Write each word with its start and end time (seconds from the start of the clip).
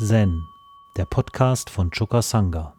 Zen, 0.00 0.46
der 0.96 1.06
Podcast 1.06 1.70
von 1.70 1.90
Choka 1.90 2.22
Sangha. 2.22 2.72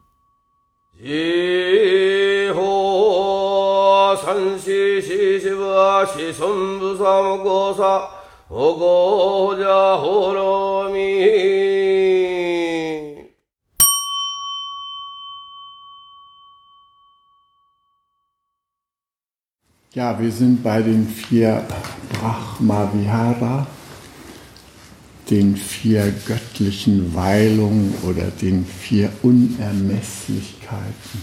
Ja, 19.92 20.18
wir 20.18 20.32
sind 20.32 20.62
bei 20.62 20.80
den 20.80 21.06
vier 21.06 21.66
Brahma 22.08 22.90
Vihara 22.94 23.66
den 25.30 25.56
vier 25.56 26.12
göttlichen 26.60 27.14
Weilungen 27.14 27.94
oder 28.02 28.24
den 28.42 28.66
vier 28.66 29.10
Unermesslichkeiten, 29.22 31.22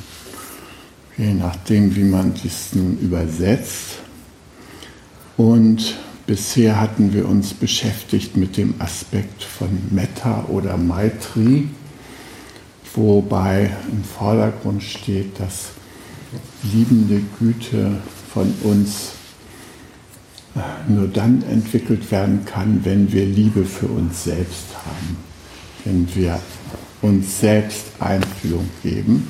je 1.15 1.33
nachdem, 1.33 1.95
wie 1.95 2.03
man 2.03 2.33
das 2.43 2.71
übersetzt. 2.73 3.99
Und 5.37 5.95
bisher 6.25 6.81
hatten 6.81 7.13
wir 7.13 7.29
uns 7.29 7.53
beschäftigt 7.53 8.35
mit 8.35 8.57
dem 8.57 8.73
Aspekt 8.79 9.43
von 9.43 9.69
Metta 9.91 10.45
oder 10.49 10.75
Maitri, 10.75 11.69
wobei 12.95 13.69
im 13.91 14.03
Vordergrund 14.03 14.81
steht, 14.81 15.39
dass 15.39 15.67
liebende 16.63 17.21
Güte 17.37 17.97
von 18.33 18.51
uns 18.63 19.11
nur 20.87 21.07
dann 21.07 21.43
entwickelt 21.43 22.09
werden 22.09 22.43
kann, 22.45 22.83
wenn 22.83 23.11
wir 23.11 23.23
Liebe 23.23 23.63
für 23.63 23.85
uns 23.85 24.23
selbst 24.23 24.65
haben, 24.73 25.26
wenn 25.85 26.07
wir 26.15 26.39
uns 27.01 27.39
selbst 27.39 27.85
Einfühlung 27.99 28.69
geben. 28.83 29.27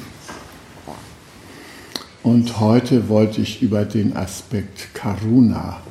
Und 2.23 2.59
heute 2.59 3.09
wollte 3.09 3.41
ich 3.41 3.61
über 3.61 3.85
den 3.85 4.17
Aspekt 4.17 4.93
Karuna, 4.93 5.81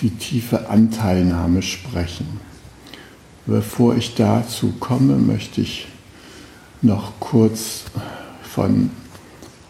die 0.00 0.10
tiefe 0.10 0.68
Anteilnahme 0.68 1.62
sprechen. 1.62 2.40
Bevor 3.46 3.96
ich 3.96 4.14
dazu 4.14 4.72
komme, 4.80 5.16
möchte 5.16 5.60
ich 5.60 5.86
noch 6.80 7.12
kurz 7.20 7.84
von 8.42 8.90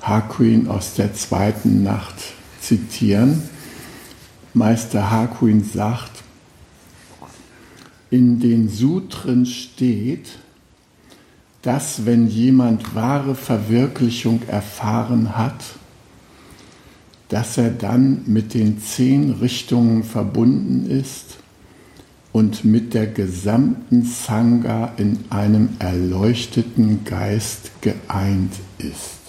Hakuin 0.02 0.68
aus 0.68 0.94
der 0.94 1.14
zweiten 1.14 1.82
Nacht 1.82 2.16
zitieren. 2.60 3.42
Meister 4.54 5.10
Hakuin 5.10 5.64
sagt, 5.64 6.21
in 8.12 8.40
den 8.40 8.68
Sutren 8.68 9.46
steht, 9.46 10.38
dass 11.62 12.04
wenn 12.04 12.28
jemand 12.28 12.94
wahre 12.94 13.34
Verwirklichung 13.34 14.42
erfahren 14.46 15.34
hat, 15.34 15.64
dass 17.30 17.56
er 17.56 17.70
dann 17.70 18.20
mit 18.26 18.52
den 18.52 18.82
zehn 18.82 19.30
Richtungen 19.30 20.04
verbunden 20.04 20.90
ist 20.90 21.38
und 22.32 22.66
mit 22.66 22.92
der 22.92 23.06
gesamten 23.06 24.04
Sangha 24.04 24.92
in 24.98 25.20
einem 25.30 25.70
erleuchteten 25.78 27.06
Geist 27.06 27.70
geeint 27.80 28.52
ist. 28.76 29.20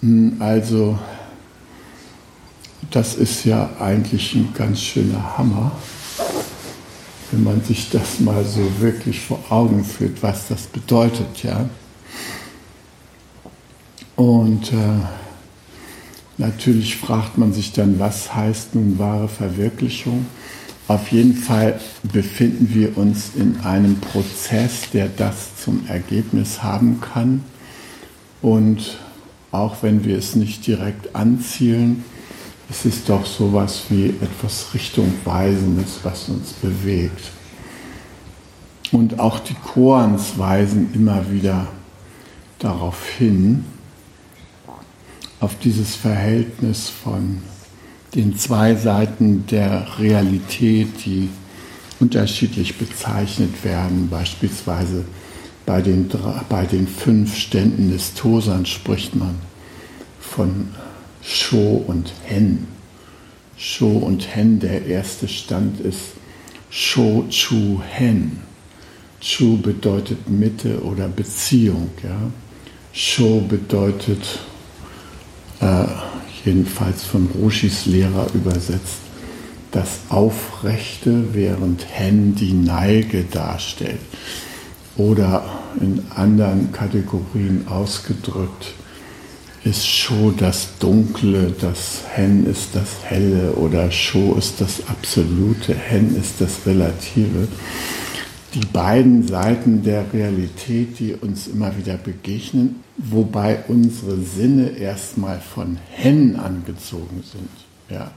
Hm, 0.00 0.38
also 0.40 0.98
das 2.92 3.14
ist 3.14 3.44
ja 3.44 3.70
eigentlich 3.80 4.34
ein 4.34 4.52
ganz 4.54 4.80
schöner 4.80 5.38
Hammer, 5.38 5.72
wenn 7.30 7.42
man 7.42 7.62
sich 7.62 7.90
das 7.90 8.20
mal 8.20 8.44
so 8.44 8.60
wirklich 8.80 9.20
vor 9.20 9.40
Augen 9.48 9.84
führt, 9.84 10.22
was 10.22 10.48
das 10.48 10.66
bedeutet, 10.66 11.42
ja. 11.42 11.68
Und 14.14 14.72
äh, 14.72 14.76
natürlich 16.36 16.96
fragt 16.96 17.38
man 17.38 17.52
sich 17.54 17.72
dann, 17.72 17.98
was 17.98 18.34
heißt 18.34 18.74
nun 18.74 18.98
wahre 18.98 19.28
Verwirklichung? 19.28 20.26
Auf 20.86 21.10
jeden 21.10 21.34
Fall 21.34 21.80
befinden 22.02 22.74
wir 22.74 22.98
uns 22.98 23.30
in 23.34 23.60
einem 23.60 23.98
Prozess, 24.00 24.90
der 24.92 25.08
das 25.08 25.56
zum 25.56 25.86
Ergebnis 25.88 26.62
haben 26.62 27.00
kann. 27.00 27.42
Und 28.42 28.98
auch 29.52 29.76
wenn 29.82 30.04
wir 30.04 30.18
es 30.18 30.34
nicht 30.34 30.66
direkt 30.66 31.14
anzielen, 31.14 32.04
es 32.72 32.86
ist 32.86 33.08
doch 33.10 33.26
sowas 33.26 33.82
wie 33.90 34.06
etwas 34.06 34.72
Richtungweisendes, 34.72 36.00
was 36.04 36.30
uns 36.30 36.52
bewegt. 36.54 37.30
Und 38.92 39.20
auch 39.20 39.40
die 39.40 39.54
Koans 39.54 40.38
weisen 40.38 40.88
immer 40.94 41.30
wieder 41.30 41.66
darauf 42.58 43.06
hin, 43.18 43.66
auf 45.38 45.58
dieses 45.58 45.96
Verhältnis 45.96 46.88
von 46.88 47.42
den 48.14 48.38
zwei 48.38 48.74
Seiten 48.74 49.44
der 49.46 49.98
Realität, 49.98 51.04
die 51.04 51.28
unterschiedlich 52.00 52.78
bezeichnet 52.78 53.64
werden. 53.64 54.08
Beispielsweise 54.08 55.04
bei 55.66 55.82
den, 55.82 56.08
bei 56.48 56.64
den 56.64 56.88
fünf 56.88 57.36
Ständen 57.36 57.90
des 57.90 58.14
Tosan 58.14 58.64
spricht 58.64 59.14
man 59.14 59.34
von 60.20 60.68
Sho 61.22 61.84
und 61.86 62.12
Hen. 62.24 62.66
Sho 63.56 63.88
und 63.88 64.34
Hen, 64.34 64.58
der 64.58 64.86
erste 64.86 65.28
Stand 65.28 65.80
ist 65.80 66.14
Sho 66.70 67.24
Chu 67.30 67.80
Hen. 67.88 68.40
Chu 69.20 69.56
bedeutet 69.56 70.28
Mitte 70.28 70.82
oder 70.82 71.06
Beziehung. 71.08 71.90
Ja. 72.02 72.30
Sho 72.92 73.40
bedeutet, 73.40 74.40
äh, 75.60 75.84
jedenfalls 76.44 77.04
von 77.04 77.28
Roshis 77.40 77.86
Lehrer 77.86 78.26
übersetzt, 78.34 78.98
das 79.70 80.00
Aufrechte, 80.08 81.34
während 81.34 81.86
Hen 81.88 82.34
die 82.34 82.52
Neige 82.52 83.24
darstellt. 83.24 84.00
Oder 84.96 85.44
in 85.80 86.02
anderen 86.14 86.72
Kategorien 86.72 87.66
ausgedrückt, 87.68 88.74
ist 89.64 89.86
Sho 89.86 90.32
das 90.36 90.78
Dunkle, 90.80 91.54
das 91.60 92.02
Hen 92.12 92.46
ist 92.46 92.70
das 92.74 93.04
Helle 93.04 93.52
oder 93.52 93.90
Sho 93.90 94.34
ist 94.34 94.60
das 94.60 94.88
Absolute, 94.88 95.74
Hen 95.74 96.16
ist 96.16 96.40
das 96.40 96.66
Relative. 96.66 97.46
Die 98.54 98.66
beiden 98.66 99.26
Seiten 99.26 99.82
der 99.82 100.04
Realität, 100.12 100.98
die 100.98 101.14
uns 101.14 101.46
immer 101.46 101.76
wieder 101.78 101.96
begegnen, 101.96 102.82
wobei 102.98 103.60
unsere 103.68 104.18
Sinne 104.18 104.70
erstmal 104.70 105.40
von 105.40 105.78
Hen 105.90 106.36
angezogen 106.36 107.22
sind. 107.22 107.48
Ja. 107.88 108.10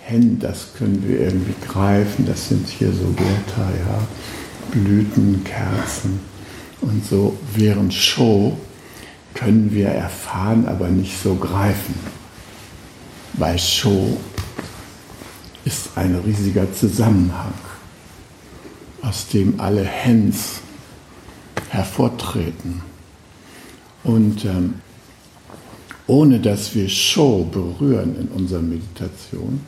Hen, 0.00 0.40
das 0.40 0.74
können 0.76 1.04
wir 1.06 1.20
irgendwie 1.20 1.54
greifen, 1.64 2.26
das 2.26 2.48
sind 2.48 2.68
hier 2.68 2.92
so 2.92 3.06
Blätter, 3.12 3.70
ja, 3.86 4.08
Blüten, 4.72 5.44
Kerzen 5.44 6.18
und 6.80 7.06
so, 7.06 7.38
während 7.54 7.94
Show 7.94 8.58
können 9.34 9.72
wir 9.72 9.88
erfahren, 9.88 10.66
aber 10.66 10.88
nicht 10.88 11.20
so 11.22 11.34
greifen. 11.34 11.94
Bei 13.34 13.56
Show 13.56 14.18
ist 15.64 15.90
ein 15.96 16.14
riesiger 16.16 16.72
Zusammenhang, 16.72 17.54
aus 19.00 19.28
dem 19.28 19.58
alle 19.60 19.84
Hens 19.84 20.60
hervortreten. 21.70 22.82
Und 24.04 24.44
ähm, 24.44 24.74
ohne 26.06 26.40
dass 26.40 26.74
wir 26.74 26.88
Show 26.88 27.44
berühren 27.44 28.16
in 28.20 28.28
unserer 28.28 28.62
Meditation, 28.62 29.60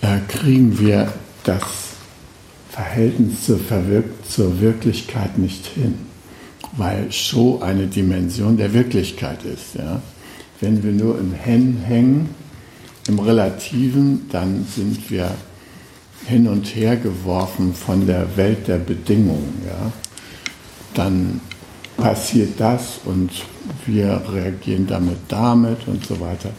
äh, 0.00 0.20
kriegen 0.28 0.78
wir 0.78 1.12
das 1.42 1.62
Verhältnis 2.70 3.44
zur, 3.44 3.58
Verwirk 3.58 4.06
zur 4.28 4.60
Wirklichkeit 4.60 5.36
nicht 5.36 5.66
hin 5.66 6.13
weil 6.76 7.10
Show 7.12 7.60
eine 7.62 7.86
Dimension 7.86 8.56
der 8.56 8.72
Wirklichkeit 8.72 9.44
ist. 9.44 9.74
Ja? 9.76 10.02
Wenn 10.60 10.82
wir 10.82 10.92
nur 10.92 11.18
im 11.18 11.32
Hen 11.32 11.78
hängen, 11.78 12.30
im 13.06 13.18
Relativen, 13.18 14.28
dann 14.30 14.66
sind 14.74 15.10
wir 15.10 15.30
hin 16.26 16.48
und 16.48 16.74
her 16.74 16.96
geworfen 16.96 17.74
von 17.74 18.06
der 18.06 18.36
Welt 18.36 18.66
der 18.68 18.78
Bedingungen. 18.78 19.62
Ja? 19.66 19.92
Dann 20.94 21.40
passiert 21.96 22.58
das 22.58 23.00
und 23.04 23.30
wir 23.86 24.22
reagieren 24.32 24.86
damit 24.86 25.18
damit 25.28 25.86
und 25.86 26.04
so 26.04 26.18
weiter. 26.20 26.50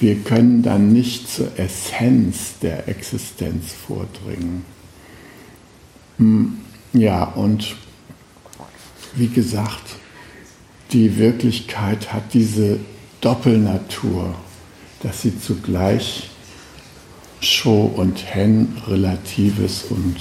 Wir 0.00 0.16
können 0.16 0.62
dann 0.62 0.92
nicht 0.92 1.28
zur 1.28 1.58
Essenz 1.58 2.58
der 2.62 2.88
Existenz 2.88 3.72
vordringen. 3.72 4.64
Hm, 6.18 6.58
ja, 6.92 7.24
und 7.24 7.76
wie 9.18 9.28
gesagt, 9.28 9.96
die 10.92 11.18
Wirklichkeit 11.18 12.12
hat 12.12 12.34
diese 12.34 12.78
Doppelnatur, 13.20 14.34
dass 15.02 15.22
sie 15.22 15.38
zugleich 15.38 16.30
Show 17.40 17.92
und 17.96 18.34
Hen 18.34 18.76
Relatives 18.86 19.84
und 19.90 20.16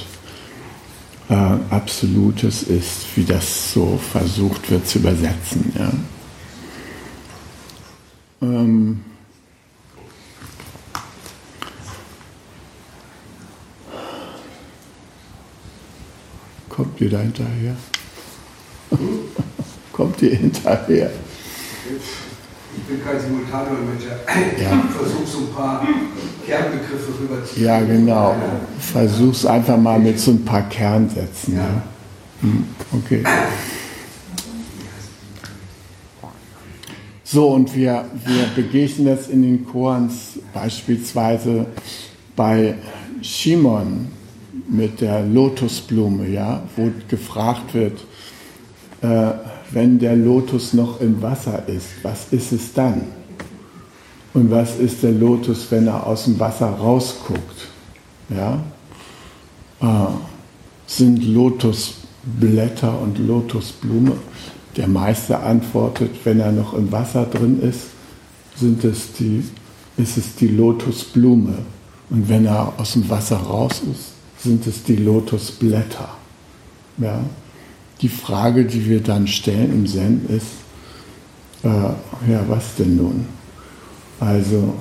äh, 1.29 1.33
Absolutes 1.73 2.63
ist, 2.63 3.05
wie 3.15 3.23
das 3.23 3.73
so 3.73 3.99
versucht 4.11 4.69
wird 4.69 4.88
zu 4.88 5.00
übersetzen. 5.00 5.73
Ja. 5.77 5.91
Ähm, 8.41 9.03
kommt 16.69 17.01
ihr 17.01 17.09
da 17.09 17.19
hinterher? 17.19 17.75
kommt 19.94 20.22
ihr 20.22 20.36
hinterher? 20.36 21.12
Ich 22.78 22.84
bin 22.84 23.04
kein 23.04 23.19
Simultandolmetscher. 23.19 24.19
Ja. 24.62 24.84
Ich 24.88 24.95
versuche 24.95 25.25
so 25.25 25.38
ein 25.39 25.54
paar 25.54 25.88
Kernbegriffe 26.45 27.19
rüberzuziehen. 27.19 27.66
Ja, 27.66 27.80
genau. 27.81 28.36
Versuch's 28.80 29.45
einfach 29.45 29.78
mal 29.78 30.00
mit 30.00 30.19
so 30.19 30.31
ein 30.31 30.45
paar 30.45 30.69
Kernsätzen. 30.69 31.56
Ja. 31.56 31.63
ja. 31.63 31.84
Hm, 32.42 32.66
okay. 32.94 33.24
So, 37.24 37.50
und 37.50 37.75
wir, 37.75 38.06
wir 38.25 38.45
begegnen 38.56 39.07
das 39.07 39.28
in 39.28 39.42
den 39.42 39.66
Korans 39.66 40.39
beispielsweise 40.54 41.66
bei 42.38 42.75
Shimon 43.22 44.07
mit 44.69 45.01
der 45.01 45.25
Lotusblume, 45.25 46.28
ja, 46.30 46.63
wo 46.78 46.89
gefragt 47.10 47.74
wird, 47.74 48.00
äh, 49.01 49.31
wenn 49.71 49.99
der 49.99 50.15
Lotus 50.15 50.73
noch 50.73 51.01
im 51.01 51.21
Wasser 51.21 51.67
ist, 51.67 51.88
was 52.03 52.27
ist 52.31 52.51
es 52.51 52.73
dann? 52.73 53.01
Und 54.33 54.51
was 54.51 54.77
ist 54.77 55.03
der 55.03 55.11
Lotus, 55.11 55.67
wenn 55.71 55.88
er 55.88 56.05
aus 56.05 56.25
dem 56.25 56.39
Wasser 56.39 56.67
rausguckt? 56.67 57.69
Ja? 58.29 58.59
Äh, 59.81 60.13
sind 60.85 61.23
Lotusblätter 61.25 62.99
und 63.01 63.19
Lotusblume? 63.19 64.13
Der 64.75 64.88
Meister 64.88 65.43
antwortet, 65.43 66.11
wenn 66.23 66.39
er 66.39 66.51
noch 66.51 66.73
im 66.73 66.91
Wasser 66.91 67.25
drin 67.25 67.61
ist, 67.61 67.88
sind 68.55 68.83
es 68.83 69.13
die, 69.13 69.43
ist 69.97 70.17
es 70.17 70.35
die 70.35 70.50
Lotusblume. 70.50 71.57
Und 72.09 72.29
wenn 72.29 72.45
er 72.45 72.73
aus 72.77 72.93
dem 72.93 73.09
Wasser 73.09 73.38
raus 73.38 73.81
ist, 73.91 74.43
sind 74.43 74.65
es 74.67 74.83
die 74.83 74.95
Lotusblätter. 74.97 76.09
Ja? 77.00 77.19
Die 78.01 78.09
Frage, 78.09 78.65
die 78.65 78.88
wir 78.88 79.01
dann 79.01 79.27
stellen 79.27 79.71
im 79.71 79.88
Zen 79.88 80.25
ist, 80.29 80.45
äh, 81.63 81.67
ja, 82.31 82.44
was 82.47 82.75
denn 82.75 82.95
nun? 82.95 83.25
Also 84.19 84.75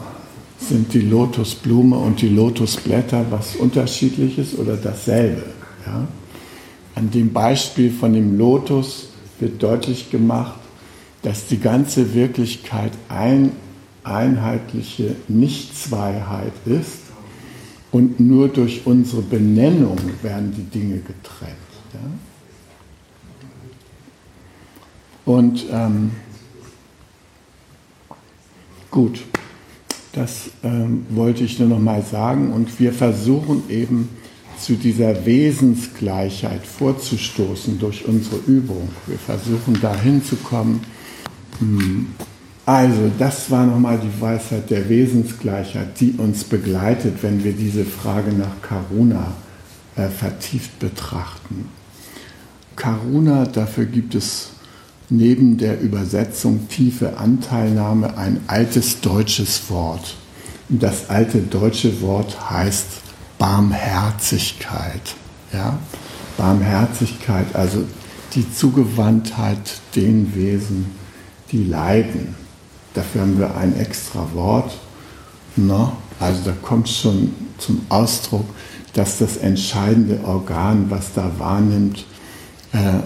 sind 0.58 0.92
die 0.94 1.00
Lotusblume 1.00 1.96
und 1.96 2.20
die 2.20 2.28
Lotusblätter 2.28 3.26
was 3.30 3.56
Unterschiedliches 3.56 4.58
oder 4.58 4.76
dasselbe? 4.76 5.44
Ja? 5.86 6.06
An 6.94 7.10
dem 7.10 7.32
Beispiel 7.32 7.90
von 7.90 8.12
dem 8.12 8.38
Lotus 8.38 9.08
wird 9.38 9.62
deutlich 9.62 10.10
gemacht, 10.10 10.58
dass 11.22 11.46
die 11.46 11.58
ganze 11.58 12.14
Wirklichkeit 12.14 12.92
ein 13.08 13.52
einheitliche 14.02 15.16
Nichtzweiheit 15.28 16.52
ist 16.64 17.00
und 17.90 18.20
nur 18.20 18.48
durch 18.48 18.82
unsere 18.86 19.22
Benennung 19.22 19.98
werden 20.22 20.52
die 20.56 20.62
Dinge 20.62 20.98
getrennt. 20.98 21.56
Ja? 21.92 22.00
Und 25.26 25.67
ähm, 25.70 26.12
gut, 28.90 29.23
das 30.12 30.50
ähm, 30.62 31.05
wollte 31.11 31.44
ich 31.44 31.58
nur 31.58 31.69
noch 31.69 31.81
mal 31.81 32.02
sagen. 32.02 32.52
Und 32.52 32.81
wir 32.81 32.93
versuchen 32.93 33.64
eben 33.69 34.08
zu 34.58 34.75
dieser 34.75 35.26
Wesensgleichheit 35.26 36.64
vorzustoßen 36.64 37.78
durch 37.78 38.06
unsere 38.06 38.37
Übung. 38.46 38.88
Wir 39.06 39.19
versuchen 39.19 39.78
dahin 39.81 40.25
zu 40.25 40.37
kommen. 40.37 40.81
Hm. 41.58 42.06
Also, 42.64 43.11
das 43.19 43.50
war 43.50 43.67
nochmal 43.67 43.99
die 43.99 44.20
Weisheit 44.20 44.70
der 44.70 44.88
Wesensgleichheit, 44.88 46.00
die 46.00 46.12
uns 46.12 46.44
begleitet, 46.44 47.22
wenn 47.22 47.44
wir 47.44 47.52
diese 47.52 47.84
Frage 47.84 48.32
nach 48.32 48.61
Karuna 48.62 49.34
äh, 49.96 50.08
vertieft 50.08 50.79
betrachten. 50.79 51.69
Karuna, 52.75 53.46
dafür 53.46 53.84
gibt 53.84 54.14
es 54.14 54.50
neben 55.08 55.58
der 55.58 55.81
Übersetzung 55.81 56.69
tiefe 56.69 57.17
Anteilnahme 57.19 58.17
ein 58.17 58.41
altes 58.47 59.00
deutsches 59.00 59.70
Wort. 59.70 60.17
Und 60.69 60.82
das 60.82 61.11
alte 61.11 61.38
deutsche 61.38 62.00
Wort 62.00 62.50
heißt 62.50 62.87
Barmherzigkeit. 63.38 65.14
Ja? 65.53 65.79
Barmherzigkeit, 66.37 67.55
also 67.55 67.85
die 68.35 68.53
Zugewandtheit 68.53 69.81
den 69.94 70.35
Wesen, 70.35 70.87
die 71.53 71.64
leiden. 71.64 72.35
Dafür 72.94 73.23
haben 73.23 73.38
wir 73.38 73.56
ein 73.56 73.79
extra 73.79 74.26
Wort. 74.35 74.76
No? 75.55 75.93
Also 76.19 76.41
da 76.44 76.53
kommt 76.62 76.88
schon 76.88 77.32
zum 77.58 77.82
Ausdruck, 77.88 78.47
dass 78.94 79.19
das 79.19 79.37
entscheidende 79.37 80.20
Organ, 80.25 80.87
was 80.91 81.12
da 81.14 81.31
wahrnimmt, 81.38 82.05
äh, 82.73 83.00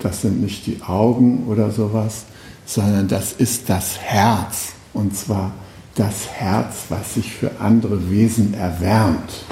das 0.00 0.22
sind 0.22 0.40
nicht 0.42 0.66
die 0.66 0.82
Augen 0.82 1.46
oder 1.46 1.70
sowas, 1.70 2.24
sondern 2.64 3.08
das 3.08 3.32
ist 3.32 3.68
das 3.68 3.98
Herz. 3.98 4.72
Und 4.92 5.16
zwar 5.16 5.52
das 5.94 6.28
Herz, 6.28 6.84
was 6.88 7.14
sich 7.14 7.32
für 7.32 7.60
andere 7.60 8.10
Wesen 8.10 8.54
erwärmt. 8.54 9.44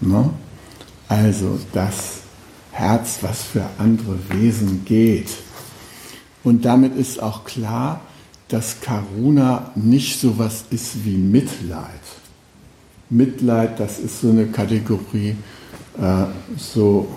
Ne? 0.00 0.30
Also 1.08 1.58
das 1.72 2.20
Herz, 2.72 3.18
was 3.22 3.42
für 3.42 3.64
andere 3.78 4.18
Wesen 4.30 4.84
geht. 4.84 5.30
Und 6.42 6.64
damit 6.64 6.96
ist 6.96 7.22
auch 7.22 7.44
klar, 7.44 8.00
dass 8.48 8.80
Karuna 8.80 9.70
nicht 9.74 10.20
so 10.20 10.38
was 10.38 10.64
ist 10.70 11.04
wie 11.04 11.16
Mitleid. 11.16 11.88
Mitleid, 13.10 13.80
das 13.80 13.98
ist 13.98 14.20
so 14.20 14.30
eine 14.30 14.46
Kategorie, 14.46 15.36
äh, 15.98 16.24
so 16.56 17.08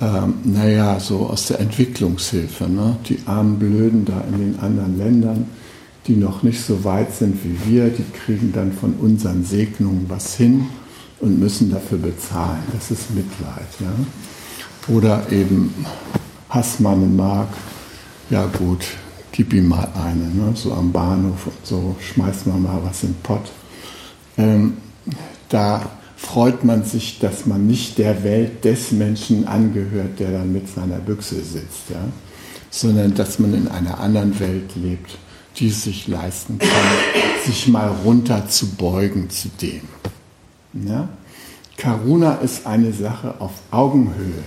ähm, 0.00 0.34
naja, 0.44 1.00
so 1.00 1.26
aus 1.26 1.46
der 1.46 1.60
Entwicklungshilfe. 1.60 2.68
Ne? 2.68 2.96
Die 3.08 3.18
armen 3.26 3.58
Blöden 3.58 4.04
da 4.04 4.22
in 4.30 4.38
den 4.38 4.60
anderen 4.60 4.98
Ländern, 4.98 5.46
die 6.06 6.16
noch 6.16 6.42
nicht 6.42 6.62
so 6.62 6.84
weit 6.84 7.14
sind 7.14 7.38
wie 7.44 7.70
wir, 7.70 7.88
die 7.88 8.04
kriegen 8.04 8.52
dann 8.52 8.72
von 8.72 8.94
unseren 8.94 9.44
Segnungen 9.44 10.06
was 10.08 10.34
hin 10.34 10.66
und 11.20 11.38
müssen 11.38 11.70
dafür 11.70 11.98
bezahlen. 11.98 12.62
Das 12.72 12.90
ist 12.90 13.14
Mitleid. 13.14 13.68
Ja? 13.80 14.94
Oder 14.94 15.32
eben 15.32 15.72
Hass 16.48 16.78
meine 16.78 17.06
Mark, 17.06 17.48
ja 18.30 18.46
gut, 18.46 18.86
gib 19.32 19.52
ihm 19.52 19.68
mal 19.68 19.88
eine, 19.94 20.24
ne? 20.24 20.52
so 20.54 20.72
am 20.72 20.92
Bahnhof 20.92 21.46
und 21.46 21.66
so, 21.66 21.96
schmeiß 22.00 22.46
mal 22.46 22.58
mal 22.58 22.80
was 22.84 23.02
in 23.02 23.10
den 23.10 23.22
Pott. 23.22 23.50
Ähm, 24.36 24.76
da 25.48 25.82
freut 26.16 26.64
man 26.64 26.82
sich, 26.84 27.18
dass 27.18 27.46
man 27.46 27.66
nicht 27.66 27.98
der 27.98 28.24
Welt 28.24 28.64
des 28.64 28.90
Menschen 28.90 29.46
angehört, 29.46 30.18
der 30.18 30.32
dann 30.32 30.52
mit 30.52 30.68
seiner 30.68 30.98
Büchse 30.98 31.36
sitzt, 31.36 31.90
ja? 31.90 32.08
sondern 32.70 33.14
dass 33.14 33.38
man 33.38 33.54
in 33.54 33.68
einer 33.68 34.00
anderen 34.00 34.38
Welt 34.40 34.70
lebt, 34.74 35.18
die 35.56 35.68
es 35.68 35.84
sich 35.84 36.08
leisten 36.08 36.58
kann, 36.58 36.70
sich 37.44 37.68
mal 37.68 37.88
runter 38.04 38.48
zu 38.48 38.66
beugen 38.66 39.28
zu 39.30 39.48
dem. 39.60 39.82
Ja? 40.88 41.08
Karuna 41.76 42.36
ist 42.36 42.66
eine 42.66 42.92
Sache 42.92 43.34
auf 43.38 43.52
Augenhöhe, 43.70 44.42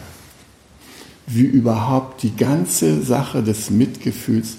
wie 1.28 1.44
überhaupt 1.44 2.24
die 2.24 2.36
ganze 2.36 3.04
Sache 3.04 3.44
des 3.44 3.70
Mitgefühls 3.70 4.58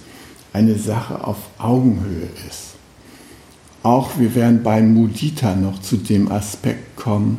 eine 0.52 0.78
Sache 0.78 1.24
auf 1.24 1.38
Augenhöhe 1.58 2.28
ist. 2.48 2.69
Auch 3.82 4.18
wir 4.18 4.34
werden 4.34 4.62
bei 4.62 4.82
Mudita 4.82 5.56
noch 5.56 5.80
zu 5.80 5.96
dem 5.96 6.30
Aspekt 6.30 6.96
kommen, 6.96 7.38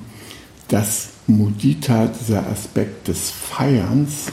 dass 0.67 1.09
Mudita, 1.27 2.07
dieser 2.07 2.47
Aspekt 2.47 3.07
des 3.07 3.29
Feierns 3.29 4.31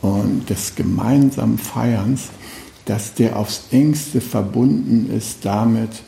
und 0.00 0.48
des 0.48 0.74
gemeinsamen 0.74 1.58
Feierns, 1.58 2.28
dass 2.86 3.14
der 3.14 3.38
aufs 3.38 3.64
engste 3.72 4.20
verbunden 4.20 5.10
ist 5.14 5.44
damit, 5.44 6.02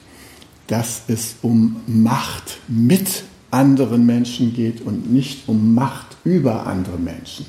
dass 0.68 1.02
es 1.08 1.36
um 1.42 1.76
Macht 1.86 2.58
mit 2.66 3.24
anderen 3.50 4.06
Menschen 4.06 4.54
geht 4.54 4.80
und 4.80 5.12
nicht 5.12 5.48
um 5.48 5.74
Macht 5.74 6.16
über 6.24 6.66
andere 6.66 6.98
Menschen. 6.98 7.46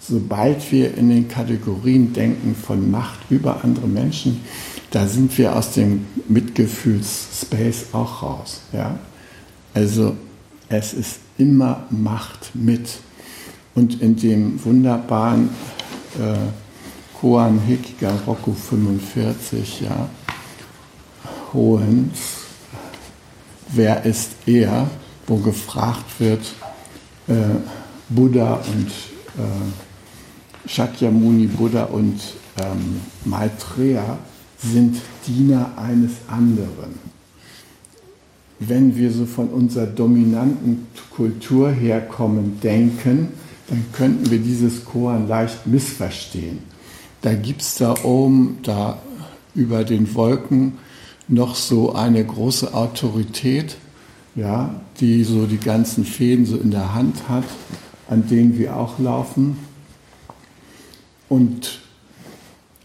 Sobald 0.00 0.70
wir 0.72 0.96
in 0.96 1.08
den 1.08 1.28
Kategorien 1.28 2.12
denken 2.12 2.54
von 2.54 2.90
Macht 2.90 3.18
über 3.30 3.64
andere 3.64 3.88
Menschen, 3.88 4.40
da 4.90 5.06
sind 5.06 5.36
wir 5.36 5.54
aus 5.56 5.72
dem 5.72 6.06
Mitgefühlsspace 6.28 7.86
auch 7.92 8.22
raus. 8.22 8.62
Ja? 8.72 8.98
Also 9.74 10.16
es 10.68 10.94
ist 10.94 11.20
immer 11.36 11.84
Macht 11.90 12.50
mit. 12.54 12.98
Und 13.74 14.00
in 14.00 14.16
dem 14.16 14.64
wunderbaren 14.64 15.50
äh, 16.18 17.18
Koan 17.20 17.60
Hikiga 17.60 18.12
Roku 18.26 18.52
45, 18.52 19.82
ja, 19.82 20.08
Hohens, 21.52 22.18
wer 23.68 24.04
ist 24.04 24.30
er, 24.46 24.88
wo 25.26 25.36
gefragt 25.36 26.18
wird, 26.18 26.54
äh, 27.28 27.34
Buddha 28.08 28.54
und 28.54 28.88
äh, 29.36 30.68
Shakyamuni 30.68 31.46
Buddha 31.46 31.84
und 31.84 32.20
ähm, 32.60 33.00
Maitreya 33.24 34.18
sind 34.58 34.96
Diener 35.26 35.72
eines 35.76 36.12
anderen. 36.28 36.98
Wenn 38.58 38.96
wir 38.96 39.12
so 39.12 39.24
von 39.24 39.48
unserer 39.48 39.86
dominanten 39.86 40.88
Kultur 41.10 41.70
herkommen 41.70 42.60
denken, 42.60 43.28
dann 43.68 43.84
könnten 43.92 44.30
wir 44.30 44.38
dieses 44.38 44.84
Koan 44.84 45.28
leicht 45.28 45.66
missverstehen. 45.66 46.58
Da 47.22 47.34
gibt 47.34 47.62
es 47.62 47.76
da 47.76 47.94
oben, 48.02 48.58
da 48.62 48.98
über 49.54 49.84
den 49.84 50.14
Wolken, 50.14 50.78
noch 51.28 51.54
so 51.54 51.92
eine 51.92 52.24
große 52.24 52.72
Autorität, 52.74 53.76
ja, 54.34 54.80
die 55.00 55.24
so 55.24 55.46
die 55.46 55.58
ganzen 55.58 56.04
Fäden 56.04 56.46
so 56.46 56.56
in 56.56 56.70
der 56.70 56.94
Hand 56.94 57.28
hat, 57.28 57.44
an 58.08 58.26
denen 58.28 58.58
wir 58.58 58.76
auch 58.76 58.98
laufen. 58.98 59.58
Und 61.28 61.80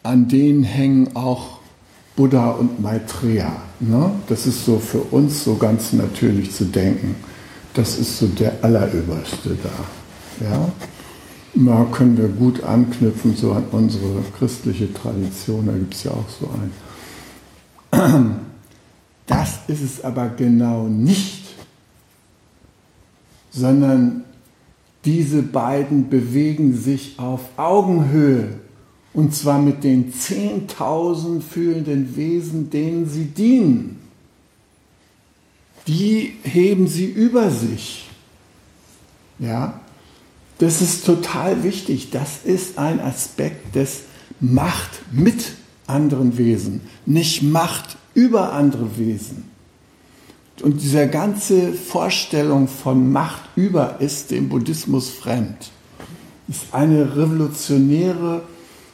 an 0.03 0.27
denen 0.27 0.63
hängen 0.63 1.15
auch 1.15 1.60
Buddha 2.15 2.51
und 2.51 2.82
Maitreya. 2.82 3.55
Ne? 3.79 4.12
Das 4.27 4.46
ist 4.46 4.65
so 4.65 4.79
für 4.79 5.00
uns 5.00 5.43
so 5.43 5.55
ganz 5.55 5.93
natürlich 5.93 6.51
zu 6.51 6.65
denken. 6.65 7.15
Das 7.74 7.98
ist 7.98 8.20
so 8.20 8.27
der 8.27 8.63
Allerüberste 8.63 9.58
da. 9.62 10.46
Ja? 10.46 10.72
Da 11.55 11.86
können 11.91 12.17
wir 12.17 12.27
gut 12.27 12.63
anknüpfen 12.63 13.36
so 13.36 13.51
an 13.51 13.65
unsere 13.72 14.24
christliche 14.38 14.91
Tradition. 14.93 15.65
Da 15.67 15.74
gibt 15.74 15.93
es 15.93 16.03
ja 16.03 16.12
auch 16.12 16.29
so 16.39 16.50
ein. 17.91 18.36
Das 19.25 19.60
ist 19.67 19.82
es 19.82 20.03
aber 20.03 20.27
genau 20.27 20.89
nicht, 20.89 21.46
sondern 23.51 24.25
diese 25.05 25.41
beiden 25.41 26.10
bewegen 26.10 26.75
sich 26.75 27.17
auf 27.20 27.41
Augenhöhe 27.55 28.60
und 29.13 29.36
zwar 29.36 29.60
mit 29.60 29.84
den 29.84 30.12
10.000 30.12 31.41
fühlenden 31.41 32.15
Wesen, 32.15 32.70
denen 32.70 33.08
sie 33.08 33.25
dienen. 33.25 34.00
Die 35.88 36.34
heben 36.43 36.88
sie 36.88 37.05
über 37.05 37.51
sich. 37.51 38.10
Ja, 39.39 39.82
das 40.58 40.82
ist 40.82 41.05
total 41.05 41.63
wichtig. 41.63 42.10
Das 42.12 42.39
ist 42.43 42.77
ein 42.77 43.00
Aspekt 43.00 43.75
des 43.75 44.03
Macht 44.39 45.01
mit 45.12 45.53
anderen 45.88 46.38
Wesen, 46.38 46.82
nicht 47.05 47.43
Macht 47.43 47.98
über 48.13 48.53
andere 48.53 48.98
Wesen. 48.98 49.50
Und 50.62 50.82
diese 50.82 51.08
ganze 51.08 51.74
Vorstellung 51.74 52.67
von 52.67 53.12
Macht 53.12 53.41
über 53.55 54.00
ist 54.00 54.32
dem 54.32 54.50
Buddhismus 54.50 55.10
fremd. 55.10 55.72
Ist 56.48 56.65
eine 56.72 57.15
revolutionäre 57.15 58.43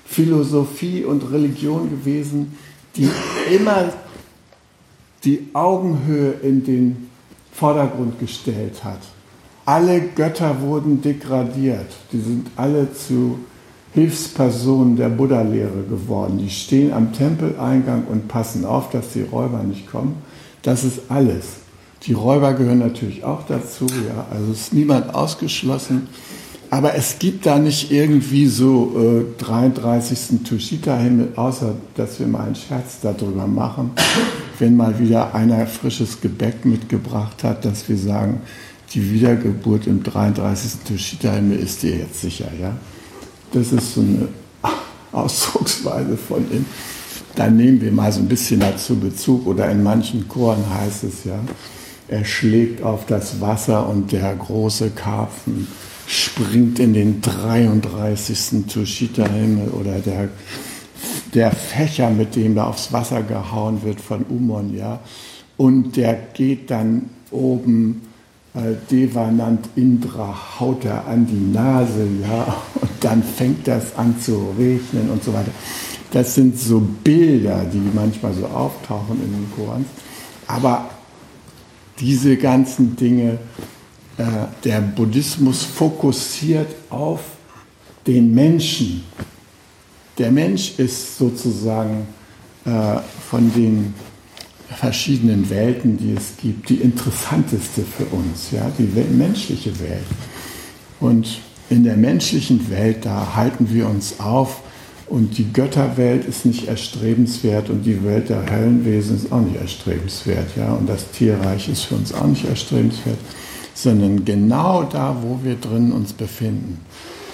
Philosophie 0.10 1.04
und 1.06 1.32
Religion 1.32 1.90
gewesen, 1.90 2.58
die 2.96 3.10
immer 3.54 3.94
die 5.24 5.48
Augenhöhe 5.54 6.32
in 6.42 6.64
den 6.64 7.10
Vordergrund 7.52 8.20
gestellt 8.20 8.84
hat. 8.84 9.00
Alle 9.66 10.02
Götter 10.02 10.62
wurden 10.62 11.02
degradiert. 11.02 11.92
Die 12.12 12.22
sind 12.22 12.48
alle 12.56 12.92
zu 12.92 13.38
Hilfspersonen 13.94 14.96
der 14.96 15.10
Buddha-Lehre 15.10 15.84
geworden. 15.88 16.40
Die 16.40 16.50
stehen 16.50 16.92
am 16.92 17.14
Tempeleingang 17.14 18.06
und 18.06 18.28
passen 18.28 18.66
auf, 18.66 18.90
dass 18.90 19.14
die 19.14 19.22
Räuber 19.22 19.62
nicht 19.62 19.88
kommen. 19.92 20.16
Das 20.64 20.84
ist 20.84 21.02
alles. 21.10 21.46
Die 22.04 22.14
Räuber 22.14 22.54
gehören 22.54 22.80
natürlich 22.80 23.24
auch 23.24 23.46
dazu. 23.46 23.86
Ja. 23.86 24.26
Also 24.32 24.54
ist 24.54 24.74
niemand 24.74 25.14
ausgeschlossen. 25.14 26.08
Aber 26.72 26.94
es 26.94 27.18
gibt 27.18 27.48
da 27.48 27.58
nicht 27.58 27.92
irgendwie 27.92 28.46
so 28.46 29.26
äh, 29.40 29.42
33. 29.44 30.44
Tushita-Himmel, 30.48 31.30
außer 31.36 31.74
dass 31.96 32.20
wir 32.20 32.28
mal 32.28 32.46
einen 32.46 32.56
Scherz 32.56 33.00
darüber 33.02 33.48
machen, 33.48 33.92
wenn 34.60 34.78
mal 34.78 35.00
wieder 35.00 35.34
einer 35.34 35.66
frisches 35.66 36.22
Gebäck 36.22 36.66
mitgebracht 36.66 37.44
hat, 37.44 37.66
dass 37.66 37.90
wir 37.90 37.98
sagen, 37.98 38.42
die 38.94 39.12
Wiedergeburt 39.12 39.88
im 39.88 40.04
33. 40.04 40.84
Tushita-Himmel 40.88 41.58
ist 41.58 41.82
dir 41.82 41.98
jetzt 41.98 42.22
sicher. 42.22 42.50
Ja? 42.60 42.78
Das 43.52 43.72
ist 43.72 43.96
so 43.96 44.02
eine 44.02 44.28
Ausdrucksweise 45.12 46.18
von 46.18 46.52
ihm. 46.52 46.66
Dann 47.36 47.58
nehmen 47.58 47.82
wir 47.82 47.92
mal 47.92 48.12
so 48.12 48.20
ein 48.20 48.28
bisschen 48.28 48.60
dazu 48.60 48.96
Bezug 48.96 49.48
oder 49.48 49.70
in 49.72 49.82
manchen 49.82 50.28
Choren 50.28 50.64
heißt 50.72 51.04
es 51.04 51.24
ja, 51.24 51.40
er 52.08 52.26
schlägt 52.26 52.84
auf 52.84 53.06
das 53.06 53.40
Wasser 53.40 53.88
und 53.88 54.12
der 54.12 54.36
große 54.36 54.90
Karpfen 54.90 55.68
springt 56.10 56.80
in 56.80 56.94
den 56.94 57.22
33. 57.22 58.66
Tushita-Himmel 58.68 59.70
oder 59.70 60.00
der, 60.00 60.30
der 61.36 61.52
Fächer, 61.52 62.10
mit 62.10 62.36
dem 62.36 62.56
da 62.56 62.66
aufs 62.66 62.92
Wasser 62.92 63.22
gehauen 63.22 63.84
wird 63.84 64.02
von 64.02 64.24
Umon, 64.24 64.76
ja. 64.76 65.00
Und 65.56 65.98
der 65.98 66.16
geht 66.34 66.72
dann 66.72 67.12
oben, 67.30 68.02
äh, 68.56 68.74
Devanand 68.90 69.70
Indra 69.76 70.36
haut 70.60 70.84
er 70.84 71.06
an 71.06 71.28
die 71.28 71.56
Nase, 71.56 72.08
ja, 72.24 72.56
und 72.82 72.90
dann 73.02 73.22
fängt 73.22 73.68
das 73.68 73.96
an 73.96 74.20
zu 74.20 74.56
regnen 74.58 75.12
und 75.12 75.24
so 75.24 75.32
weiter. 75.32 75.52
Das 76.12 76.34
sind 76.34 76.58
so 76.58 76.82
Bilder, 77.04 77.66
die 77.72 77.88
manchmal 77.94 78.34
so 78.34 78.48
auftauchen 78.48 79.22
in 79.24 79.32
den 79.32 79.52
Korans. 79.56 79.86
Aber 80.48 80.90
diese 82.00 82.36
ganzen 82.36 82.96
Dinge 82.96 83.38
der 84.64 84.82
Buddhismus 84.82 85.64
fokussiert 85.64 86.68
auf 86.90 87.22
den 88.06 88.34
Menschen. 88.34 89.04
Der 90.18 90.32
Mensch 90.32 90.74
ist 90.78 91.18
sozusagen 91.18 92.08
äh, 92.66 92.98
von 93.30 93.54
den 93.54 93.94
verschiedenen 94.76 95.50
Welten, 95.50 95.98
die 95.98 96.14
es 96.14 96.34
gibt, 96.42 96.70
die 96.70 96.76
interessanteste 96.76 97.82
für 97.82 98.06
uns, 98.06 98.52
ja, 98.52 98.70
die 98.78 98.84
menschliche 99.14 99.80
Welt. 99.80 100.06
Und 101.00 101.40
in 101.70 101.84
der 101.84 101.98
menschlichen 101.98 102.70
Welt, 102.70 103.06
da 103.06 103.36
halten 103.36 103.70
wir 103.72 103.88
uns 103.88 104.20
auf 104.20 104.62
und 105.08 105.38
die 105.38 105.52
Götterwelt 105.52 106.26
ist 106.26 106.46
nicht 106.46 106.68
erstrebenswert 106.68 107.70
und 107.70 107.84
die 107.84 108.04
Welt 108.04 108.30
der 108.30 108.50
Höllenwesen 108.52 109.16
ist 109.16 109.32
auch 109.32 109.42
nicht 109.42 109.60
erstrebenswert, 109.60 110.50
ja, 110.56 110.74
und 110.74 110.88
das 110.88 111.10
Tierreich 111.12 111.70
ist 111.70 111.84
für 111.84 111.96
uns 111.96 112.14
auch 112.14 112.28
nicht 112.28 112.46
erstrebenswert 112.46 113.18
sondern 113.74 114.26
genau 114.26 114.84
da, 114.84 115.18
wo 115.22 115.40
wir 115.44 115.56
drin 115.56 115.92
uns 115.92 116.14
befinden. 116.14 116.80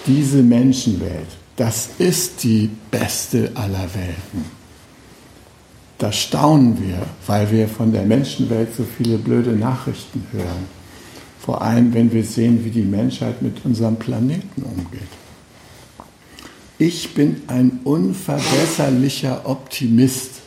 Diese 0.05 0.43
Menschenwelt, 0.43 1.27
das 1.55 1.89
ist 1.97 2.43
die 2.43 2.69
beste 2.91 3.51
aller 3.55 3.89
Welten. 3.93 4.45
Da 5.97 6.11
staunen 6.11 6.77
wir, 6.81 7.01
weil 7.25 7.49
wir 7.51 7.67
von 7.67 7.91
der 7.91 8.03
Menschenwelt 8.03 8.75
so 8.75 8.83
viele 8.83 9.17
blöde 9.17 9.51
Nachrichten 9.51 10.25
hören. 10.31 10.67
Vor 11.39 11.61
allem, 11.61 11.93
wenn 11.93 12.11
wir 12.11 12.23
sehen, 12.23 12.65
wie 12.65 12.71
die 12.71 12.81
Menschheit 12.81 13.41
mit 13.41 13.63
unserem 13.63 13.95
Planeten 13.95 14.63
umgeht. 14.63 15.07
Ich 16.77 17.13
bin 17.13 17.43
ein 17.47 17.79
unverbesserlicher 17.85 19.47
Optimist. 19.47 20.41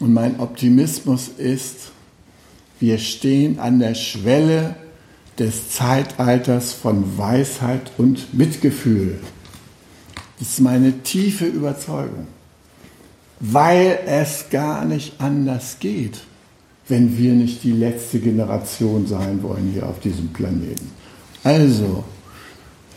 Und 0.00 0.12
mein 0.12 0.40
Optimismus 0.40 1.28
ist, 1.28 1.91
wir 2.82 2.98
stehen 2.98 3.60
an 3.60 3.78
der 3.78 3.94
Schwelle 3.94 4.74
des 5.38 5.70
Zeitalters 5.70 6.72
von 6.72 7.16
Weisheit 7.16 7.92
und 7.96 8.34
Mitgefühl. 8.34 9.20
Das 10.40 10.48
ist 10.48 10.60
meine 10.60 10.92
tiefe 11.02 11.46
Überzeugung, 11.46 12.26
weil 13.38 14.00
es 14.06 14.46
gar 14.50 14.84
nicht 14.84 15.20
anders 15.20 15.76
geht, 15.78 16.22
wenn 16.88 17.16
wir 17.16 17.34
nicht 17.34 17.62
die 17.62 17.70
letzte 17.70 18.18
Generation 18.18 19.06
sein 19.06 19.44
wollen 19.44 19.70
hier 19.72 19.86
auf 19.86 20.00
diesem 20.00 20.32
Planeten. 20.32 20.90
Also, 21.44 22.02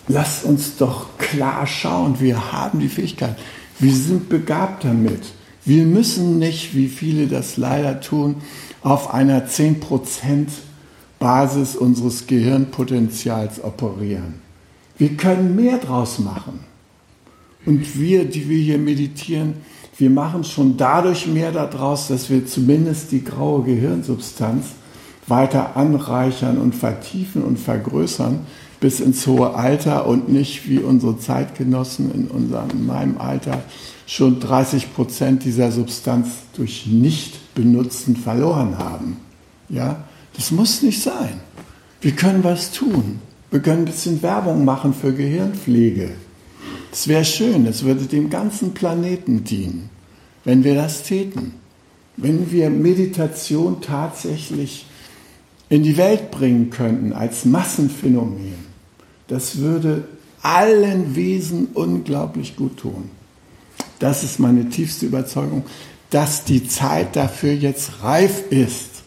lasst 0.07 0.45
uns 0.45 0.77
doch 0.77 1.15
klar 1.19 1.67
schauen, 1.67 2.19
wir 2.19 2.51
haben 2.51 2.79
die 2.79 2.89
Fähigkeit, 2.89 3.37
wir 3.77 3.93
sind 3.93 4.29
begabt 4.29 4.83
damit. 4.83 5.21
Wir 5.63 5.83
müssen 5.83 6.39
nicht, 6.39 6.75
wie 6.75 6.87
viele 6.87 7.27
das 7.27 7.57
leider 7.57 7.99
tun, 7.99 8.37
auf 8.85 9.15
einer 9.15 9.47
10% 9.47 10.45
Basis 11.17 11.75
unseres 11.75 12.27
Gehirnpotenzials 12.27 13.63
operieren. 13.63 14.35
Wir 14.99 15.17
können 15.17 15.55
mehr 15.55 15.79
draus 15.79 16.19
machen. 16.19 16.59
Und 17.65 17.99
wir, 17.99 18.25
die 18.25 18.47
wir 18.47 18.59
hier 18.59 18.77
meditieren, 18.77 19.55
wir 19.97 20.11
machen 20.11 20.43
schon 20.43 20.77
dadurch 20.77 21.25
mehr 21.25 21.51
daraus, 21.51 22.09
dass 22.09 22.29
wir 22.29 22.45
zumindest 22.45 23.11
die 23.11 23.23
graue 23.23 23.63
Gehirnsubstanz 23.63 24.67
weiter 25.25 25.75
anreichern 25.75 26.59
und 26.59 26.75
vertiefen 26.75 27.41
und 27.41 27.57
vergrößern 27.57 28.41
bis 28.79 28.99
ins 28.99 29.25
hohe 29.27 29.55
Alter 29.55 30.07
und 30.07 30.29
nicht 30.29 30.69
wie 30.69 30.79
unsere 30.79 31.17
Zeitgenossen 31.17 32.11
in, 32.13 32.27
unserem, 32.27 32.69
in 32.71 32.85
meinem 32.85 33.17
Alter 33.17 33.63
schon 34.07 34.39
30 34.39 34.93
Prozent 34.93 35.43
dieser 35.43 35.71
Substanz 35.71 36.27
durch 36.55 36.85
Nichtbenutzen 36.85 38.15
verloren 38.15 38.77
haben. 38.77 39.17
Ja, 39.69 40.03
das 40.35 40.51
muss 40.51 40.81
nicht 40.81 41.01
sein. 41.01 41.39
Wir 42.01 42.11
können 42.11 42.43
was 42.43 42.71
tun. 42.71 43.19
Wir 43.51 43.61
können 43.61 43.83
ein 43.83 43.85
bisschen 43.85 44.21
Werbung 44.21 44.65
machen 44.65 44.93
für 44.93 45.13
Gehirnpflege. 45.13 46.11
Das 46.91 47.07
wäre 47.07 47.25
schön, 47.25 47.65
es 47.65 47.83
würde 47.83 48.05
dem 48.05 48.29
ganzen 48.29 48.73
Planeten 48.73 49.43
dienen, 49.43 49.89
wenn 50.43 50.63
wir 50.63 50.75
das 50.75 51.03
täten. 51.03 51.53
Wenn 52.17 52.51
wir 52.51 52.69
Meditation 52.69 53.81
tatsächlich 53.81 54.85
in 55.75 55.83
die 55.83 55.97
Welt 55.97 56.31
bringen 56.31 56.69
könnten 56.69 57.11
als 57.11 57.43
Massenphänomen, 57.43 58.53
das 59.27 59.57
würde 59.57 60.05
allen 60.41 61.17
Wesen 61.17 61.67
unglaublich 61.73 62.55
gut 62.55 62.77
tun. 62.77 63.09
Das 63.99 64.23
ist 64.23 64.39
meine 64.39 64.69
tiefste 64.69 65.05
Überzeugung, 65.05 65.63
dass 66.11 66.45
die 66.45 66.65
Zeit 66.65 67.17
dafür 67.17 67.51
jetzt 67.51 68.03
reif 68.03 68.49
ist. 68.51 69.03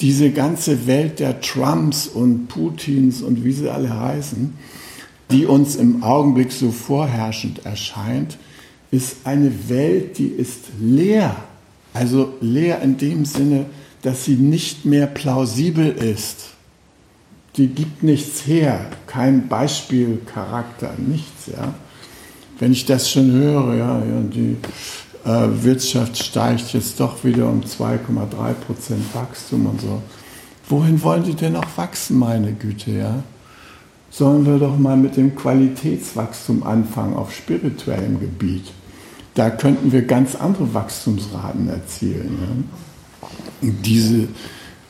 Diese 0.00 0.30
ganze 0.30 0.86
Welt 0.86 1.18
der 1.18 1.40
Trumps 1.40 2.06
und 2.06 2.46
Putins 2.46 3.20
und 3.20 3.42
wie 3.44 3.52
sie 3.52 3.68
alle 3.68 3.98
heißen, 3.98 4.54
die 5.32 5.46
uns 5.46 5.74
im 5.74 6.04
Augenblick 6.04 6.52
so 6.52 6.70
vorherrschend 6.70 7.66
erscheint, 7.66 8.38
ist 8.92 9.16
eine 9.24 9.68
Welt, 9.68 10.18
die 10.18 10.28
ist 10.28 10.60
leer. 10.80 11.34
Also 11.92 12.34
leer 12.40 12.80
in 12.82 12.98
dem 12.98 13.24
Sinne, 13.24 13.66
dass 14.02 14.24
sie 14.24 14.34
nicht 14.34 14.84
mehr 14.84 15.06
plausibel 15.06 15.88
ist. 15.90 16.50
Die 17.56 17.68
gibt 17.68 18.02
nichts 18.02 18.46
her, 18.46 18.86
kein 19.06 19.48
Beispielcharakter, 19.48 20.94
nichts. 20.98 21.46
Ja. 21.46 21.74
Wenn 22.58 22.72
ich 22.72 22.86
das 22.86 23.10
schon 23.10 23.30
höre, 23.30 23.74
ja, 23.74 24.00
die 24.00 24.56
äh, 25.24 25.48
Wirtschaft 25.62 26.22
steigt 26.22 26.72
jetzt 26.72 26.98
doch 26.98 27.22
wieder 27.24 27.48
um 27.48 27.60
2,3 27.60 28.52
Prozent 28.54 29.14
Wachstum 29.14 29.66
und 29.66 29.80
so. 29.80 30.02
Wohin 30.68 31.02
wollen 31.02 31.24
die 31.24 31.34
denn 31.34 31.56
auch 31.56 31.76
wachsen, 31.76 32.18
meine 32.18 32.52
Güte, 32.52 32.92
ja? 32.92 33.22
Sollen 34.10 34.44
wir 34.44 34.58
doch 34.58 34.78
mal 34.78 34.96
mit 34.96 35.16
dem 35.16 35.34
Qualitätswachstum 35.34 36.62
anfangen 36.62 37.14
auf 37.14 37.34
spirituellem 37.34 38.20
Gebiet. 38.20 38.70
Da 39.34 39.48
könnten 39.48 39.92
wir 39.92 40.02
ganz 40.02 40.34
andere 40.34 40.74
Wachstumsraten 40.74 41.68
erzielen. 41.68 42.38
Ja? 42.40 42.91
Diese 43.60 44.28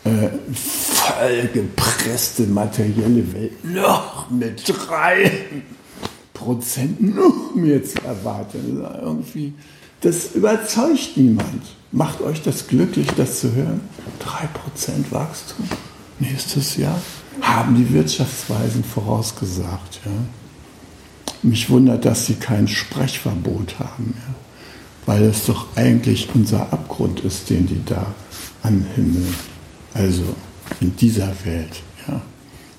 äh, 0.04 0.28
vollgepresste 0.52 2.44
materielle 2.44 3.32
Welt 3.32 3.64
noch 3.64 4.30
mit 4.30 4.62
drei 4.66 5.30
Prozent 6.34 7.00
noch 7.14 7.54
mehr 7.54 7.84
zu 7.84 8.02
erwarten. 8.04 8.80
Das, 8.82 9.02
irgendwie, 9.02 9.52
das 10.00 10.34
überzeugt 10.34 11.16
niemand. 11.16 11.62
Macht 11.92 12.20
euch 12.22 12.42
das 12.42 12.66
glücklich, 12.66 13.08
das 13.16 13.40
zu 13.40 13.52
hören? 13.52 13.80
Drei 14.18 14.46
Prozent 14.46 15.12
Wachstum 15.12 15.68
nächstes 16.18 16.76
Jahr 16.76 17.00
haben 17.40 17.76
die 17.76 17.92
Wirtschaftsweisen 17.92 18.84
vorausgesagt. 18.84 20.00
Ja? 20.04 20.10
Mich 21.42 21.70
wundert, 21.70 22.04
dass 22.04 22.26
sie 22.26 22.34
kein 22.34 22.68
Sprechverbot 22.68 23.78
haben, 23.78 24.14
ja? 24.16 24.34
Weil 25.06 25.24
es 25.24 25.46
doch 25.46 25.66
eigentlich 25.76 26.28
unser 26.34 26.72
Abgrund 26.72 27.20
ist, 27.20 27.50
den 27.50 27.66
die 27.66 27.84
da 27.84 28.06
anhimmeln. 28.62 29.34
Also 29.94 30.22
in 30.80 30.94
dieser 30.96 31.32
Welt. 31.44 31.82
Ja. 32.06 32.20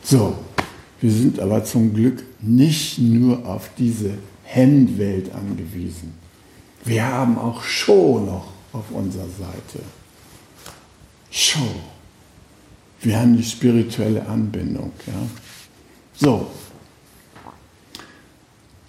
So, 0.03 0.35
wir 1.01 1.11
sind 1.11 1.39
aber 1.39 1.63
zum 1.63 1.93
Glück 1.93 2.23
nicht 2.41 2.99
nur 2.99 3.45
auf 3.45 3.69
diese 3.77 4.11
Hemmwelt 4.43 5.33
angewiesen. 5.33 6.13
Wir 6.85 7.05
haben 7.05 7.37
auch 7.37 7.63
Show 7.63 8.19
noch 8.19 8.47
auf 8.73 8.89
unserer 8.91 9.27
Seite. 9.27 9.83
Show. 11.29 11.59
Wir 13.01 13.19
haben 13.19 13.37
die 13.37 13.43
spirituelle 13.43 14.25
Anbindung. 14.25 14.91
Ja. 15.07 15.13
So. 16.15 16.47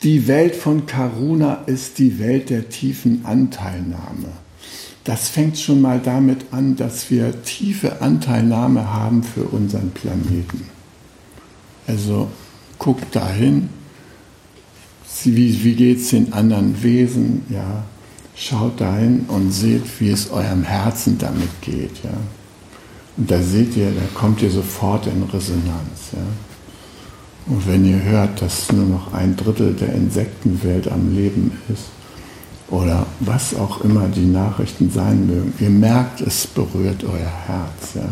Die 0.05 0.29
Welt 0.29 0.55
von 0.55 0.85
Karuna 0.85 1.63
ist 1.65 1.99
die 1.99 2.19
Welt 2.19 2.51
der 2.51 2.69
tiefen 2.69 3.25
Anteilnahme. 3.25 4.29
Das 5.03 5.31
fängt 5.31 5.59
schon 5.59 5.81
mal 5.81 5.99
damit 5.99 6.53
an, 6.53 6.77
dass 6.77 7.11
wir 7.11 7.43
tiefe 7.43 8.03
Anteilnahme 8.03 8.93
haben 8.93 9.23
für 9.23 9.45
unseren 9.45 9.93
Planeten. 9.93 10.69
Also 11.87 12.31
guckt 12.79 13.17
dahin, 13.17 13.71
wie, 15.25 15.65
wie 15.65 15.75
geht 15.75 15.99
es 16.01 16.11
den 16.11 16.35
anderen 16.35 16.83
Wesen, 16.83 17.43
ja, 17.49 17.85
schaut 18.37 18.83
dahin 18.83 19.21
und 19.29 19.53
seht, 19.53 19.85
wie 20.01 20.11
es 20.11 20.31
eurem 20.31 20.65
Herzen 20.65 21.17
damit 21.17 21.63
geht, 21.63 22.05
ja. 22.05 22.13
Und 23.17 23.31
da 23.31 23.41
seht 23.41 23.75
ihr, 23.77 23.91
da 23.91 24.03
kommt 24.19 24.43
ihr 24.43 24.51
sofort 24.51 25.07
in 25.07 25.23
Resonanz, 25.23 26.13
ja. 26.13 26.54
Und 27.47 27.67
wenn 27.67 27.85
ihr 27.85 28.03
hört, 28.03 28.41
dass 28.41 28.73
nur 28.73 28.87
noch 28.87 29.13
ein 29.13 29.37
Drittel 29.37 29.75
der 29.75 29.93
Insektenwelt 29.93 30.91
am 30.91 31.15
Leben 31.15 31.53
ist, 31.73 31.85
oder 32.69 33.07
was 33.21 33.55
auch 33.55 33.83
immer 33.83 34.09
die 34.09 34.27
Nachrichten 34.27 34.91
sein 34.91 35.27
mögen. 35.27 35.53
Ihr 35.61 35.71
merkt, 35.71 36.21
es 36.21 36.47
berührt 36.47 37.05
euer 37.05 37.33
Herz. 37.47 37.95
Ja? 37.95 38.09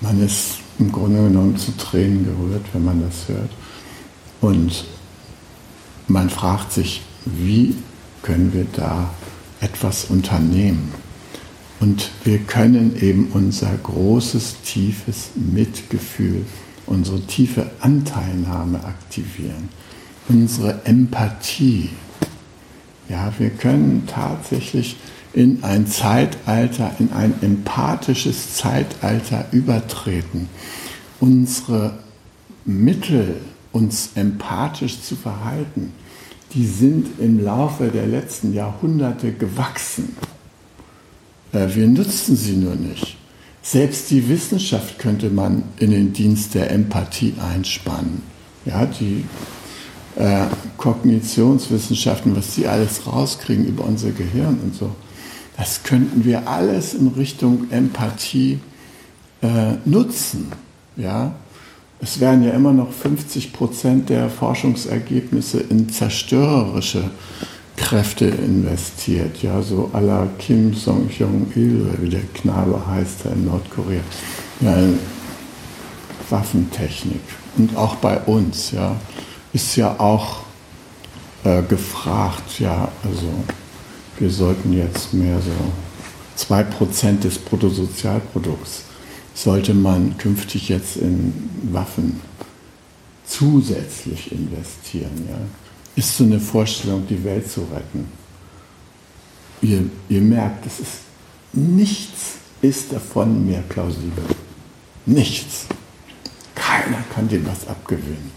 Man 0.00 0.20
ist 0.20 0.58
im 0.78 0.90
Grunde 0.90 1.22
genommen 1.22 1.56
zu 1.56 1.76
Tränen 1.76 2.24
gerührt, 2.24 2.64
wenn 2.72 2.84
man 2.84 3.02
das 3.02 3.28
hört. 3.28 3.50
Und 4.40 4.84
man 6.08 6.30
fragt 6.30 6.72
sich, 6.72 7.02
wie 7.24 7.76
können 8.22 8.52
wir 8.52 8.66
da 8.72 9.10
etwas 9.60 10.06
unternehmen? 10.06 10.92
Und 11.80 12.10
wir 12.24 12.38
können 12.38 12.96
eben 13.00 13.28
unser 13.32 13.70
großes, 13.82 14.62
tiefes 14.64 15.30
Mitgefühl, 15.34 16.44
unsere 16.92 17.20
tiefe 17.22 17.70
Anteilnahme 17.80 18.84
aktivieren, 18.84 19.70
unsere 20.28 20.84
Empathie, 20.84 21.90
ja, 23.08 23.32
wir 23.38 23.50
können 23.50 24.06
tatsächlich 24.06 24.96
in 25.32 25.64
ein 25.64 25.86
Zeitalter, 25.86 26.92
in 26.98 27.12
ein 27.12 27.34
empathisches 27.42 28.54
Zeitalter 28.54 29.46
übertreten. 29.50 30.48
Unsere 31.20 31.98
Mittel, 32.64 33.36
uns 33.72 34.10
empathisch 34.14 35.00
zu 35.02 35.16
verhalten, 35.16 35.92
die 36.54 36.66
sind 36.66 37.18
im 37.18 37.42
Laufe 37.42 37.88
der 37.88 38.06
letzten 38.06 38.52
Jahrhunderte 38.52 39.32
gewachsen. 39.32 40.16
Äh, 41.52 41.68
wir 41.74 41.88
nutzen 41.88 42.36
sie 42.36 42.56
nur 42.56 42.74
nicht. 42.74 43.16
Selbst 43.62 44.10
die 44.10 44.28
Wissenschaft 44.28 44.98
könnte 44.98 45.30
man 45.30 45.62
in 45.78 45.92
den 45.92 46.12
Dienst 46.12 46.54
der 46.54 46.72
Empathie 46.72 47.34
einspannen. 47.40 48.22
Ja, 48.64 48.86
die 48.86 49.24
äh, 50.16 50.46
Kognitionswissenschaften, 50.76 52.36
was 52.36 52.56
die 52.56 52.66
alles 52.66 53.06
rauskriegen 53.06 53.64
über 53.64 53.84
unser 53.84 54.10
Gehirn 54.10 54.58
und 54.64 54.74
so, 54.74 54.90
das 55.56 55.84
könnten 55.84 56.24
wir 56.24 56.48
alles 56.48 56.94
in 56.94 57.08
Richtung 57.08 57.70
Empathie 57.70 58.58
äh, 59.42 59.74
nutzen. 59.84 60.48
Ja? 60.96 61.34
Es 62.00 62.18
werden 62.18 62.42
ja 62.42 62.50
immer 62.50 62.72
noch 62.72 62.90
50 62.90 63.52
Prozent 63.52 64.08
der 64.08 64.28
Forschungsergebnisse 64.28 65.60
in 65.60 65.88
zerstörerische 65.88 67.10
Kräfte 67.82 68.26
investiert. 68.26 69.42
Ja, 69.42 69.60
so 69.60 69.90
à 69.92 70.00
la 70.00 70.26
Kim 70.38 70.74
Song-Jong-il, 70.74 71.98
wie 72.00 72.08
der 72.08 72.22
Knabe 72.34 72.80
heißt 72.86 73.26
in 73.26 73.44
Nordkorea. 73.46 74.00
Ja, 74.60 74.76
Waffentechnik. 76.30 77.20
Und 77.58 77.76
auch 77.76 77.96
bei 77.96 78.18
uns. 78.20 78.70
Ja 78.70 78.96
ist 79.52 79.76
ja 79.76 79.98
auch 79.98 80.40
äh, 81.44 81.62
gefragt, 81.62 82.58
ja, 82.58 82.90
also 83.04 83.28
wir 84.18 84.30
sollten 84.30 84.72
jetzt 84.72 85.12
mehr 85.12 85.38
so 85.40 86.54
2% 86.54 87.20
des 87.20 87.38
Bruttosozialprodukts 87.38 88.84
sollte 89.34 89.74
man 89.74 90.16
künftig 90.18 90.68
jetzt 90.68 90.96
in 90.96 91.50
Waffen 91.72 92.20
zusätzlich 93.26 94.30
investieren. 94.32 95.26
Ja? 95.28 95.38
Ist 95.94 96.16
so 96.16 96.24
eine 96.24 96.40
Vorstellung, 96.40 97.06
die 97.08 97.22
Welt 97.22 97.50
zu 97.50 97.62
retten. 97.72 98.06
Ihr, 99.60 99.84
ihr 100.08 100.20
merkt, 100.20 100.66
es 100.66 100.80
ist 100.80 100.92
nichts 101.52 102.42
ist 102.62 102.92
davon 102.92 103.44
mehr 103.44 103.62
plausibel. 103.68 104.24
Nichts. 105.04 105.66
Keiner 106.54 107.02
kann 107.12 107.28
dem 107.28 107.46
was 107.46 107.66
abgewinnen. 107.66 108.30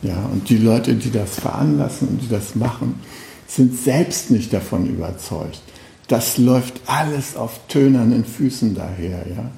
Ja, 0.00 0.26
und 0.32 0.48
die 0.48 0.58
Leute, 0.58 0.94
die 0.94 1.10
das 1.10 1.40
veranlassen 1.40 2.08
und 2.08 2.22
die 2.22 2.28
das 2.28 2.54
machen, 2.54 3.00
sind 3.48 3.76
selbst 3.76 4.30
nicht 4.30 4.52
davon 4.52 4.86
überzeugt. 4.86 5.60
Das 6.06 6.38
läuft 6.38 6.80
alles 6.86 7.36
auf 7.36 7.66
tönernen 7.66 8.24
Füßen 8.24 8.74
daher, 8.74 9.26
ja, 9.28 9.50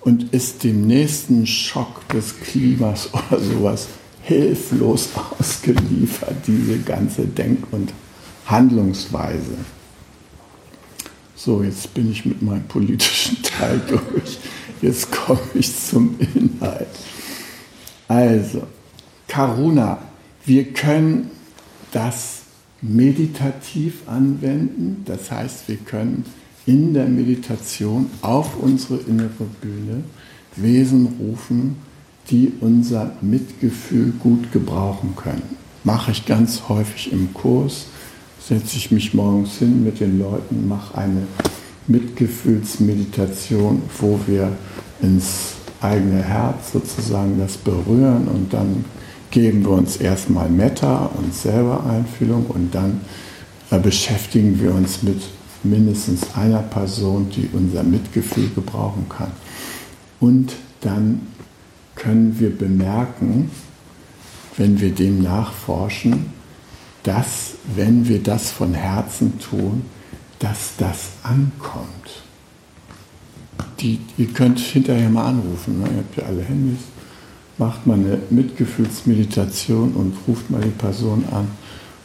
und 0.00 0.32
ist 0.32 0.62
dem 0.62 0.86
nächsten 0.86 1.46
Schock 1.46 2.08
des 2.08 2.38
Klimas 2.40 3.10
oder 3.12 3.40
sowas 3.40 3.88
hilflos 4.22 5.10
ausgeliefert, 5.38 6.36
diese 6.46 6.78
ganze 6.78 7.26
Denk- 7.26 7.72
und 7.72 7.92
Handlungsweise. 8.46 9.56
So, 11.36 11.62
jetzt 11.62 11.92
bin 11.94 12.10
ich 12.10 12.24
mit 12.24 12.40
meinem 12.42 12.64
politischen 12.64 13.42
Teil 13.42 13.80
durch. 13.88 14.38
Jetzt 14.80 15.10
komme 15.10 15.40
ich 15.54 15.76
zum 15.76 16.16
Inhalt. 16.34 16.88
Also, 18.08 18.62
Karuna, 19.26 19.98
wir 20.44 20.64
können 20.72 21.30
das 21.92 22.42
meditativ 22.80 24.06
anwenden. 24.06 25.02
Das 25.04 25.30
heißt, 25.30 25.68
wir 25.68 25.76
können 25.76 26.24
in 26.66 26.94
der 26.94 27.06
Meditation 27.06 28.10
auf 28.20 28.56
unsere 28.60 28.98
innere 28.98 29.46
Bühne 29.60 30.04
Wesen 30.56 31.16
rufen, 31.18 31.76
die 32.30 32.52
unser 32.60 33.12
Mitgefühl 33.20 34.12
gut 34.18 34.52
gebrauchen 34.52 35.14
können. 35.16 35.56
Mache 35.84 36.12
ich 36.12 36.24
ganz 36.26 36.68
häufig 36.68 37.12
im 37.12 37.34
Kurs, 37.34 37.86
setze 38.40 38.76
ich 38.76 38.90
mich 38.90 39.14
morgens 39.14 39.58
hin 39.58 39.82
mit 39.84 40.00
den 40.00 40.18
Leuten, 40.18 40.68
mache 40.68 40.96
eine 40.98 41.26
Mitgefühlsmeditation, 41.88 43.82
wo 43.98 44.20
wir 44.26 44.52
ins 45.00 45.54
eigene 45.80 46.22
Herz 46.22 46.72
sozusagen 46.72 47.38
das 47.38 47.56
berühren 47.56 48.28
und 48.28 48.52
dann 48.52 48.84
geben 49.30 49.64
wir 49.64 49.72
uns 49.72 49.96
erstmal 49.96 50.48
Metta, 50.48 51.10
uns 51.18 51.42
selber 51.42 51.84
Einfühlung 51.86 52.46
und 52.46 52.74
dann 52.74 53.00
äh, 53.70 53.78
beschäftigen 53.78 54.60
wir 54.60 54.74
uns 54.74 55.02
mit 55.02 55.22
mindestens 55.64 56.34
einer 56.34 56.62
Person, 56.62 57.28
die 57.30 57.48
unser 57.52 57.82
Mitgefühl 57.82 58.50
gebrauchen 58.54 59.06
kann. 59.08 59.32
Und 60.20 60.54
dann 60.82 61.20
können 61.94 62.38
wir 62.38 62.56
bemerken, 62.56 63.50
wenn 64.56 64.80
wir 64.80 64.90
dem 64.90 65.22
nachforschen, 65.22 66.26
dass, 67.02 67.54
wenn 67.74 68.08
wir 68.08 68.22
das 68.22 68.50
von 68.50 68.74
Herzen 68.74 69.38
tun, 69.38 69.82
dass 70.38 70.76
das 70.76 71.10
ankommt. 71.22 71.86
Die, 73.80 74.00
ihr 74.16 74.28
könnt 74.28 74.58
hinterher 74.58 75.08
mal 75.08 75.26
anrufen, 75.26 75.80
ne? 75.80 75.88
ihr 75.88 75.98
habt 75.98 76.16
ja 76.16 76.24
alle 76.24 76.42
Handys, 76.42 76.80
macht 77.58 77.86
mal 77.86 77.94
eine 77.94 78.18
Mitgefühlsmeditation 78.30 79.92
und 79.92 80.14
ruft 80.26 80.50
mal 80.50 80.60
die 80.60 80.70
Person 80.70 81.24
an, 81.32 81.48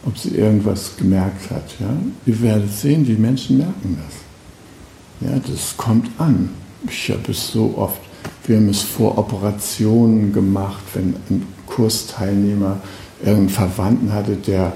ob 0.05 0.17
sie 0.17 0.35
irgendwas 0.35 0.95
gemerkt 0.97 1.49
hat. 1.51 1.75
Ja? 1.79 1.89
Ihr 2.25 2.41
werdet 2.41 2.71
sehen, 2.71 3.05
die 3.05 3.13
Menschen 3.13 3.57
merken 3.57 3.97
das. 4.03 5.29
Ja, 5.29 5.39
das 5.39 5.75
kommt 5.77 6.09
an. 6.19 6.49
Ich 6.87 7.09
habe 7.09 7.31
es 7.31 7.51
so 7.51 7.73
oft, 7.77 7.99
wir 8.45 8.57
haben 8.57 8.69
es 8.69 8.81
vor 8.81 9.17
Operationen 9.17 10.33
gemacht, 10.33 10.83
wenn 10.93 11.15
ein 11.29 11.45
Kursteilnehmer 11.65 12.79
irgendeinen 13.19 13.49
Verwandten 13.49 14.13
hatte, 14.13 14.35
der 14.35 14.73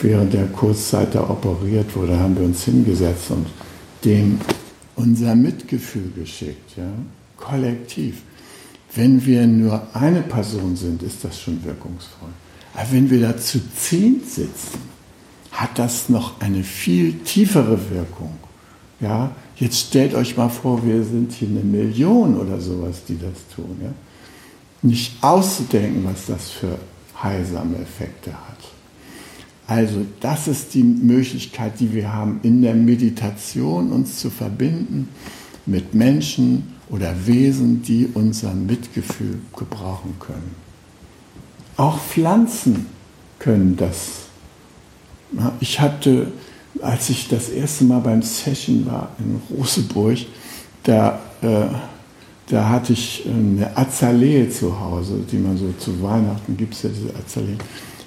während 0.00 0.32
der 0.32 0.46
Kurzzeit 0.46 1.14
da 1.14 1.28
operiert 1.28 1.94
wurde, 1.94 2.18
haben 2.18 2.36
wir 2.36 2.44
uns 2.44 2.64
hingesetzt 2.64 3.30
und 3.30 3.46
dem 4.04 4.40
unser 4.96 5.34
Mitgefühl 5.34 6.10
geschickt, 6.14 6.76
ja? 6.76 6.90
kollektiv. 7.36 8.22
Wenn 8.94 9.24
wir 9.24 9.46
nur 9.46 9.88
eine 9.94 10.22
Person 10.22 10.76
sind, 10.76 11.02
ist 11.02 11.24
das 11.24 11.40
schon 11.40 11.64
wirkungsvoll. 11.64 12.28
Aber 12.74 12.92
wenn 12.92 13.10
wir 13.10 13.20
da 13.20 13.36
zu 13.36 13.60
zehn 13.76 14.20
sitzen, 14.24 14.78
hat 15.50 15.78
das 15.78 16.08
noch 16.08 16.40
eine 16.40 16.62
viel 16.62 17.14
tiefere 17.24 17.78
Wirkung. 17.90 18.34
Ja, 19.00 19.32
jetzt 19.56 19.78
stellt 19.78 20.14
euch 20.14 20.36
mal 20.36 20.48
vor, 20.48 20.84
wir 20.84 21.02
sind 21.04 21.32
hier 21.32 21.48
eine 21.48 21.60
Million 21.60 22.36
oder 22.36 22.60
sowas, 22.60 23.02
die 23.08 23.18
das 23.18 23.54
tun. 23.54 23.78
Ja? 23.82 23.92
Nicht 24.82 25.22
auszudenken, 25.22 26.04
was 26.04 26.26
das 26.26 26.50
für 26.50 26.78
heilsame 27.22 27.76
Effekte 27.78 28.32
hat. 28.32 28.58
Also 29.66 30.04
das 30.20 30.46
ist 30.46 30.74
die 30.74 30.82
Möglichkeit, 30.82 31.80
die 31.80 31.92
wir 31.94 32.12
haben, 32.12 32.40
in 32.42 32.60
der 32.60 32.74
Meditation 32.74 33.92
uns 33.92 34.18
zu 34.18 34.28
verbinden 34.28 35.08
mit 35.64 35.94
Menschen 35.94 36.74
oder 36.90 37.26
Wesen, 37.26 37.82
die 37.82 38.08
unser 38.12 38.52
Mitgefühl 38.52 39.38
gebrauchen 39.56 40.16
können. 40.20 40.54
Auch 41.76 41.98
Pflanzen 41.98 42.86
können 43.38 43.76
das. 43.76 44.26
Ich 45.60 45.80
hatte, 45.80 46.30
als 46.82 47.10
ich 47.10 47.28
das 47.28 47.48
erste 47.48 47.84
Mal 47.84 48.00
beim 48.00 48.22
Session 48.22 48.86
war 48.86 49.10
in 49.18 49.40
Roseburg, 49.56 50.18
da, 50.82 51.20
äh, 51.40 51.66
da 52.50 52.68
hatte 52.68 52.92
ich 52.92 53.24
eine 53.26 53.76
Azalee 53.76 54.48
zu 54.50 54.78
Hause, 54.78 55.20
die 55.30 55.38
man 55.38 55.56
so 55.56 55.72
zu 55.78 56.02
Weihnachten 56.02 56.56
gibt 56.56 56.74
es 56.74 56.82
ja 56.82 56.90
diese 56.90 57.14
Azaleen 57.16 57.58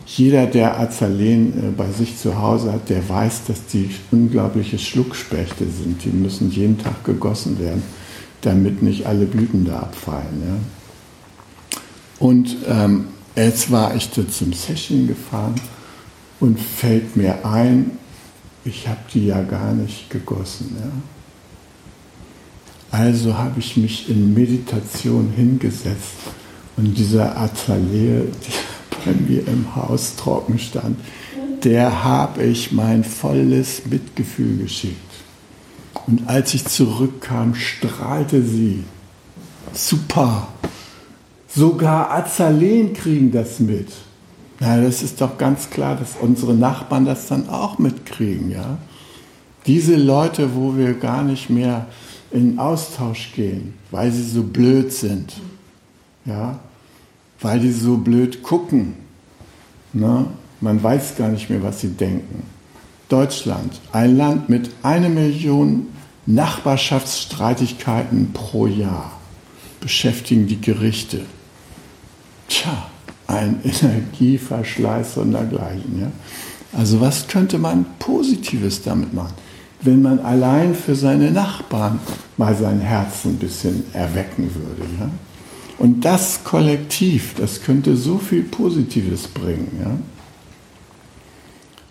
jeder, 0.07 0.45
der 0.45 0.79
Azaleen 0.79 1.53
äh, 1.53 1.71
bei 1.75 1.91
sich 1.91 2.17
zu 2.17 2.39
Hause 2.39 2.71
hat, 2.71 2.89
der 2.89 3.07
weiß, 3.07 3.41
dass 3.47 3.65
die 3.67 3.89
unglaubliche 4.11 4.79
Schluckspechte 4.79 5.65
sind. 5.65 6.03
Die 6.05 6.09
müssen 6.09 6.49
jeden 6.49 6.77
Tag 6.77 7.03
gegossen 7.03 7.59
werden, 7.59 7.83
damit 8.41 8.81
nicht 8.81 9.05
alle 9.05 9.25
Blüten 9.25 9.65
da 9.65 9.79
abfallen. 9.79 10.41
Ja. 10.47 11.79
Und 12.19 12.55
ähm, 12.67 13.05
jetzt 13.35 13.69
war 13.69 13.95
ich 13.95 14.09
da 14.11 14.27
zum 14.27 14.53
Session 14.53 15.07
gefahren 15.07 15.55
und 16.39 16.59
fällt 16.59 17.17
mir 17.17 17.45
ein, 17.45 17.91
ich 18.67 18.87
habe 18.87 18.99
die 19.13 19.27
ja 19.27 19.41
gar 19.41 19.73
nicht 19.73 20.09
gegossen. 20.09 20.75
Ja. 20.79 20.91
Also 22.99 23.37
habe 23.37 23.59
ich 23.59 23.77
mich 23.77 24.09
in 24.09 24.33
Meditation 24.33 25.31
hingesetzt 25.35 26.15
und 26.75 26.97
dieser 26.97 27.37
Azalee, 27.37 28.23
die 28.23 29.05
bei 29.05 29.13
mir 29.13 29.47
im 29.47 29.75
Haus 29.75 30.15
trocken 30.15 30.59
stand, 30.59 30.97
der 31.63 32.03
habe 32.03 32.43
ich 32.43 32.71
mein 32.71 33.03
volles 33.03 33.83
Mitgefühl 33.89 34.57
geschickt. 34.57 34.95
Und 36.05 36.27
als 36.27 36.53
ich 36.53 36.65
zurückkam, 36.65 37.55
strahlte 37.55 38.43
sie. 38.43 38.83
Super. 39.73 40.47
Sogar 41.53 42.11
Azaleen 42.11 42.93
kriegen 42.93 43.31
das 43.31 43.59
mit. 43.59 43.89
Na, 44.59 44.81
das 44.81 45.03
ist 45.03 45.21
doch 45.21 45.37
ganz 45.37 45.69
klar, 45.69 45.95
dass 45.95 46.15
unsere 46.19 46.53
Nachbarn 46.53 47.05
das 47.05 47.27
dann 47.27 47.49
auch 47.49 47.77
mitkriegen, 47.77 48.51
ja. 48.51 48.77
Diese 49.67 49.95
Leute, 49.95 50.55
wo 50.55 50.77
wir 50.77 50.93
gar 50.93 51.23
nicht 51.23 51.49
mehr 51.49 51.87
in 52.31 52.57
Austausch 52.57 53.33
gehen, 53.33 53.73
weil 53.91 54.11
sie 54.11 54.23
so 54.23 54.43
blöd 54.43 54.93
sind, 54.93 55.33
ja, 56.25 56.59
weil 57.39 57.59
die 57.59 57.71
so 57.71 57.97
blöd 57.97 58.43
gucken. 58.43 58.95
Ne? 59.93 60.25
Man 60.61 60.81
weiß 60.81 61.17
gar 61.17 61.29
nicht 61.29 61.49
mehr, 61.49 61.63
was 61.63 61.81
sie 61.81 61.89
denken. 61.89 62.43
Deutschland, 63.09 63.79
ein 63.91 64.17
Land 64.17 64.49
mit 64.49 64.69
einer 64.83 65.09
Million 65.09 65.87
Nachbarschaftsstreitigkeiten 66.25 68.33
pro 68.33 68.67
Jahr, 68.67 69.13
beschäftigen 69.79 70.47
die 70.47 70.59
Gerichte. 70.59 71.21
Tja, 72.49 72.89
ein 73.27 73.59
Energieverschleiß 73.63 75.17
und 75.17 75.33
dergleichen. 75.33 76.01
Ja? 76.01 76.11
Also 76.77 76.99
was 77.01 77.27
könnte 77.27 77.57
man 77.57 77.85
Positives 77.99 78.81
damit 78.81 79.13
machen, 79.13 79.33
wenn 79.81 80.01
man 80.01 80.19
allein 80.19 80.75
für 80.75 80.95
seine 80.95 81.31
Nachbarn 81.31 81.99
mal 82.37 82.55
sein 82.55 82.79
Herz 82.79 83.25
ein 83.25 83.37
bisschen 83.37 83.83
erwecken 83.93 84.49
würde? 84.53 84.89
Ja? 84.99 85.09
Und 85.77 86.05
das 86.05 86.43
Kollektiv, 86.43 87.35
das 87.37 87.61
könnte 87.61 87.95
so 87.95 88.17
viel 88.17 88.43
Positives 88.43 89.27
bringen. 89.27 89.79
Ja? 89.79 89.91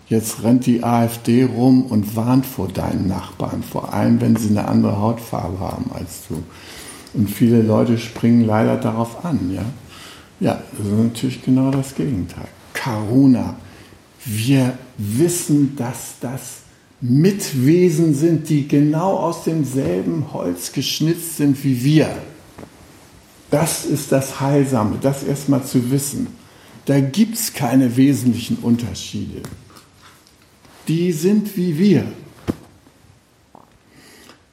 Jetzt 0.09 0.43
rennt 0.43 0.65
die 0.65 0.83
AfD 0.83 1.43
rum 1.43 1.83
und 1.83 2.15
warnt 2.15 2.45
vor 2.45 2.69
deinen 2.69 3.07
Nachbarn, 3.07 3.61
vor 3.61 3.93
allem 3.93 4.21
wenn 4.21 4.37
sie 4.37 4.49
eine 4.49 4.67
andere 4.67 4.99
Hautfarbe 4.99 5.59
haben 5.59 5.91
als 5.93 6.27
du. 6.29 6.41
Und 7.13 7.29
viele 7.29 7.61
Leute 7.61 7.97
springen 7.97 8.45
leider 8.45 8.77
darauf 8.77 9.25
an. 9.25 9.51
Ja, 9.53 9.65
ja 10.39 10.61
das 10.77 10.87
ist 10.87 10.93
natürlich 10.93 11.43
genau 11.43 11.71
das 11.71 11.95
Gegenteil. 11.95 12.47
Karuna, 12.73 13.55
wir 14.25 14.77
wissen, 14.97 15.75
dass 15.75 16.15
das 16.21 16.61
Mitwesen 16.99 18.15
sind, 18.15 18.49
die 18.49 18.67
genau 18.67 19.17
aus 19.17 19.43
demselben 19.43 20.33
Holz 20.33 20.71
geschnitzt 20.71 21.37
sind 21.37 21.63
wie 21.63 21.83
wir. 21.83 22.09
Das 23.51 23.85
ist 23.85 24.11
das 24.11 24.39
Heilsame, 24.41 24.97
das 25.01 25.23
erstmal 25.23 25.63
zu 25.63 25.91
wissen. 25.91 26.27
Da 26.85 26.99
gibt 26.99 27.35
es 27.35 27.53
keine 27.53 27.95
wesentlichen 27.95 28.57
Unterschiede. 28.57 29.41
Die 30.87 31.11
sind 31.11 31.55
wie 31.55 31.77
wir. 31.77 32.05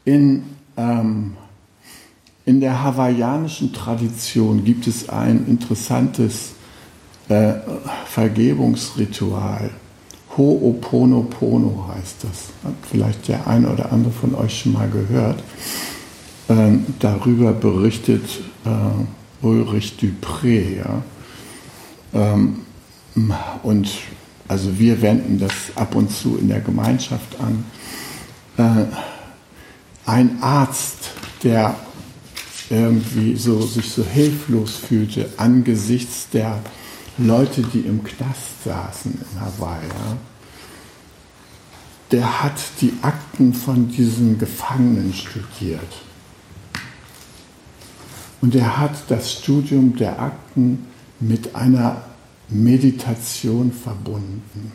In, 0.04 0.42
ähm, 0.76 1.36
in 2.46 2.60
der 2.60 2.82
hawaiianischen 2.82 3.72
Tradition 3.72 4.64
gibt 4.64 4.86
es 4.86 5.08
ein 5.08 5.46
interessantes 5.46 6.52
äh, 7.28 7.54
Vergebungsritual. 8.06 9.70
Ho'oponopono 10.36 11.88
heißt 11.94 12.24
das. 12.24 12.48
Hat 12.64 12.74
vielleicht 12.90 13.28
der 13.28 13.46
eine 13.46 13.70
oder 13.70 13.92
andere 13.92 14.12
von 14.12 14.34
euch 14.34 14.60
schon 14.60 14.72
mal 14.72 14.88
gehört. 14.88 15.42
Ähm, 16.48 16.84
darüber 16.98 17.52
berichtet 17.52 18.24
äh, 18.66 19.46
Ulrich 19.46 19.94
Dupré. 20.00 20.78
Ja? 20.78 21.02
Ähm, 22.12 22.60
und 23.62 23.88
also 24.48 24.78
wir 24.78 25.00
wenden 25.00 25.38
das 25.38 25.52
ab 25.76 25.94
und 25.94 26.10
zu 26.10 26.36
in 26.36 26.48
der 26.48 26.60
Gemeinschaft 26.60 27.38
an. 27.40 27.64
Äh, 28.58 28.86
ein 30.04 30.42
Arzt, 30.42 31.10
der 31.42 31.74
irgendwie 32.70 33.36
so, 33.36 33.60
sich 33.60 33.90
so 33.90 34.04
hilflos 34.04 34.76
fühlte 34.76 35.28
angesichts 35.36 36.28
der 36.32 36.60
Leute, 37.18 37.62
die 37.62 37.80
im 37.80 38.02
Knast 38.02 38.64
saßen 38.64 39.12
in 39.12 39.40
Hawaii. 39.40 39.86
Ja. 39.86 40.16
Der 42.10 42.42
hat 42.42 42.60
die 42.80 42.92
Akten 43.02 43.54
von 43.54 43.88
diesen 43.88 44.38
Gefangenen 44.38 45.12
studiert. 45.12 45.80
Und 48.40 48.54
er 48.54 48.78
hat 48.78 49.10
das 49.10 49.32
Studium 49.32 49.96
der 49.96 50.20
Akten 50.20 50.86
mit 51.20 51.54
einer 51.54 52.02
Meditation 52.48 53.72
verbunden. 53.72 54.72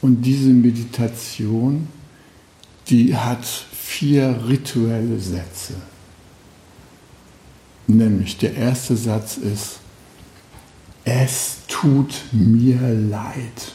Und 0.00 0.22
diese 0.22 0.48
Meditation, 0.48 1.88
die 2.88 3.16
hat 3.16 3.44
vier 3.44 4.40
rituelle 4.48 5.18
Sätze. 5.18 5.74
Nämlich 7.86 8.38
der 8.38 8.54
erste 8.54 8.96
Satz 8.96 9.36
ist, 9.36 9.80
es 11.04 11.58
tut 11.68 12.14
mir 12.32 12.80
leid. 12.80 13.72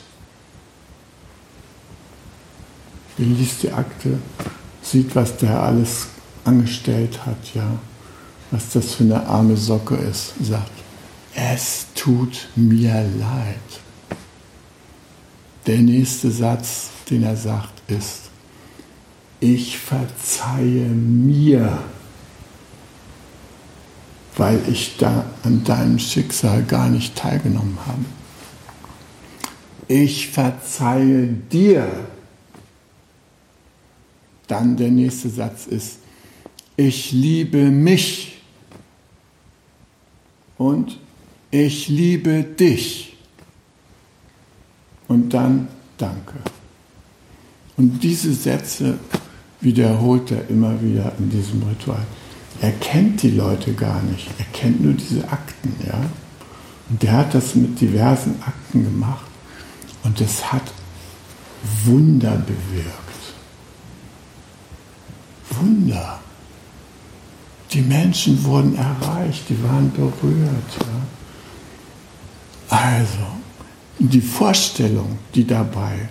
Wer 3.18 3.26
liest 3.26 3.64
die 3.64 3.72
Akte, 3.72 4.20
sieht, 4.82 5.16
was 5.16 5.38
der 5.38 5.62
alles 5.62 6.08
angestellt 6.46 7.26
hat, 7.26 7.54
ja, 7.54 7.80
was 8.52 8.70
das 8.70 8.94
für 8.96 9.04
eine 9.04 9.26
arme 9.26 9.58
Socke 9.58 9.96
ist, 9.96 10.34
sagt, 10.42 10.72
es 11.36 11.88
tut 11.94 12.48
mir 12.56 13.04
leid. 13.20 13.82
Der 15.66 15.80
nächste 15.80 16.32
Satz, 16.32 16.90
den 17.10 17.24
er 17.24 17.36
sagt, 17.36 17.82
ist, 17.90 18.27
ich 19.40 19.78
verzeihe 19.78 20.88
mir, 20.88 21.84
weil 24.36 24.62
ich 24.70 24.98
da 24.98 25.26
an 25.44 25.64
deinem 25.64 26.00
Schicksal 26.00 26.64
gar 26.64 26.90
nicht 26.90 27.16
teilgenommen 27.16 27.78
habe. 27.86 28.06
Ich 29.88 30.30
verzeihe 30.30 31.28
dir. 31.28 31.88
Dann 34.48 34.78
der 34.78 34.92
nächste 34.92 35.30
Satz 35.30 35.66
ist, 35.68 36.00
ich 36.78 37.12
liebe 37.12 37.70
mich 37.70 38.42
und 40.58 40.98
ich 41.52 41.88
liebe 41.90 42.44
dich. 42.44 43.18
Und 45.08 45.34
dann 45.34 45.68
danke. 45.98 46.36
Und 47.78 48.04
diese 48.04 48.34
Sätze 48.34 49.00
wiederholt 49.62 50.32
er 50.32 50.50
immer 50.50 50.82
wieder 50.82 51.14
in 51.20 51.30
diesem 51.30 51.64
Ritual. 51.64 52.06
Er 52.62 52.72
kennt 52.72 53.22
die 53.22 53.32
Leute 53.32 53.74
gar 53.74 54.02
nicht, 54.04 54.28
er 54.38 54.46
kennt 54.54 54.82
nur 54.82 54.94
diese 54.94 55.28
Akten, 55.30 55.74
ja. 55.86 56.00
Und 56.90 57.04
der 57.04 57.12
hat 57.12 57.34
das 57.34 57.56
mit 57.56 57.80
diversen 57.80 58.42
Akten 58.46 58.84
gemacht 58.84 59.26
und 60.04 60.20
es 60.22 60.52
hat 60.52 60.64
Wunder 61.86 62.32
bewirkt. 62.32 63.08
Wunder. 65.50 66.20
Die 67.72 67.82
Menschen 67.82 68.44
wurden 68.44 68.78
erreicht, 68.78 69.50
die 69.50 69.62
waren 69.64 69.92
berührt. 69.92 70.78
Ja. 70.80 72.78
Also, 72.78 73.28
die 74.00 74.22
Vorstellung, 74.22 75.18
die 75.36 75.46
dabei, 75.46 76.08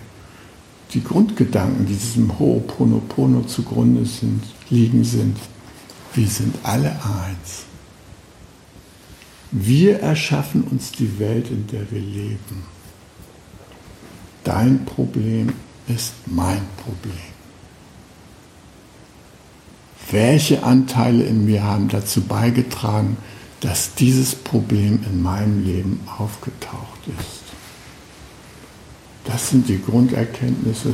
die 0.93 1.03
Grundgedanken, 1.03 1.85
die 1.85 1.95
diesem 1.95 2.31
Ho'oponopono 2.39 3.45
zugrunde 3.45 4.05
sind, 4.05 4.43
liegen 4.69 5.03
sind, 5.03 5.37
wir 6.13 6.27
sind 6.27 6.55
alle 6.63 6.91
eins. 6.91 7.65
Wir 9.51 9.99
erschaffen 9.99 10.63
uns 10.63 10.91
die 10.91 11.19
Welt, 11.19 11.49
in 11.49 11.67
der 11.67 11.89
wir 11.91 11.99
leben. 11.99 12.63
Dein 14.43 14.85
Problem 14.85 15.53
ist 15.87 16.13
mein 16.25 16.61
Problem 16.83 17.37
welche 20.11 20.63
Anteile 20.63 21.23
in 21.23 21.45
mir 21.45 21.63
haben 21.63 21.89
dazu 21.89 22.21
beigetragen, 22.21 23.17
dass 23.59 23.95
dieses 23.95 24.35
Problem 24.35 24.99
in 25.09 25.21
meinem 25.21 25.65
Leben 25.65 25.99
aufgetaucht 26.17 26.99
ist. 27.19 27.46
Das 29.27 29.49
sind 29.49 29.67
die 29.67 29.81
Grunderkenntnisse, 29.81 30.93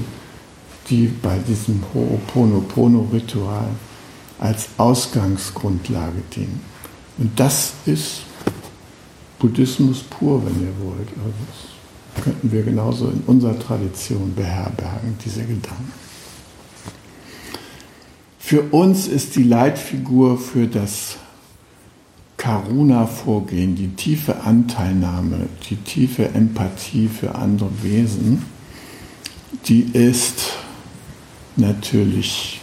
die 0.90 1.08
bei 1.08 1.38
diesem 1.38 1.84
Ho'oponopono-Ritual 1.94 3.70
als 4.40 4.70
Ausgangsgrundlage 4.78 6.22
dienen. 6.36 6.60
Und 7.20 7.40
das 7.40 7.74
ist 7.86 8.24
Buddhismus 9.38 10.02
pur, 10.02 10.44
wenn 10.46 10.62
ihr 10.62 10.74
wollt. 10.84 11.08
Also 11.10 11.34
das 12.16 12.24
könnten 12.24 12.52
wir 12.52 12.64
genauso 12.64 13.08
in 13.08 13.22
unserer 13.28 13.58
Tradition 13.60 14.34
beherbergen, 14.34 15.16
diese 15.24 15.42
Gedanken. 15.42 15.94
Für 18.40 18.64
uns 18.72 19.08
ist 19.08 19.36
die 19.36 19.44
Leitfigur 19.44 20.38
für 20.38 20.68
das 20.68 21.18
Karuna-Vorgehen, 22.44 23.74
die 23.76 23.88
tiefe 23.96 24.42
Anteilnahme, 24.42 25.48
die 25.70 25.78
tiefe 25.78 26.28
Empathie 26.34 27.08
für 27.08 27.36
andere 27.36 27.70
Wesen, 27.82 28.44
die 29.70 29.84
ist 29.94 30.52
natürlich 31.56 32.60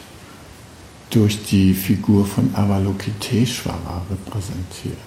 durch 1.08 1.46
die 1.46 1.72
Figur 1.72 2.26
von 2.26 2.54
Avalokiteshvara 2.54 4.02
repräsentiert. 4.10 4.98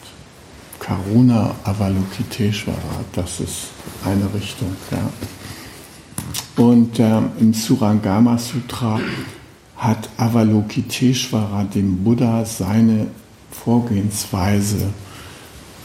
Karuna 0.79 1.53
Avalokiteshvara, 1.65 3.05
das 3.13 3.41
ist 3.41 3.67
eine 4.03 4.33
Richtung. 4.33 4.75
Ja. 4.89 6.63
Und 6.63 6.97
äh, 6.97 7.19
im 7.39 7.53
Surangama 7.53 8.39
Sutra 8.39 8.99
hat 9.77 10.09
Avalokiteshvara 10.17 11.65
dem 11.65 12.03
Buddha 12.03 12.43
seine 12.43 13.05
Vorgehensweise, 13.53 14.93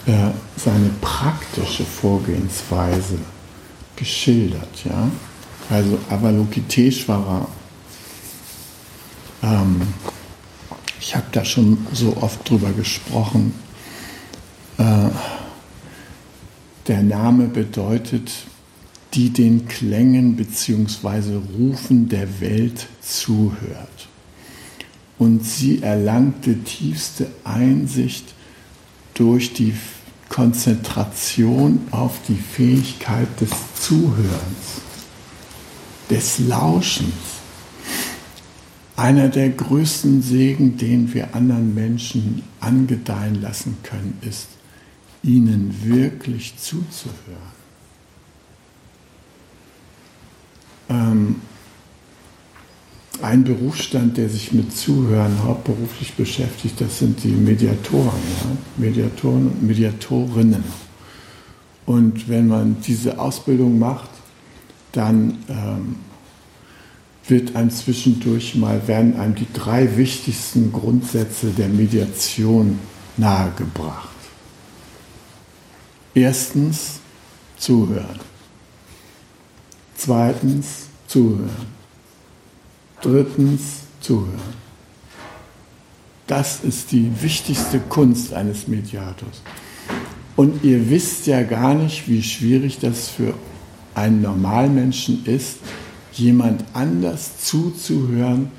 äh, 0.06 0.30
seine 0.56 0.90
praktische 1.00 1.84
Vorgehensweise 1.84 3.18
geschildert. 3.96 4.84
Ja? 4.84 5.10
Also 5.70 5.98
Avalokiteshvara, 6.08 7.46
ähm, 9.42 9.82
ich 11.00 11.14
habe 11.14 11.26
da 11.32 11.44
schon 11.44 11.86
so 11.92 12.16
oft 12.20 12.48
drüber 12.48 12.72
gesprochen, 12.72 13.54
äh, 14.78 15.10
der 16.86 17.02
Name 17.02 17.48
bedeutet 17.48 18.30
die 19.14 19.30
den 19.30 19.68
Klängen 19.68 20.36
bzw. 20.36 21.40
Rufen 21.58 22.08
der 22.08 22.40
Welt 22.40 22.86
zuhört. 23.00 24.07
Und 25.18 25.44
sie 25.44 25.82
erlangte 25.82 26.58
tiefste 26.62 27.28
Einsicht 27.44 28.34
durch 29.14 29.52
die 29.52 29.74
Konzentration 30.28 31.80
auf 31.90 32.20
die 32.28 32.36
Fähigkeit 32.36 33.28
des 33.40 33.50
Zuhörens, 33.80 34.82
des 36.08 36.38
Lauschens. 36.38 37.12
Einer 38.96 39.28
der 39.28 39.50
größten 39.50 40.22
Segen, 40.22 40.76
den 40.76 41.12
wir 41.14 41.34
anderen 41.34 41.74
Menschen 41.74 42.42
angedeihen 42.60 43.40
lassen 43.40 43.76
können, 43.82 44.18
ist, 44.22 44.48
ihnen 45.22 45.74
wirklich 45.84 46.56
zuzuhören. 46.58 47.58
ähm, 50.88 51.36
ein 53.22 53.44
Berufsstand, 53.44 54.16
der 54.16 54.28
sich 54.28 54.52
mit 54.52 54.76
Zuhören 54.76 55.42
hauptberuflich 55.42 56.14
beschäftigt, 56.14 56.80
das 56.80 56.98
sind 56.98 57.22
die 57.24 57.28
Mediatoren, 57.28 58.06
ja? 58.06 58.56
Mediatoren 58.76 59.48
und 59.48 59.62
Mediatorinnen. 59.62 60.64
Und 61.86 62.28
wenn 62.28 62.48
man 62.48 62.76
diese 62.86 63.18
Ausbildung 63.18 63.78
macht, 63.78 64.10
dann 64.92 65.38
ähm, 65.48 65.96
wird 67.26 67.56
einem 67.56 67.70
zwischendurch 67.70 68.54
mal, 68.54 68.86
werden 68.86 69.18
einem 69.18 69.34
die 69.34 69.46
drei 69.52 69.96
wichtigsten 69.96 70.72
Grundsätze 70.72 71.48
der 71.48 71.68
Mediation 71.68 72.78
nahegebracht. 73.16 74.08
Erstens 76.14 77.00
zuhören. 77.58 78.20
Zweitens 79.96 80.86
zuhören. 81.06 81.77
Drittens 83.00 83.60
zuhören. 84.00 84.58
Das 86.26 86.62
ist 86.62 86.92
die 86.92 87.10
wichtigste 87.22 87.78
Kunst 87.78 88.34
eines 88.34 88.68
Mediators. 88.68 89.42
Und 90.36 90.62
ihr 90.62 90.90
wisst 90.90 91.26
ja 91.26 91.42
gar 91.42 91.74
nicht, 91.74 92.08
wie 92.08 92.22
schwierig 92.22 92.78
das 92.80 93.08
für 93.08 93.34
einen 93.94 94.22
Normalmenschen 94.22 95.24
ist, 95.26 95.58
jemand 96.12 96.64
anders 96.74 97.38
zuzuhören, 97.44 98.50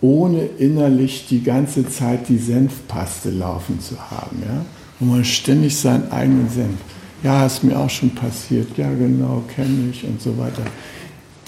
ohne 0.00 0.42
innerlich 0.44 1.26
die 1.28 1.42
ganze 1.42 1.88
Zeit 1.88 2.28
die 2.28 2.38
Senfpaste 2.38 3.30
laufen 3.30 3.80
zu 3.80 3.98
haben. 4.10 4.42
Ja? 4.42 4.64
Wo 5.00 5.06
man 5.06 5.24
ständig 5.24 5.76
seinen 5.76 6.10
eigenen 6.10 6.48
Senf. 6.48 6.78
Ja, 7.22 7.46
ist 7.46 7.64
mir 7.64 7.76
auch 7.76 7.90
schon 7.90 8.14
passiert. 8.14 8.78
Ja, 8.78 8.90
genau, 8.90 9.42
kenne 9.54 9.90
ich 9.90 10.04
und 10.04 10.22
so 10.22 10.38
weiter. 10.38 10.62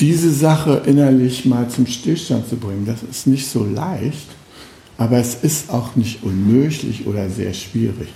Diese 0.00 0.32
Sache 0.32 0.82
innerlich 0.86 1.44
mal 1.44 1.68
zum 1.68 1.86
Stillstand 1.86 2.48
zu 2.48 2.56
bringen, 2.56 2.86
das 2.86 3.02
ist 3.02 3.26
nicht 3.26 3.46
so 3.46 3.64
leicht, 3.64 4.28
aber 4.96 5.18
es 5.18 5.34
ist 5.34 5.70
auch 5.70 5.94
nicht 5.94 6.22
unmöglich 6.22 7.06
oder 7.06 7.28
sehr 7.28 7.52
schwierig. 7.52 8.08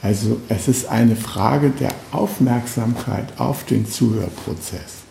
Also 0.00 0.40
es 0.48 0.68
ist 0.68 0.88
eine 0.88 1.16
Frage 1.16 1.70
der 1.70 1.92
Aufmerksamkeit 2.12 3.38
auf 3.38 3.64
den 3.64 3.86
Zuhörprozess 3.86 5.04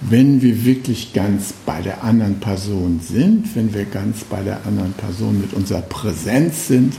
wenn 0.00 0.42
wir 0.42 0.64
wirklich 0.64 1.12
ganz 1.12 1.52
bei 1.64 1.80
der 1.80 2.04
anderen 2.04 2.38
Person 2.38 3.00
sind, 3.02 3.54
wenn 3.56 3.72
wir 3.72 3.84
ganz 3.84 4.24
bei 4.24 4.42
der 4.42 4.66
anderen 4.66 4.92
Person 4.92 5.40
mit 5.40 5.52
unserer 5.54 5.82
Präsenz 5.82 6.68
sind, 6.68 6.94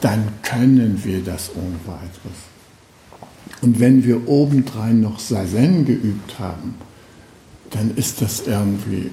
dann 0.00 0.28
können 0.42 1.00
wir 1.04 1.22
das 1.22 1.50
ohne 1.54 1.76
weiteres. 1.86 2.38
Und 3.62 3.80
wenn 3.80 4.04
wir 4.04 4.28
obendrein 4.28 5.00
noch 5.00 5.18
Sazen 5.18 5.84
geübt 5.84 6.38
haben, 6.38 6.74
dann 7.76 7.96
ist 7.96 8.22
das 8.22 8.46
irgendwie 8.46 9.10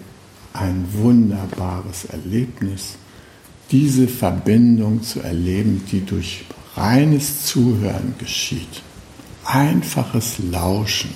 ein 0.54 0.86
wunderbares 0.93 2.06
Erlebnis, 2.06 2.95
diese 3.71 4.08
Verbindung 4.08 5.04
zu 5.04 5.21
erleben, 5.21 5.84
die 5.91 6.06
durch 6.06 6.45
reines 6.76 7.45
Zuhören 7.45 8.15
geschieht. 8.17 8.82
Einfaches 9.45 10.36
Lauschen 10.52 11.10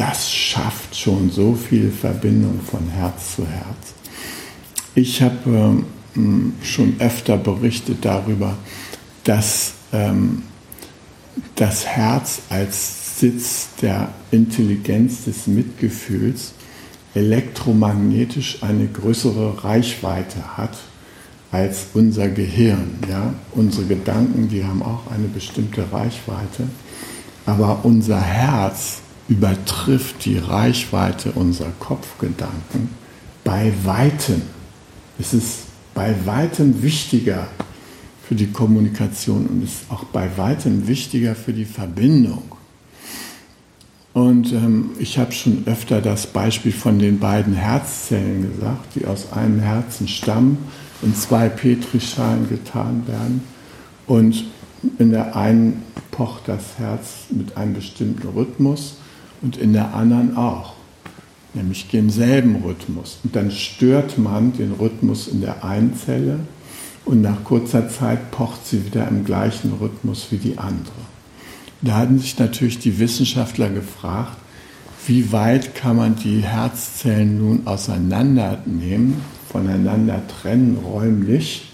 das 0.00 0.32
schafft 0.32 0.96
schon 0.96 1.30
so 1.30 1.54
viel 1.54 1.90
Verbindung 1.90 2.58
von 2.62 2.88
Herz 2.88 3.36
zu 3.36 3.46
Herz. 3.46 3.92
Ich 4.94 5.20
habe 5.20 5.84
ähm, 6.16 6.54
schon 6.62 6.96
öfter 6.98 7.36
berichtet 7.36 7.98
darüber, 8.02 8.56
dass 9.24 9.74
ähm, 9.92 10.44
das 11.54 11.84
Herz 11.86 12.40
als 12.48 12.99
Sitz 13.20 13.68
der 13.82 14.08
Intelligenz 14.30 15.24
des 15.24 15.46
Mitgefühls 15.46 16.54
elektromagnetisch 17.14 18.62
eine 18.62 18.86
größere 18.86 19.62
Reichweite 19.62 20.56
hat 20.56 20.78
als 21.52 21.88
unser 21.92 22.28
Gehirn. 22.28 22.98
Ja? 23.10 23.34
Unsere 23.52 23.84
Gedanken, 23.84 24.48
die 24.48 24.64
haben 24.64 24.82
auch 24.82 25.10
eine 25.10 25.28
bestimmte 25.28 25.92
Reichweite, 25.92 26.68
aber 27.44 27.80
unser 27.82 28.18
Herz 28.18 29.00
übertrifft 29.28 30.24
die 30.24 30.38
Reichweite 30.38 31.32
unserer 31.32 31.72
Kopfgedanken 31.78 32.88
bei 33.44 33.70
weitem. 33.84 34.40
Es 35.18 35.34
ist 35.34 35.58
bei 35.92 36.14
weitem 36.24 36.82
wichtiger 36.82 37.48
für 38.26 38.34
die 38.34 38.50
Kommunikation 38.50 39.46
und 39.46 39.62
ist 39.62 39.90
auch 39.90 40.04
bei 40.04 40.30
weitem 40.38 40.88
wichtiger 40.88 41.34
für 41.34 41.52
die 41.52 41.66
Verbindung. 41.66 42.59
Und 44.12 44.52
ähm, 44.52 44.90
ich 44.98 45.18
habe 45.18 45.32
schon 45.32 45.62
öfter 45.66 46.00
das 46.00 46.26
Beispiel 46.26 46.72
von 46.72 46.98
den 46.98 47.20
beiden 47.20 47.54
Herzzellen 47.54 48.50
gesagt, 48.52 48.94
die 48.94 49.06
aus 49.06 49.32
einem 49.32 49.60
Herzen 49.60 50.08
stammen, 50.08 50.58
in 51.02 51.14
zwei 51.14 51.48
Petrischalen 51.48 52.48
getan 52.48 53.06
werden. 53.06 53.42
Und 54.06 54.44
in 54.98 55.10
der 55.10 55.36
einen 55.36 55.82
pocht 56.10 56.48
das 56.48 56.78
Herz 56.78 57.26
mit 57.30 57.56
einem 57.56 57.74
bestimmten 57.74 58.26
Rhythmus 58.28 58.96
und 59.42 59.56
in 59.56 59.72
der 59.72 59.94
anderen 59.94 60.36
auch, 60.36 60.74
nämlich 61.54 61.92
im 61.94 62.10
selben 62.10 62.56
Rhythmus. 62.64 63.18
Und 63.22 63.36
dann 63.36 63.50
stört 63.50 64.18
man 64.18 64.52
den 64.52 64.72
Rhythmus 64.72 65.28
in 65.28 65.40
der 65.40 65.64
einen 65.64 65.94
Zelle 65.96 66.40
und 67.04 67.22
nach 67.22 67.44
kurzer 67.44 67.88
Zeit 67.88 68.30
pocht 68.30 68.66
sie 68.66 68.84
wieder 68.84 69.06
im 69.08 69.24
gleichen 69.24 69.72
Rhythmus 69.80 70.28
wie 70.30 70.38
die 70.38 70.58
andere. 70.58 71.09
Da 71.82 71.96
hatten 71.96 72.18
sich 72.18 72.38
natürlich 72.38 72.78
die 72.78 72.98
Wissenschaftler 72.98 73.70
gefragt, 73.70 74.36
wie 75.06 75.32
weit 75.32 75.74
kann 75.74 75.96
man 75.96 76.16
die 76.16 76.40
Herzzellen 76.40 77.38
nun 77.38 77.66
auseinandernehmen, 77.66 79.16
voneinander 79.50 80.22
trennen 80.28 80.78
räumlich 80.84 81.70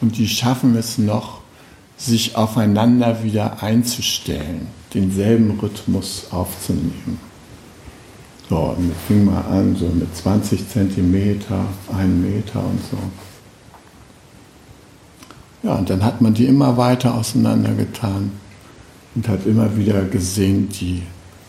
und 0.00 0.18
die 0.18 0.28
schaffen 0.28 0.76
es 0.76 0.98
noch, 0.98 1.40
sich 1.96 2.36
aufeinander 2.36 3.24
wieder 3.24 3.62
einzustellen 3.62 4.68
denselben 4.94 5.58
Rhythmus 5.60 6.26
aufzunehmen. 6.30 7.18
So, 8.48 8.56
und 8.56 8.88
wir 8.88 8.94
fingen 9.06 9.26
mal 9.26 9.42
an, 9.42 9.76
so 9.76 9.86
mit 9.86 10.14
20 10.16 10.68
Zentimeter, 10.68 11.66
1 11.96 12.08
Meter 12.20 12.58
und 12.64 12.80
so. 12.90 12.98
Ja, 15.62 15.74
und 15.74 15.88
dann 15.88 16.02
hat 16.04 16.20
man 16.20 16.34
die 16.34 16.46
immer 16.46 16.76
weiter 16.76 17.14
auseinandergetan 17.14 18.32
und 19.14 19.28
hat 19.28 19.46
immer 19.46 19.76
wieder 19.76 20.02
gesehen, 20.02 20.68
die 20.68 21.02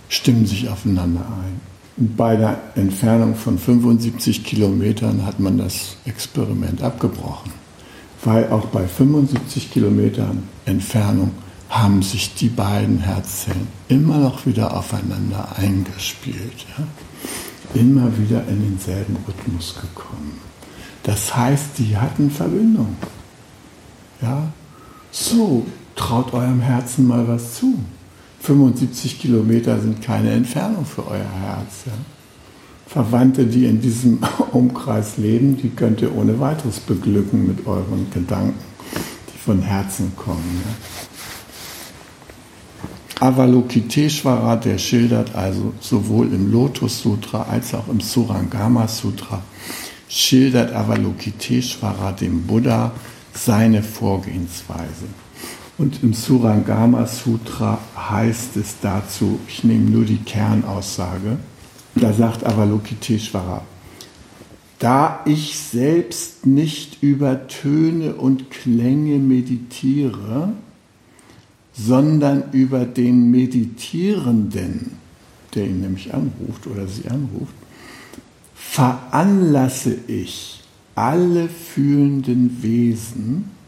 stimmen 0.09 0.45
sich 0.45 0.69
aufeinander 0.69 1.21
ein. 1.21 1.59
Und 1.97 2.17
bei 2.17 2.35
der 2.35 2.59
Entfernung 2.75 3.35
von 3.35 3.57
75 3.57 4.43
Kilometern 4.43 5.25
hat 5.25 5.39
man 5.39 5.57
das 5.57 5.97
Experiment 6.05 6.81
abgebrochen, 6.81 7.51
weil 8.23 8.49
auch 8.49 8.65
bei 8.67 8.87
75 8.87 9.71
Kilometern 9.71 10.43
Entfernung 10.65 11.31
haben 11.69 12.01
sich 12.01 12.33
die 12.35 12.49
beiden 12.49 12.99
Herzzellen 12.99 13.67
immer 13.87 14.17
noch 14.17 14.45
wieder 14.45 14.75
aufeinander 14.75 15.55
eingespielt. 15.57 16.65
Ja? 16.77 17.79
Immer 17.79 18.17
wieder 18.17 18.45
in 18.49 18.61
denselben 18.61 19.15
Rhythmus 19.25 19.75
gekommen. 19.75 20.39
Das 21.03 21.35
heißt, 21.35 21.77
die 21.77 21.95
hatten 21.95 22.29
Verbindung. 22.29 22.97
Ja? 24.21 24.51
So, 25.11 25.65
traut 25.95 26.33
eurem 26.33 26.61
Herzen 26.61 27.07
mal 27.07 27.27
was 27.27 27.55
zu. 27.55 27.79
75 28.41 29.19
Kilometer 29.19 29.79
sind 29.79 30.01
keine 30.01 30.31
Entfernung 30.31 30.85
für 30.85 31.07
euer 31.07 31.19
Herz. 31.19 31.85
Ja? 31.85 31.93
Verwandte, 32.87 33.45
die 33.45 33.65
in 33.65 33.81
diesem 33.81 34.19
Umkreis 34.51 35.17
leben, 35.17 35.57
die 35.57 35.69
könnt 35.69 36.01
ihr 36.01 36.15
ohne 36.15 36.39
weiteres 36.39 36.79
beglücken 36.79 37.47
mit 37.47 37.67
euren 37.67 38.09
Gedanken, 38.11 38.59
die 39.33 39.37
von 39.37 39.61
Herzen 39.61 40.13
kommen. 40.15 40.61
Ja? 40.65 40.75
Avalokiteshvara, 43.21 44.55
der 44.55 44.79
schildert 44.79 45.35
also 45.35 45.73
sowohl 45.79 46.33
im 46.33 46.51
Lotus 46.51 47.03
Sutra 47.03 47.43
als 47.43 47.75
auch 47.75 47.87
im 47.87 47.99
Surangama 47.99 48.87
Sutra, 48.87 49.43
schildert 50.09 50.73
Avalokiteshvara 50.73 52.13
dem 52.13 52.47
Buddha 52.47 52.91
seine 53.33 53.83
Vorgehensweise. 53.83 55.05
Und 55.81 56.03
im 56.03 56.13
Surangama 56.13 57.07
Sutra 57.07 57.79
heißt 57.97 58.55
es 58.57 58.75
dazu, 58.83 59.39
ich 59.47 59.63
nehme 59.63 59.89
nur 59.89 60.05
die 60.05 60.19
Kernaussage, 60.19 61.39
da 61.95 62.13
sagt 62.13 62.45
Avalokiteshvara, 62.45 63.63
da 64.77 65.21
ich 65.25 65.57
selbst 65.57 66.45
nicht 66.45 67.01
über 67.01 67.47
Töne 67.47 68.13
und 68.13 68.51
Klänge 68.51 69.17
meditiere, 69.17 70.53
sondern 71.73 72.43
über 72.51 72.85
den 72.85 73.31
Meditierenden, 73.31 74.91
der 75.55 75.65
ihn 75.65 75.81
nämlich 75.81 76.13
anruft 76.13 76.67
oder 76.67 76.87
sie 76.87 77.09
anruft, 77.09 77.55
veranlasse 78.53 79.97
ich 80.05 80.61
alle 80.93 81.49
fühlenden 81.49 82.61
Wesen 82.61 83.60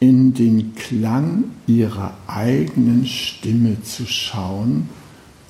in 0.00 0.34
den 0.34 0.74
Klang 0.74 1.44
ihrer 1.66 2.14
eigenen 2.26 3.06
Stimme 3.06 3.82
zu 3.82 4.06
schauen, 4.06 4.88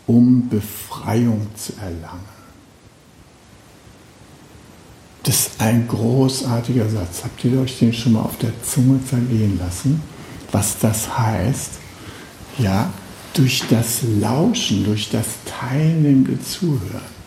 um 0.07 0.49
Befreiung 0.49 1.47
zu 1.55 1.73
erlangen. 1.81 2.41
Das 5.23 5.47
ist 5.47 5.61
ein 5.61 5.87
großartiger 5.87 6.89
Satz. 6.89 7.23
Habt 7.25 7.45
ihr 7.45 7.61
euch 7.61 7.79
den 7.79 7.93
schon 7.93 8.13
mal 8.13 8.23
auf 8.23 8.39
der 8.39 8.53
Zunge 8.63 8.99
zergehen 9.05 9.59
lassen? 9.59 10.03
was 10.53 10.79
das 10.79 11.19
heißt, 11.19 11.73
ja, 12.59 12.93
durch 13.35 13.63
das 13.71 14.01
Lauschen, 14.21 14.85
durch 14.85 15.11
das 15.11 15.27
teilnehmende 15.45 16.41
Zuhören, 16.43 17.21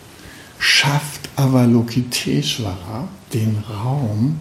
schafft 0.59 1.29
Avalokiteshvara 1.35 3.07
den 3.33 3.63
Raum, 3.69 4.39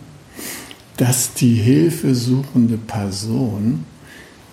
dass 1.03 1.35
die 1.35 1.55
hilfesuchende 1.55 2.77
Person 2.77 3.85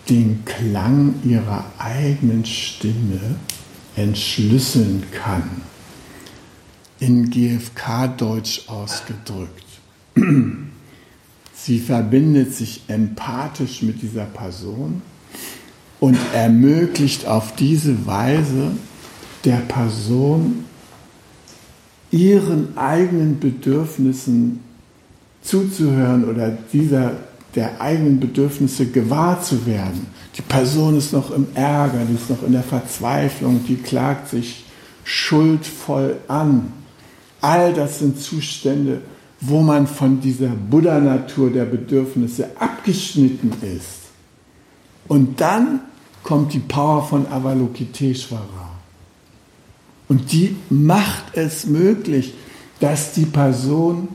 den 0.10 0.44
Klang 0.46 1.14
ihrer 1.24 1.64
eigenen 1.78 2.44
Stimme 2.44 3.36
entschlüsseln 3.96 5.04
kann. 5.12 5.44
In 7.00 7.30
GFK-Deutsch 7.30 8.68
ausgedrückt. 8.68 9.64
Sie 11.54 11.78
verbindet 11.78 12.56
sich 12.56 12.82
empathisch 12.88 13.84
mit 13.84 14.02
dieser 14.02 14.26
Person 14.26 15.04
und 16.00 16.18
ermöglicht 16.34 17.28
auf 17.28 17.56
diese 17.56 18.08
Weise 18.08 18.72
der 19.46 19.58
Person 19.58 20.66
ihren 22.10 22.76
eigenen 22.76 23.40
Bedürfnissen 23.40 24.62
zuzuhören 25.50 26.30
oder 26.30 26.56
dieser 26.72 27.14
der 27.56 27.82
eigenen 27.82 28.20
Bedürfnisse 28.20 28.86
gewahr 28.86 29.42
zu 29.42 29.66
werden. 29.66 30.08
Die 30.38 30.44
Person 30.44 30.98
ist 30.98 31.14
noch 31.14 31.32
im 31.32 31.48
Ärger, 31.56 32.06
die 32.08 32.16
ist 32.16 32.30
noch 32.30 32.44
in 32.44 32.52
der 32.52 32.64
Verzweiflung, 32.64 33.66
die 33.68 33.78
klagt 33.78 34.30
sich 34.30 34.66
schuldvoll 35.04 36.18
an. 36.28 36.72
All 37.42 37.74
das 37.74 38.00
sind 38.00 38.22
Zustände, 38.22 39.02
wo 39.42 39.62
man 39.62 39.88
von 39.88 40.22
dieser 40.22 40.50
Buddha-Natur 40.50 41.50
der 41.50 41.66
Bedürfnisse 41.66 42.50
abgeschnitten 42.60 43.52
ist. 43.62 44.10
Und 45.08 45.42
dann 45.42 45.82
kommt 46.24 46.54
die 46.54 46.60
Power 46.60 47.04
von 47.04 47.26
Avalokiteshvara. 47.26 48.70
Und 50.08 50.32
die 50.32 50.56
macht 50.70 51.36
es 51.36 51.66
möglich, 51.66 52.34
dass 52.80 53.14
die 53.14 53.26
Person, 53.26 54.10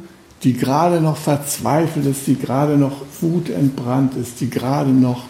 die 0.44 0.52
gerade 0.52 1.00
noch 1.00 1.16
verzweifelt 1.16 2.04
ist, 2.06 2.26
die 2.26 2.36
gerade 2.36 2.76
noch 2.76 3.02
wutentbrannt 3.20 4.14
ist, 4.14 4.40
die 4.40 4.50
gerade 4.50 4.90
noch 4.90 5.24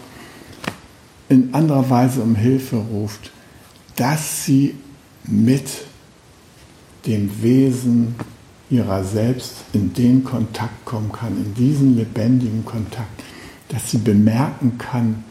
in 1.29 1.53
anderer 1.53 1.89
Weise 1.89 2.21
um 2.21 2.35
Hilfe 2.35 2.75
ruft, 2.75 3.31
dass 3.95 4.45
sie 4.45 4.75
mit 5.23 5.69
dem 7.05 7.41
Wesen 7.41 8.15
ihrer 8.69 9.03
selbst 9.03 9.53
in 9.73 9.93
den 9.93 10.23
Kontakt 10.23 10.85
kommen 10.85 11.11
kann, 11.11 11.37
in 11.37 11.53
diesen 11.53 11.95
lebendigen 11.95 12.65
Kontakt, 12.65 13.23
dass 13.69 13.91
sie 13.91 13.99
bemerken 13.99 14.77
kann, 14.77 15.23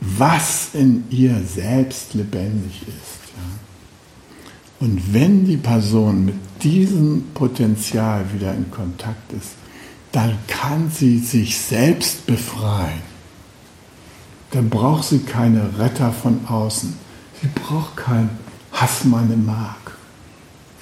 was 0.00 0.70
in 0.72 1.04
ihr 1.10 1.42
selbst 1.42 2.14
lebendig 2.14 2.82
ist. 2.88 3.23
Und 4.84 5.14
wenn 5.14 5.46
die 5.46 5.56
Person 5.56 6.26
mit 6.26 6.34
diesem 6.62 7.22
Potenzial 7.32 8.22
wieder 8.34 8.52
in 8.52 8.70
Kontakt 8.70 9.32
ist, 9.32 9.52
dann 10.12 10.36
kann 10.46 10.90
sie 10.90 11.20
sich 11.20 11.58
selbst 11.58 12.26
befreien. 12.26 13.00
Dann 14.50 14.68
braucht 14.68 15.04
sie 15.04 15.20
keine 15.20 15.78
Retter 15.78 16.12
von 16.12 16.46
außen. 16.46 16.92
Sie 17.40 17.48
braucht 17.54 17.96
keinen 17.96 18.28
Hassmann 18.72 19.32
im 19.32 19.46
Mark. 19.46 19.96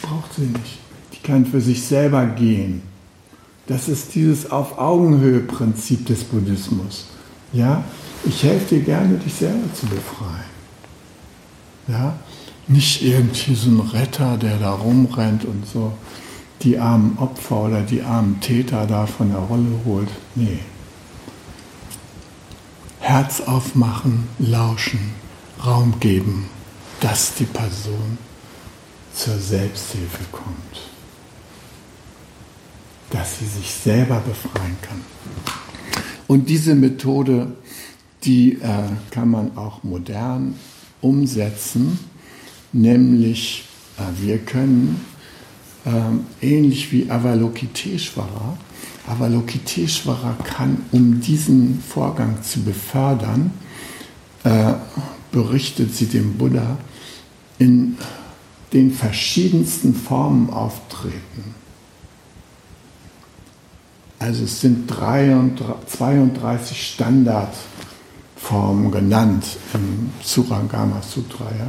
Braucht 0.01 0.35
sie 0.35 0.47
nicht. 0.47 0.81
Die 1.13 1.25
kann 1.25 1.47
für 1.47 1.61
sich 1.61 1.85
selber 1.85 2.27
gehen. 2.27 2.83
Das 3.69 3.89
ist 3.89 4.17
dieses 4.17 4.51
Auf 4.51 4.79
Augenhöhe-Prinzip 4.79 6.07
des 6.07 6.25
Buddhismus. 6.25 7.07
Ja, 7.53 7.85
ich 8.25 8.43
helfe 8.43 8.75
dir 8.75 8.83
gerne, 8.83 9.17
dich 9.19 9.35
selber 9.35 9.73
zu 9.75 9.87
befreien. 9.87 10.51
Ja, 11.87 12.17
nicht 12.69 13.03
irgendwie 13.03 13.55
so 13.55 13.71
ein 13.71 13.81
Retter, 13.81 14.37
der 14.37 14.59
da 14.59 14.73
rumrennt 14.73 15.45
und 15.45 15.67
so 15.67 15.93
die 16.63 16.79
armen 16.79 17.19
Opfer 17.19 17.63
oder 17.63 17.83
die 17.83 18.03
armen 18.03 18.41
Täter 18.41 18.87
da 18.87 19.07
von 19.07 19.31
der 19.31 19.41
Rolle 19.41 19.81
holt. 19.85 20.09
Nee. 20.35 20.61
Herz 23.01 23.41
aufmachen, 23.41 24.29
lauschen, 24.39 25.13
Raum 25.65 25.99
geben, 25.99 26.49
dass 27.01 27.35
die 27.35 27.45
Person 27.45 28.19
zur 29.13 29.39
Selbsthilfe 29.39 30.25
kommt. 30.31 30.91
Dass 33.11 33.41
sie 33.41 33.47
sich 33.47 33.71
selber 33.73 34.21
befreien 34.21 34.77
kann. 34.81 35.01
Und 36.29 36.49
diese 36.49 36.75
Methode, 36.75 37.53
die 38.25 38.53
äh, 38.53 38.89
kann 39.11 39.31
man 39.31 39.57
auch 39.57 39.83
modern 39.83 40.55
umsetzen, 41.01 41.99
nämlich 42.73 43.65
äh, 43.99 44.03
wir 44.21 44.39
können 44.39 45.01
äh, 45.85 46.47
ähnlich 46.47 46.93
wie 46.93 47.11
Avalokiteshvara, 47.11 48.57
Avalokiteshvara 49.07 50.37
kann, 50.45 50.85
um 50.93 51.21
diesen 51.21 51.83
Vorgang 51.83 52.43
zu 52.43 52.63
befördern, 52.63 53.51
äh, 54.45 54.75
berichtet 55.31 55.95
sie 55.95 56.07
dem 56.07 56.35
Buddha, 56.35 56.79
in 57.59 57.97
den 58.73 58.93
verschiedensten 58.93 59.95
Formen 59.95 60.51
auftreten. 60.51 61.55
Also 64.19 64.45
es 64.45 64.61
sind 64.61 64.89
32 64.89 66.93
Standardformen 66.93 68.91
genannt 68.93 69.45
im 69.75 70.11
Surangama 70.23 71.03
Sutra. 71.03 71.47
Ja? 71.59 71.67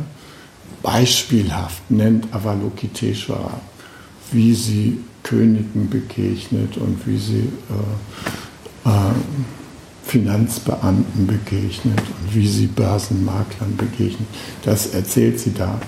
Beispielhaft 0.83 1.89
nennt 1.89 2.31
Avalokiteshvara, 2.33 3.59
wie 4.31 4.53
sie 4.53 4.99
Königen 5.23 5.89
begegnet 5.89 6.77
und 6.77 7.07
wie 7.07 7.17
sie 7.17 7.49
äh, 8.85 8.89
äh, 8.89 9.13
Finanzbeamten 10.05 11.25
begegnet 11.25 11.99
und 11.99 12.35
wie 12.35 12.47
sie 12.47 12.67
Börsenmaklern 12.67 13.77
begegnet. 13.77 14.27
Das 14.63 14.87
erzählt 14.87 15.39
sie 15.39 15.53
da. 15.53 15.79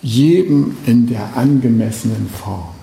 Jedem 0.00 0.76
in 0.86 1.08
der 1.08 1.36
angemessenen 1.36 2.28
Form. 2.28 2.74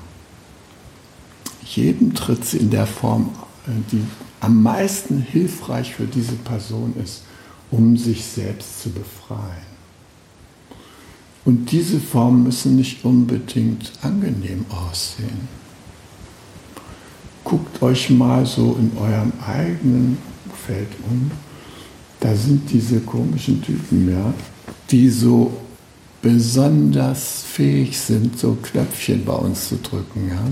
Jedem 1.64 2.14
tritt 2.14 2.44
sie 2.44 2.58
in 2.58 2.70
der 2.70 2.86
Form, 2.86 3.30
äh, 3.68 3.72
die 3.92 4.04
am 4.42 4.62
meisten 4.62 5.22
hilfreich 5.22 5.96
für 5.96 6.08
diese 6.08 6.36
Person 6.36 6.94
ist, 7.02 7.24
um 7.70 7.96
sich 7.96 8.26
selbst 8.26 8.82
zu 8.82 8.90
befreien. 8.90 9.71
Und 11.44 11.72
diese 11.72 12.00
Formen 12.00 12.44
müssen 12.44 12.76
nicht 12.76 13.04
unbedingt 13.04 13.92
angenehm 14.02 14.66
aussehen. 14.70 15.48
Guckt 17.44 17.82
euch 17.82 18.10
mal 18.12 18.46
so 18.46 18.78
in 18.80 18.92
eurem 18.98 19.34
eigenen 19.46 20.18
Feld 20.66 20.90
um. 21.10 21.32
Da 22.20 22.36
sind 22.36 22.70
diese 22.72 23.00
komischen 23.00 23.62
Typen, 23.64 24.12
ja, 24.12 24.34
die 24.92 25.10
so 25.10 25.52
besonders 26.22 27.42
fähig 27.42 27.98
sind, 27.98 28.38
so 28.38 28.56
Knöpfchen 28.62 29.26
bei 29.26 29.34
uns 29.34 29.70
zu 29.70 29.78
drücken. 29.78 30.30
Ja. 30.30 30.44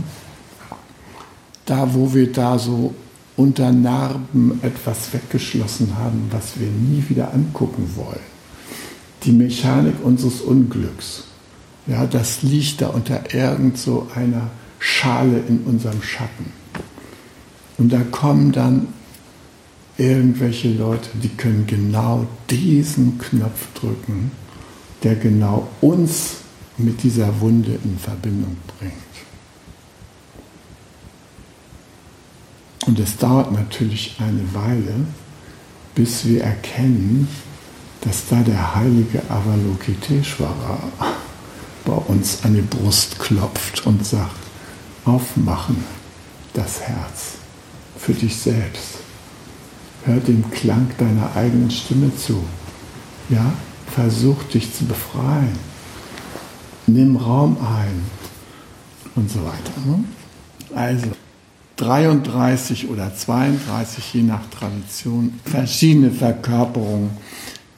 Da, 1.66 1.94
wo 1.94 2.12
wir 2.12 2.32
da 2.32 2.58
so 2.58 2.96
unter 3.38 3.72
Narben 3.72 4.60
etwas 4.64 5.14
weggeschlossen 5.14 5.96
haben, 5.96 6.28
was 6.32 6.60
wir 6.60 6.68
nie 6.68 7.04
wieder 7.08 7.32
angucken 7.32 7.88
wollen. 7.96 8.39
Die 9.24 9.32
Mechanik 9.32 9.96
unseres 10.04 10.42
Unglücks. 10.42 11.26
Ja, 11.88 12.06
das 12.06 12.44
liegt 12.44 12.82
da 12.82 12.88
unter 12.88 13.34
irgend 13.34 13.78
so 13.78 14.08
einer 14.16 14.50
Schale 14.80 15.40
in 15.48 15.62
unserem 15.62 16.02
Schatten. 16.02 16.54
Und 17.78 17.92
da 17.92 18.02
kommen 18.12 18.52
dann 18.52 18.88
irgendwelche 19.98 20.70
Leute, 20.70 21.10
die 21.22 21.30
können 21.30 21.66
genau 21.68 22.26
diesen 22.50 23.18
Knopf 23.18 23.68
drücken, 23.74 24.32
der 25.04 25.16
genau 25.16 25.68
uns 25.82 26.38
mit 26.78 27.04
dieser 27.04 27.42
Wunde 27.42 27.78
in 27.84 27.98
Verbindung 27.98 28.56
bringt. 28.78 28.94
Und 32.86 33.00
es 33.00 33.18
dauert 33.18 33.52
natürlich 33.52 34.16
eine 34.20 34.54
Weile, 34.54 35.06
bis 35.96 36.26
wir 36.26 36.44
erkennen, 36.44 37.28
dass 38.02 38.28
da 38.30 38.38
der 38.38 38.76
heilige 38.76 39.22
Avalokiteshvara 39.30 40.80
bei 41.86 41.94
uns 41.94 42.44
an 42.44 42.54
die 42.54 42.62
Brust 42.62 43.20
klopft 43.20 43.86
und 43.86 44.06
sagt, 44.06 44.36
aufmachen 45.06 45.84
das 46.54 46.82
Herz 46.82 47.36
für 47.98 48.14
dich 48.14 48.36
selbst. 48.36 49.00
Hör 50.06 50.18
dem 50.18 50.50
Klang 50.52 50.90
deiner 50.98 51.36
eigenen 51.36 51.72
Stimme 51.72 52.16
zu. 52.16 52.44
Ja, 53.30 53.54
versuch 53.94 54.44
dich 54.44 54.74
zu 54.74 54.86
befreien. 54.86 55.58
Nimm 56.88 57.18
Raum 57.18 57.58
ein 57.58 58.06
und 59.16 59.30
so 59.30 59.40
weiter. 59.40 59.74
Ne? 59.86 60.04
Also 60.74 61.08
33 61.76 62.90
oder 62.90 63.14
32, 63.16 64.14
je 64.14 64.24
nach 64.24 64.50
Tradition, 64.50 65.40
verschiedene 65.46 66.12
Verkörperungen 66.12 67.12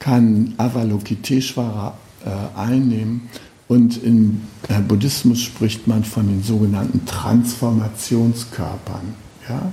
kann 0.02 0.54
Avalokiteshvara 0.56 1.96
äh, 2.24 2.30
einnehmen. 2.58 3.28
Und 3.68 4.02
im 4.02 4.42
äh, 4.68 4.80
Buddhismus 4.80 5.40
spricht 5.40 5.86
man 5.86 6.04
von 6.04 6.26
den 6.26 6.42
sogenannten 6.42 7.06
Transformationskörpern. 7.06 9.14
Ja? 9.48 9.72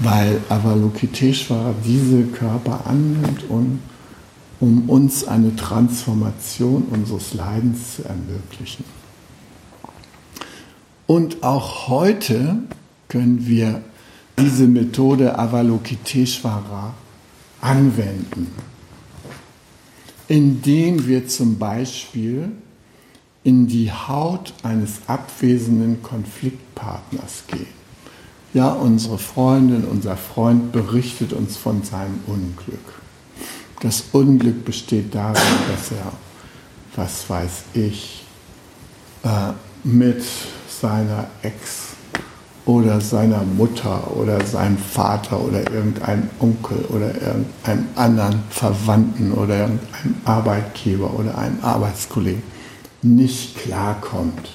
weil 0.00 0.40
Avalokiteshvara 0.48 1.74
diese 1.84 2.24
Körper 2.24 2.86
annimmt, 2.86 3.44
um, 3.48 3.80
um 4.58 4.88
uns 4.88 5.24
eine 5.24 5.54
Transformation 5.54 6.84
unseres 6.90 7.34
Leidens 7.34 7.96
zu 7.96 8.04
ermöglichen. 8.04 8.84
Und 11.06 11.42
auch 11.42 11.88
heute 11.88 12.56
können 13.08 13.46
wir 13.46 13.82
diese 14.38 14.66
Methode 14.66 15.38
Avalokiteshvara 15.38 16.94
anwenden, 17.60 18.46
indem 20.30 21.08
wir 21.08 21.26
zum 21.26 21.58
Beispiel 21.58 22.52
in 23.42 23.66
die 23.66 23.90
Haut 23.90 24.54
eines 24.62 25.00
abwesenden 25.08 26.04
Konfliktpartners 26.04 27.42
gehen. 27.48 27.66
Ja, 28.54 28.68
unsere 28.70 29.18
Freundin, 29.18 29.84
unser 29.84 30.16
Freund 30.16 30.70
berichtet 30.70 31.32
uns 31.32 31.56
von 31.56 31.82
seinem 31.82 32.20
Unglück. 32.28 33.00
Das 33.80 34.04
Unglück 34.12 34.64
besteht 34.64 35.16
darin, 35.16 35.42
dass 35.68 35.90
er, 35.90 36.12
was 36.94 37.28
weiß 37.28 37.62
ich, 37.74 38.24
äh, 39.24 39.52
mit 39.82 40.22
seiner 40.68 41.26
Ex 41.42 41.89
oder 42.70 43.00
seiner 43.00 43.42
Mutter 43.42 44.16
oder 44.16 44.44
seinem 44.46 44.78
Vater 44.78 45.40
oder 45.40 45.70
irgendeinem 45.72 46.30
Onkel 46.38 46.78
oder 46.88 47.08
irgendeinem 47.20 47.86
anderen 47.96 48.42
Verwandten 48.50 49.32
oder 49.32 49.58
irgendeinem 49.58 50.14
Arbeitgeber 50.24 51.12
oder 51.18 51.36
einem 51.36 51.58
Arbeitskollegen 51.62 52.42
nicht 53.02 53.56
klarkommt. 53.58 54.50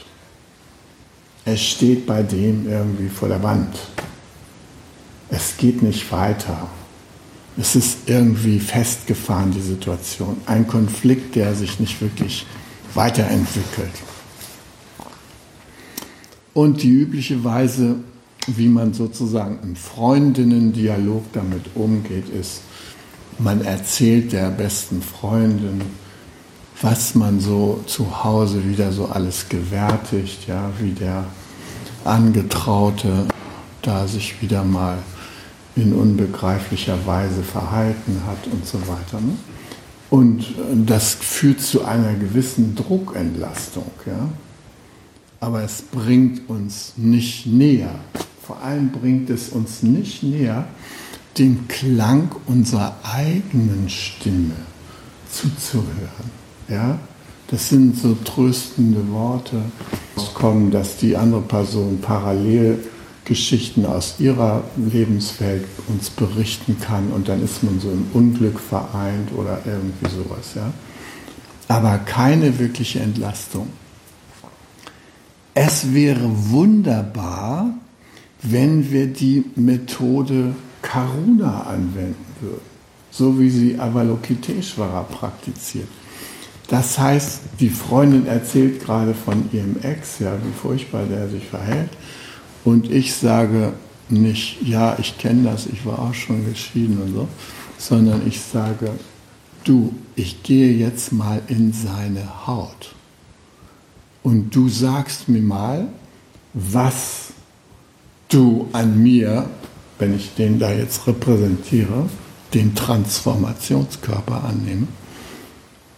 Es 1.43 1.61
steht 1.61 2.05
bei 2.05 2.23
dem 2.23 2.69
irgendwie 2.69 3.09
vor 3.09 3.27
der 3.27 3.43
Wand. 3.43 3.75
Es 5.29 5.57
geht 5.57 5.81
nicht 5.83 6.11
weiter. 6.11 6.69
Es 7.57 7.75
ist 7.75 7.97
irgendwie 8.07 8.59
festgefahren, 8.59 9.51
die 9.51 9.61
Situation. 9.61 10.37
Ein 10.45 10.67
Konflikt, 10.67 11.35
der 11.35 11.53
sich 11.53 11.79
nicht 11.79 12.01
wirklich 12.01 12.45
weiterentwickelt. 12.93 13.91
Und 16.55 16.83
die 16.83 16.89
übliche 16.89 17.43
Weise, 17.43 17.97
wie 18.47 18.69
man 18.69 18.93
sozusagen 18.93 19.59
im 19.61 19.75
Freundinnen-Dialog 19.75 21.25
damit 21.33 21.65
umgeht, 21.75 22.29
ist, 22.29 22.61
man 23.37 23.65
erzählt 23.65 24.31
der 24.31 24.51
besten 24.51 25.01
Freundin, 25.01 25.81
was 26.81 27.13
man 27.13 27.41
so 27.41 27.83
zu 27.87 28.23
Hause 28.23 28.65
wieder 28.65 28.93
so 28.93 29.07
alles 29.07 29.49
gewärtigt, 29.49 30.47
ja, 30.47 30.71
wie 30.79 30.91
der 30.91 31.25
Angetraute 32.05 33.27
da 33.81 34.07
sich 34.07 34.41
wieder 34.41 34.63
mal 34.63 34.99
in 35.75 35.93
unbegreiflicher 35.93 37.05
Weise 37.05 37.43
verhalten 37.43 38.21
hat 38.25 38.47
und 38.49 38.65
so 38.65 38.79
weiter. 38.87 39.19
Ne? 39.19 39.35
Und 40.09 40.55
das 40.85 41.15
führt 41.15 41.59
zu 41.59 41.83
einer 41.83 42.13
gewissen 42.13 42.75
Druckentlastung. 42.75 43.91
Ja? 44.05 44.29
Aber 45.45 45.61
es 45.61 45.83
bringt 45.83 46.49
uns 46.49 46.93
nicht 46.97 47.45
näher. 47.45 47.93
Vor 48.41 48.61
allem 48.63 48.89
bringt 48.89 49.29
es 49.29 49.49
uns 49.49 49.83
nicht 49.83 50.23
näher, 50.23 50.67
den 51.37 51.67
Klang 51.67 52.29
unserer 52.47 52.95
eigenen 53.03 53.87
Stimme 53.87 54.55
zuzuhören. 55.31 56.31
Ja? 56.67 56.97
Das 57.47 57.69
sind 57.69 57.95
so 57.95 58.17
tröstende 58.25 59.07
Worte, 59.11 59.61
kommen, 60.33 60.71
dass 60.71 60.97
die 60.97 61.15
andere 61.15 61.41
Person 61.41 61.99
parallel 62.01 62.79
Geschichten 63.23 63.85
aus 63.85 64.15
ihrer 64.17 64.63
Lebenswelt 64.77 65.65
uns 65.87 66.09
berichten 66.09 66.77
kann 66.79 67.11
und 67.11 67.27
dann 67.27 67.43
ist 67.43 67.63
man 67.63 67.79
so 67.79 67.91
im 67.91 68.07
Unglück 68.13 68.59
vereint 68.59 69.31
oder 69.35 69.59
irgendwie 69.65 70.09
sowas. 70.09 70.55
Ja? 70.55 70.73
Aber 71.67 71.99
keine 71.99 72.57
wirkliche 72.57 72.99
Entlastung. 72.99 73.67
Es 75.57 75.93
wäre 75.93 76.29
wunderbar, 76.49 77.73
wenn 78.41 78.91
wir 78.91 79.07
die 79.07 79.45
Methode 79.55 80.53
Karuna 80.81 81.61
anwenden 81.61 82.25
würden, 82.41 82.59
so 83.09 83.39
wie 83.39 83.49
sie 83.49 83.79
Avalokiteshvara 83.79 85.03
praktiziert. 85.03 85.87
Das 86.67 86.99
heißt, 86.99 87.39
die 87.61 87.69
Freundin 87.69 88.27
erzählt 88.27 88.83
gerade 88.83 89.13
von 89.13 89.49
ihrem 89.53 89.77
Ex, 89.81 90.19
ja, 90.19 90.33
wie 90.33 90.51
furchtbar 90.51 91.05
der 91.05 91.29
sich 91.29 91.45
verhält. 91.45 91.91
Und 92.65 92.91
ich 92.91 93.13
sage 93.13 93.71
nicht, 94.09 94.61
ja, 94.61 94.97
ich 94.99 95.17
kenne 95.17 95.43
das, 95.51 95.67
ich 95.67 95.85
war 95.85 95.99
auch 95.99 96.13
schon 96.13 96.45
geschieden 96.45 97.01
und 97.01 97.13
so, 97.13 97.27
sondern 97.77 98.27
ich 98.27 98.41
sage, 98.41 98.91
du, 99.63 99.93
ich 100.17 100.43
gehe 100.43 100.73
jetzt 100.73 101.13
mal 101.13 101.41
in 101.47 101.71
seine 101.71 102.45
Haut 102.45 102.94
und 104.25 104.55
du 104.55 104.69
sagst 104.69 105.29
mir 105.29 105.43
mal, 105.43 105.87
was 106.55 107.27
du 108.27 108.67
an 108.73 109.03
mir, 109.03 109.47
wenn 109.99 110.15
ich 110.15 110.33
den 110.33 110.57
da 110.57 110.71
jetzt 110.71 111.05
repräsentiere, 111.05 112.09
den 112.55 112.73
Transformationskörper 112.73 114.45
annehme, 114.45 114.87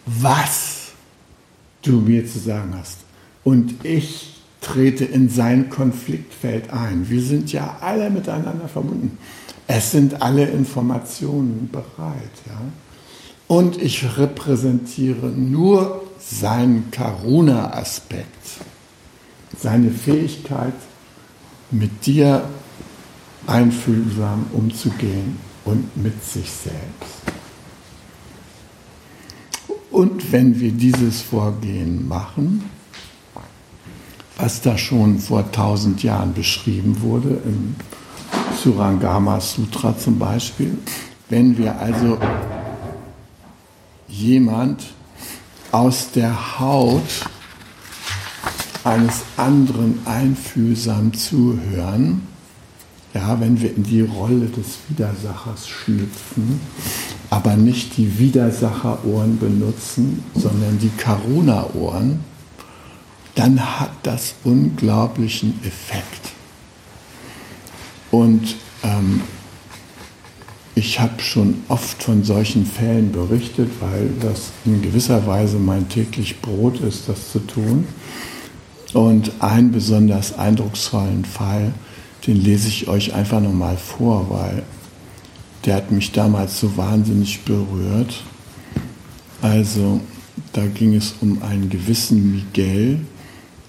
was 0.05 0.89
du 1.83 2.01
mir 2.01 2.27
zu 2.27 2.39
sagen 2.39 2.75
hast. 2.77 2.97
Und 3.45 3.85
ich 3.85 4.41
trete 4.59 5.05
in 5.05 5.29
sein 5.29 5.69
Konfliktfeld 5.69 6.73
ein. 6.73 7.09
Wir 7.09 7.21
sind 7.21 7.53
ja 7.53 7.77
alle 7.79 8.09
miteinander 8.09 8.67
verbunden. 8.67 9.17
Es 9.67 9.91
sind 9.91 10.21
alle 10.21 10.49
Informationen 10.49 11.69
bereit. 11.71 12.33
Ja? 12.45 12.59
Und 13.47 13.81
ich 13.81 14.17
repräsentiere 14.17 15.27
nur 15.27 16.06
seinen 16.19 16.91
Karuna-Aspekt, 16.91 18.61
seine 19.57 19.91
Fähigkeit, 19.91 20.73
mit 21.71 22.05
dir 22.05 22.47
einfühlsam 23.45 24.47
umzugehen 24.53 25.37
und 25.65 25.95
mit 25.97 26.23
sich 26.23 26.49
selbst. 26.49 27.37
Und 29.91 30.31
wenn 30.31 30.59
wir 30.59 30.71
dieses 30.71 31.21
Vorgehen 31.21 32.07
machen, 32.07 32.69
was 34.37 34.61
da 34.61 34.77
schon 34.77 35.17
vor 35.19 35.51
tausend 35.51 36.03
Jahren 36.03 36.33
beschrieben 36.33 37.01
wurde, 37.01 37.41
im 37.45 37.75
Surangama 38.61 39.39
Sutra 39.39 39.97
zum 39.97 40.19
Beispiel, 40.19 40.77
wenn 41.29 41.57
wir 41.57 41.79
also 41.79 42.17
jemand 44.07 44.83
aus 45.77 46.09
der 46.11 46.59
Haut 46.59 47.03
eines 48.83 49.21
anderen 49.37 49.99
einfühlsam 50.05 51.13
zuhören, 51.13 52.23
ja, 53.13 53.39
wenn 53.39 53.61
wir 53.61 53.75
in 53.75 53.83
die 53.83 54.01
Rolle 54.01 54.47
des 54.47 54.79
Widersachers 54.89 55.67
schlüpfen, 55.67 56.59
aber 57.29 57.55
nicht 57.55 57.95
die 57.95 58.17
Widersacherohren 58.17 59.37
benutzen, 59.37 60.23
sondern 60.33 60.79
die 60.79 60.89
Karuna-Ohren, 60.97 62.21
dann 63.35 63.79
hat 63.79 63.91
das 64.01 64.33
unglaublichen 64.43 65.59
Effekt. 65.63 66.31
Und 68.09 68.55
ähm, 68.81 69.21
ich 70.77 70.99
habe 70.99 71.19
schon 71.23 71.63
oft 71.69 72.03
von 72.03 72.23
solchen 72.23 72.63
Fällen 72.63 73.11
berichtet, 73.11 73.67
weil 73.79 74.11
das 74.21 74.51
in 74.63 74.83
gewisser 74.83 75.25
Weise 75.25 75.57
mein 75.57 75.89
täglich 75.89 76.39
Brot 76.39 76.79
ist, 76.81 77.09
das 77.09 77.31
zu 77.31 77.39
tun. 77.39 77.87
Und 78.93 79.31
einen 79.39 79.71
besonders 79.71 80.37
eindrucksvollen 80.37 81.25
Fall, 81.25 81.73
den 82.27 82.37
lese 82.37 82.67
ich 82.67 82.87
euch 82.87 83.15
einfach 83.15 83.41
nochmal 83.41 83.75
vor, 83.75 84.29
weil 84.29 84.63
der 85.65 85.77
hat 85.77 85.91
mich 85.91 86.11
damals 86.11 86.59
so 86.59 86.77
wahnsinnig 86.77 87.41
berührt. 87.41 88.23
Also 89.41 89.99
da 90.53 90.63
ging 90.67 90.93
es 90.93 91.15
um 91.21 91.41
einen 91.41 91.69
gewissen 91.69 92.33
Miguel, 92.33 92.99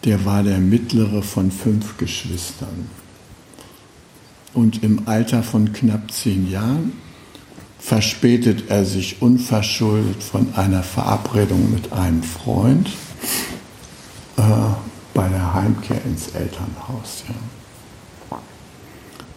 der 0.05 0.27
war 0.27 0.43
der 0.43 0.59
mittlere 0.59 1.23
von 1.23 1.51
fünf 1.51 1.97
Geschwistern. 1.97 2.98
Und 4.55 4.83
im 4.83 5.07
Alter 5.07 5.43
von 5.43 5.73
knapp 5.73 6.11
zehn 6.11 6.51
Jahren 6.51 6.93
verspätet 7.79 8.65
er 8.69 8.85
sich 8.85 9.23
unverschuldet 9.23 10.23
von 10.23 10.55
einer 10.55 10.83
Verabredung 10.83 11.71
mit 11.71 11.93
einem 11.93 12.23
Freund 12.23 12.91
äh, 14.37 14.43
bei 15.15 15.29
der 15.29 15.55
Heimkehr 15.55 16.05
ins 16.05 16.29
Elternhaus. 16.29 17.25
Ja. 17.29 18.39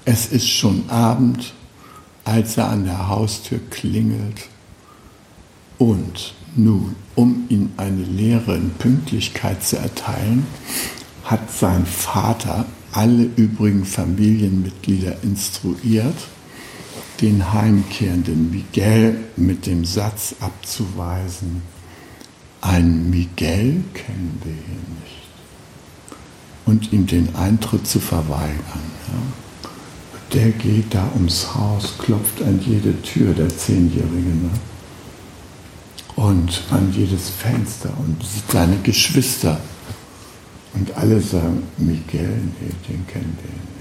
Es 0.05 0.27
ist 0.27 0.49
schon 0.49 0.89
Abend, 0.89 1.53
als 2.23 2.57
er 2.57 2.69
an 2.69 2.85
der 2.85 3.07
Haustür 3.07 3.59
klingelt 3.69 4.47
und 5.77 6.33
nun, 6.55 6.95
um 7.15 7.45
ihm 7.49 7.71
eine 7.77 8.03
Lehre 8.03 8.55
in 8.55 8.71
Pünktlichkeit 8.71 9.63
zu 9.63 9.77
erteilen, 9.77 10.45
hat 11.23 11.51
sein 11.51 11.85
Vater 11.85 12.65
alle 12.93 13.23
übrigen 13.35 13.85
Familienmitglieder 13.85 15.23
instruiert, 15.23 16.15
den 17.21 17.53
heimkehrenden 17.53 18.51
Miguel 18.51 19.17
mit 19.37 19.65
dem 19.65 19.85
Satz 19.85 20.35
abzuweisen, 20.39 21.61
ein 22.61 23.09
Miguel 23.09 23.83
kennen 23.93 24.41
wir 24.43 24.53
hier 24.53 24.83
nicht, 25.01 25.27
und 26.65 26.93
ihm 26.93 27.07
den 27.07 27.35
Eintritt 27.35 27.87
zu 27.87 27.99
verweigern. 27.99 28.59
Ja. 29.07 29.69
Der 30.33 30.51
geht 30.51 30.93
da 30.93 31.09
ums 31.15 31.53
Haus, 31.55 31.97
klopft 31.97 32.41
an 32.41 32.61
jede 32.65 32.99
Tür, 33.01 33.33
der 33.33 33.49
Zehnjährige. 33.49 34.29
Ne? 34.29 34.51
und 36.15 36.63
an 36.69 36.93
jedes 36.95 37.29
Fenster 37.29 37.89
und 37.97 38.23
sieht 38.23 38.51
seine 38.51 38.77
Geschwister. 38.77 39.59
Und 40.73 40.95
alle 40.95 41.19
sagen, 41.19 41.63
Miguel, 41.77 42.39
nee, 42.59 42.71
den 42.87 43.05
kennen 43.07 43.37
wir 43.41 43.51
nicht. 43.51 43.71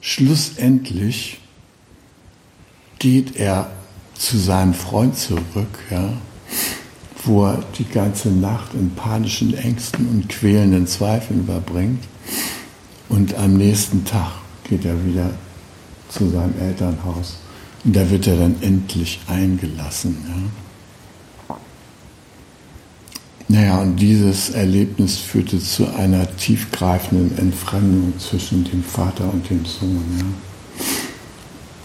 Schlussendlich 0.00 1.40
geht 2.98 3.36
er 3.36 3.70
zu 4.14 4.36
seinem 4.36 4.74
Freund 4.74 5.16
zurück, 5.16 5.78
ja, 5.90 6.12
wo 7.24 7.46
er 7.46 7.64
die 7.78 7.84
ganze 7.84 8.28
Nacht 8.28 8.74
in 8.74 8.90
panischen 8.94 9.54
Ängsten 9.54 10.08
und 10.08 10.28
quälenden 10.28 10.86
Zweifeln 10.86 11.46
verbringt. 11.46 12.04
Und 13.08 13.34
am 13.34 13.54
nächsten 13.56 14.04
Tag 14.04 14.32
geht 14.64 14.84
er 14.84 15.04
wieder 15.04 15.30
zu 16.08 16.28
seinem 16.30 16.54
Elternhaus. 16.60 17.38
Und 17.84 17.96
da 17.96 18.08
wird 18.10 18.26
er 18.26 18.36
dann 18.36 18.56
endlich 18.60 19.20
eingelassen. 19.26 20.16
Ja. 20.28 20.61
Naja, 23.52 23.82
und 23.82 23.96
dieses 23.96 24.48
Erlebnis 24.48 25.18
führte 25.18 25.60
zu 25.60 25.86
einer 25.94 26.36
tiefgreifenden 26.38 27.36
Entfremdung 27.36 28.18
zwischen 28.18 28.64
dem 28.64 28.82
Vater 28.82 29.30
und 29.30 29.50
dem 29.50 29.66
Sohn. 29.66 30.02
Ja. 30.18 30.84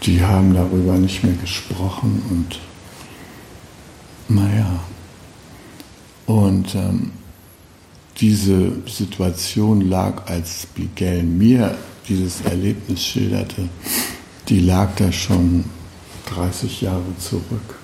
Die 0.04 0.22
haben 0.22 0.54
darüber 0.54 0.94
nicht 0.94 1.22
mehr 1.24 1.34
gesprochen 1.34 2.22
und 2.30 2.58
naja. 4.34 4.80
Und 6.24 6.74
ähm, 6.74 7.10
diese 8.18 8.72
Situation 8.86 9.82
lag, 9.82 10.26
als 10.26 10.68
Miguel 10.74 11.22
mir 11.22 11.76
dieses 12.08 12.40
Erlebnis 12.46 13.04
schilderte, 13.04 13.68
die 14.48 14.60
lag 14.60 14.94
da 14.96 15.12
schon 15.12 15.66
30 16.34 16.80
Jahre 16.80 17.14
zurück. 17.18 17.78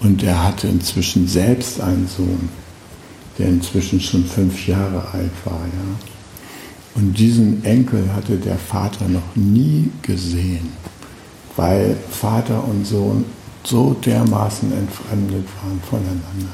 Und 0.00 0.24
er 0.24 0.42
hatte 0.42 0.66
inzwischen 0.66 1.28
selbst 1.28 1.80
einen 1.80 2.08
Sohn, 2.08 2.48
der 3.38 3.48
inzwischen 3.48 4.00
schon 4.00 4.24
fünf 4.24 4.66
Jahre 4.66 5.02
alt 5.12 5.30
war. 5.44 5.60
Ja? 5.60 6.08
Und 6.94 7.16
diesen 7.16 7.64
Enkel 7.64 8.12
hatte 8.12 8.36
der 8.36 8.58
Vater 8.58 9.08
noch 9.08 9.36
nie 9.36 9.90
gesehen, 10.02 10.72
weil 11.56 11.96
Vater 12.10 12.64
und 12.64 12.84
Sohn 12.84 13.24
so 13.64 13.94
dermaßen 13.94 14.72
entfremdet 14.72 15.46
waren 15.62 15.80
voneinander. 15.88 16.52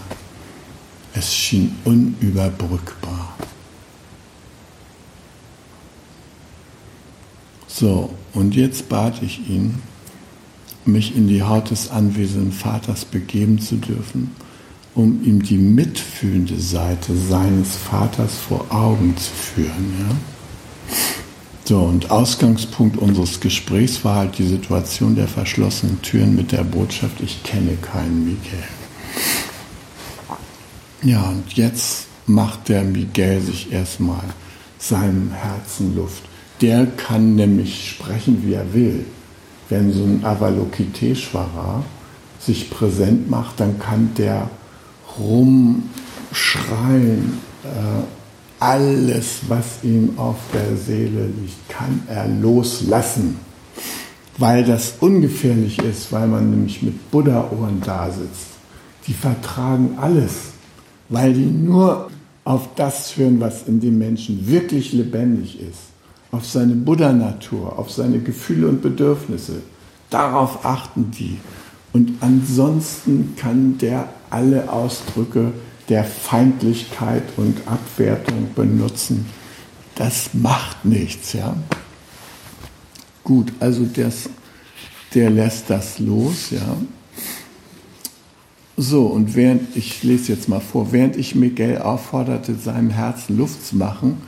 Es 1.14 1.34
schien 1.34 1.76
unüberbrückbar. 1.84 3.34
So, 7.66 8.10
und 8.34 8.54
jetzt 8.54 8.88
bat 8.88 9.22
ich 9.22 9.48
ihn, 9.48 9.82
mich 10.84 11.16
in 11.16 11.28
die 11.28 11.42
Haut 11.42 11.70
des 11.70 11.90
anwesenden 11.90 12.52
Vaters 12.52 13.04
begeben 13.04 13.58
zu 13.60 13.76
dürfen, 13.76 14.30
um 14.94 15.22
ihm 15.24 15.42
die 15.42 15.56
mitfühlende 15.56 16.58
Seite 16.60 17.16
seines 17.16 17.76
Vaters 17.76 18.34
vor 18.36 18.66
Augen 18.70 19.16
zu 19.16 19.30
führen. 19.32 19.94
Ja? 20.00 20.16
So, 21.64 21.80
und 21.80 22.10
Ausgangspunkt 22.10 22.96
unseres 22.98 23.40
Gesprächs 23.40 24.04
war 24.04 24.16
halt 24.16 24.38
die 24.38 24.46
Situation 24.46 25.16
der 25.16 25.28
verschlossenen 25.28 26.00
Türen 26.02 26.36
mit 26.36 26.52
der 26.52 26.64
Botschaft, 26.64 27.20
ich 27.20 27.42
kenne 27.42 27.76
keinen 27.76 28.24
Miguel. 28.24 28.64
Ja, 31.02 31.30
und 31.30 31.52
jetzt 31.54 32.06
macht 32.26 32.68
der 32.68 32.82
Miguel 32.82 33.40
sich 33.40 33.72
erstmal 33.72 34.24
seinem 34.78 35.32
Herzen 35.32 35.96
Luft. 35.96 36.22
Der 36.60 36.86
kann 36.86 37.34
nämlich 37.34 37.90
sprechen, 37.90 38.42
wie 38.46 38.54
er 38.54 38.72
will 38.72 39.04
wenn 39.68 39.92
so 39.92 40.04
ein 40.04 40.24
Avalokiteshvara 40.24 41.82
sich 42.38 42.70
präsent 42.70 43.30
macht, 43.30 43.60
dann 43.60 43.78
kann 43.78 44.10
der 44.16 44.50
rumschreien, 45.18 45.82
äh, 47.64 48.02
alles, 48.60 49.40
was 49.48 49.82
ihm 49.82 50.18
auf 50.18 50.36
der 50.52 50.76
Seele 50.76 51.26
liegt, 51.26 51.68
kann 51.68 52.02
er 52.08 52.28
loslassen, 52.28 53.38
weil 54.38 54.64
das 54.64 54.94
ungefährlich 55.00 55.78
ist, 55.80 56.12
weil 56.12 56.28
man 56.28 56.50
nämlich 56.50 56.82
mit 56.82 57.10
Buddha-Ohren 57.10 57.82
da 57.84 58.10
sitzt. 58.10 58.54
Die 59.06 59.12
vertragen 59.12 59.98
alles, 60.00 60.32
weil 61.08 61.34
die 61.34 61.44
nur 61.44 62.10
auf 62.44 62.68
das 62.74 63.16
hören, 63.16 63.40
was 63.40 63.68
in 63.68 63.80
dem 63.80 63.98
Menschen 63.98 64.46
wirklich 64.46 64.92
lebendig 64.92 65.60
ist 65.60 65.94
auf 66.34 66.44
seine 66.46 66.74
Buddha-Natur, 66.74 67.78
auf 67.78 67.90
seine 67.90 68.18
Gefühle 68.18 68.68
und 68.68 68.82
Bedürfnisse. 68.82 69.62
Darauf 70.10 70.64
achten 70.64 71.10
die. 71.10 71.38
Und 71.94 72.14
ansonsten 72.20 73.36
kann 73.36 73.78
der 73.78 74.08
alle 74.28 74.70
Ausdrücke 74.70 75.52
der 75.88 76.02
Feindlichkeit 76.02 77.22
und 77.36 77.68
Abwertung 77.68 78.48
benutzen. 78.56 79.26
Das 79.94 80.30
macht 80.32 80.84
nichts, 80.84 81.34
ja. 81.34 81.56
Gut, 83.22 83.52
also 83.60 83.84
das, 83.84 84.28
der 85.14 85.30
lässt 85.30 85.70
das 85.70 86.00
los, 86.00 86.50
ja. 86.50 86.76
So, 88.76 89.06
und 89.06 89.36
während, 89.36 89.76
ich 89.76 90.02
lese 90.02 90.32
jetzt 90.32 90.48
mal 90.48 90.58
vor, 90.58 90.90
während 90.90 91.16
ich 91.16 91.36
Miguel 91.36 91.78
aufforderte, 91.78 92.56
seinem 92.56 92.90
Herzen 92.90 93.38
Luft 93.38 93.64
zu 93.64 93.76
machen, 93.76 94.20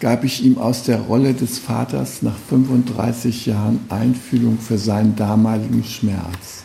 gab 0.00 0.24
ich 0.24 0.42
ihm 0.42 0.56
aus 0.56 0.84
der 0.84 1.00
Rolle 1.00 1.34
des 1.34 1.58
Vaters 1.58 2.22
nach 2.22 2.38
35 2.48 3.44
Jahren 3.44 3.80
Einfühlung 3.90 4.58
für 4.58 4.78
seinen 4.78 5.14
damaligen 5.14 5.84
Schmerz. 5.84 6.61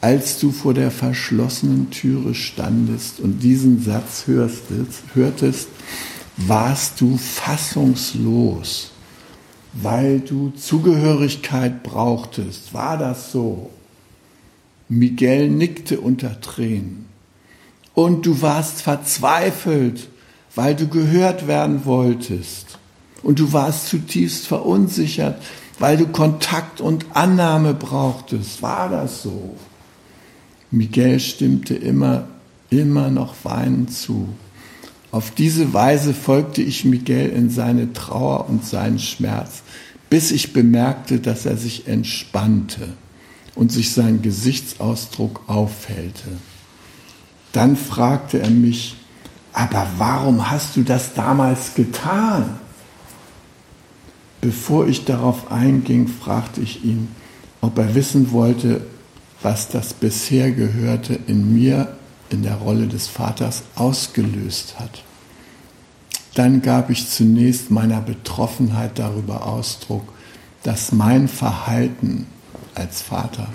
Als 0.00 0.38
du 0.38 0.50
vor 0.50 0.74
der 0.74 0.90
verschlossenen 0.90 1.90
Türe 1.90 2.34
standest 2.34 3.20
und 3.20 3.40
diesen 3.40 3.82
Satz 3.82 4.24
hörtest, 4.26 5.68
warst 6.36 7.00
du 7.00 7.18
fassungslos, 7.18 8.92
weil 9.74 10.20
du 10.20 10.50
Zugehörigkeit 10.50 11.82
brauchtest. 11.82 12.72
War 12.72 12.96
das 12.96 13.32
so? 13.32 13.70
Miguel 14.88 15.50
nickte 15.50 16.00
unter 16.00 16.40
Tränen. 16.40 17.06
Und 17.94 18.24
du 18.24 18.40
warst 18.40 18.82
verzweifelt 18.82 20.08
weil 20.54 20.74
du 20.74 20.88
gehört 20.88 21.46
werden 21.46 21.84
wolltest. 21.84 22.78
Und 23.22 23.38
du 23.38 23.52
warst 23.52 23.88
zutiefst 23.88 24.46
verunsichert, 24.46 25.40
weil 25.78 25.96
du 25.96 26.06
Kontakt 26.06 26.80
und 26.80 27.06
Annahme 27.14 27.74
brauchtest. 27.74 28.62
War 28.62 28.88
das 28.88 29.22
so? 29.22 29.56
Miguel 30.70 31.18
stimmte 31.20 31.74
immer, 31.74 32.28
immer 32.70 33.10
noch 33.10 33.34
weinend 33.42 33.92
zu. 33.92 34.28
Auf 35.10 35.32
diese 35.32 35.72
Weise 35.72 36.14
folgte 36.14 36.62
ich 36.62 36.84
Miguel 36.84 37.30
in 37.30 37.50
seine 37.50 37.92
Trauer 37.92 38.48
und 38.48 38.64
seinen 38.64 39.00
Schmerz, 39.00 39.62
bis 40.08 40.30
ich 40.30 40.52
bemerkte, 40.52 41.18
dass 41.18 41.46
er 41.46 41.56
sich 41.56 41.88
entspannte 41.88 42.88
und 43.56 43.72
sich 43.72 43.92
sein 43.92 44.22
Gesichtsausdruck 44.22 45.42
aufhellte. 45.48 46.28
Dann 47.52 47.76
fragte 47.76 48.40
er 48.40 48.50
mich, 48.50 48.96
aber 49.52 49.86
warum 49.98 50.50
hast 50.50 50.76
du 50.76 50.82
das 50.82 51.14
damals 51.14 51.74
getan? 51.74 52.60
Bevor 54.40 54.86
ich 54.86 55.04
darauf 55.04 55.50
einging, 55.50 56.06
fragte 56.06 56.60
ich 56.60 56.84
ihn, 56.84 57.08
ob 57.60 57.76
er 57.78 57.94
wissen 57.94 58.30
wollte, 58.30 58.82
was 59.42 59.68
das 59.68 59.94
bisher 59.94 60.50
Gehörte 60.50 61.18
in 61.26 61.54
mir 61.54 61.96
in 62.30 62.42
der 62.42 62.56
Rolle 62.56 62.86
des 62.86 63.08
Vaters 63.08 63.62
ausgelöst 63.74 64.78
hat. 64.78 65.02
Dann 66.34 66.62
gab 66.62 66.90
ich 66.90 67.08
zunächst 67.08 67.70
meiner 67.70 68.00
Betroffenheit 68.00 68.98
darüber 68.98 69.46
Ausdruck, 69.46 70.12
dass 70.62 70.92
mein 70.92 71.26
Verhalten 71.26 72.26
als 72.74 73.02
Vater 73.02 73.48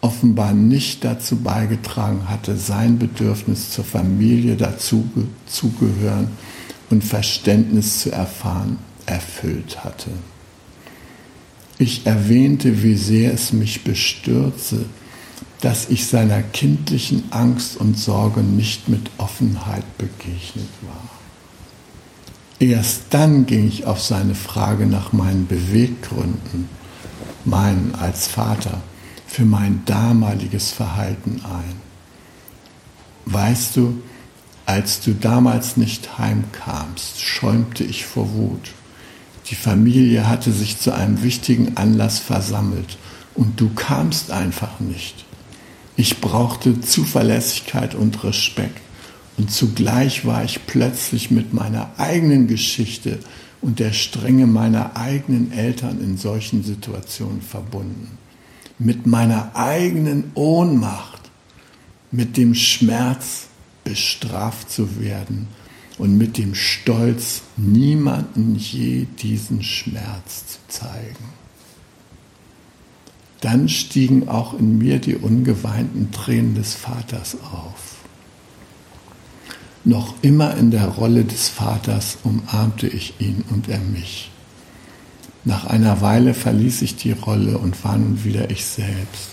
offenbar 0.00 0.52
nicht 0.52 1.04
dazu 1.04 1.36
beigetragen 1.36 2.28
hatte, 2.28 2.56
sein 2.56 2.98
Bedürfnis 2.98 3.70
zur 3.70 3.84
Familie 3.84 4.56
dazugehören 4.56 6.28
und 6.90 7.04
Verständnis 7.04 8.00
zu 8.00 8.12
erfahren, 8.12 8.78
erfüllt 9.06 9.84
hatte. 9.84 10.10
Ich 11.78 12.06
erwähnte, 12.06 12.82
wie 12.82 12.96
sehr 12.96 13.32
es 13.32 13.52
mich 13.52 13.82
bestürze, 13.82 14.84
dass 15.62 15.88
ich 15.88 16.08
seiner 16.08 16.42
kindlichen 16.42 17.22
Angst 17.30 17.76
und 17.76 17.96
Sorge 17.96 18.40
nicht 18.40 18.88
mit 18.88 19.10
Offenheit 19.16 19.84
begegnet 19.96 20.68
war. 20.82 21.08
Erst 22.58 23.04
dann 23.10 23.46
ging 23.46 23.68
ich 23.68 23.86
auf 23.86 24.02
seine 24.02 24.34
Frage 24.34 24.86
nach 24.86 25.12
meinen 25.12 25.46
Beweggründen, 25.46 26.68
meinen 27.44 27.94
als 27.94 28.26
Vater, 28.26 28.82
für 29.26 29.44
mein 29.44 29.82
damaliges 29.86 30.72
Verhalten 30.72 31.40
ein. 31.44 31.74
Weißt 33.26 33.76
du, 33.76 34.02
als 34.66 35.00
du 35.00 35.14
damals 35.14 35.76
nicht 35.76 36.18
heimkamst, 36.18 37.20
schäumte 37.20 37.84
ich 37.84 38.04
vor 38.04 38.32
Wut. 38.34 38.72
Die 39.48 39.54
Familie 39.54 40.28
hatte 40.28 40.52
sich 40.52 40.80
zu 40.80 40.92
einem 40.92 41.22
wichtigen 41.22 41.76
Anlass 41.76 42.18
versammelt 42.18 42.98
und 43.34 43.60
du 43.60 43.70
kamst 43.70 44.32
einfach 44.32 44.80
nicht. 44.80 45.24
Ich 46.02 46.20
brauchte 46.20 46.80
Zuverlässigkeit 46.80 47.94
und 47.94 48.24
Respekt. 48.24 48.80
Und 49.38 49.52
zugleich 49.52 50.26
war 50.26 50.42
ich 50.42 50.66
plötzlich 50.66 51.30
mit 51.30 51.54
meiner 51.54 51.92
eigenen 51.96 52.48
Geschichte 52.48 53.20
und 53.60 53.78
der 53.78 53.92
Strenge 53.92 54.48
meiner 54.48 54.96
eigenen 54.96 55.52
Eltern 55.52 56.00
in 56.00 56.16
solchen 56.16 56.64
Situationen 56.64 57.40
verbunden. 57.40 58.18
Mit 58.80 59.06
meiner 59.06 59.54
eigenen 59.54 60.32
Ohnmacht, 60.34 61.30
mit 62.10 62.36
dem 62.36 62.56
Schmerz 62.56 63.46
bestraft 63.84 64.72
zu 64.72 64.98
werden 65.00 65.46
und 65.98 66.18
mit 66.18 66.36
dem 66.36 66.56
Stolz, 66.56 67.42
niemanden 67.56 68.56
je 68.56 69.06
diesen 69.22 69.62
Schmerz 69.62 70.46
zu 70.48 70.58
zeigen. 70.66 71.41
Dann 73.42 73.68
stiegen 73.68 74.28
auch 74.28 74.54
in 74.54 74.78
mir 74.78 75.00
die 75.00 75.16
ungeweinten 75.16 76.12
Tränen 76.12 76.54
des 76.54 76.74
Vaters 76.74 77.36
auf. 77.42 77.96
Noch 79.84 80.14
immer 80.22 80.56
in 80.56 80.70
der 80.70 80.86
Rolle 80.86 81.24
des 81.24 81.48
Vaters 81.48 82.18
umarmte 82.22 82.86
ich 82.86 83.14
ihn 83.18 83.44
und 83.50 83.68
er 83.68 83.80
mich. 83.80 84.30
Nach 85.44 85.66
einer 85.66 86.00
Weile 86.00 86.34
verließ 86.34 86.82
ich 86.82 86.94
die 86.94 87.10
Rolle 87.10 87.58
und 87.58 87.82
war 87.84 87.98
nun 87.98 88.22
wieder 88.22 88.48
ich 88.50 88.64
selbst. 88.64 89.30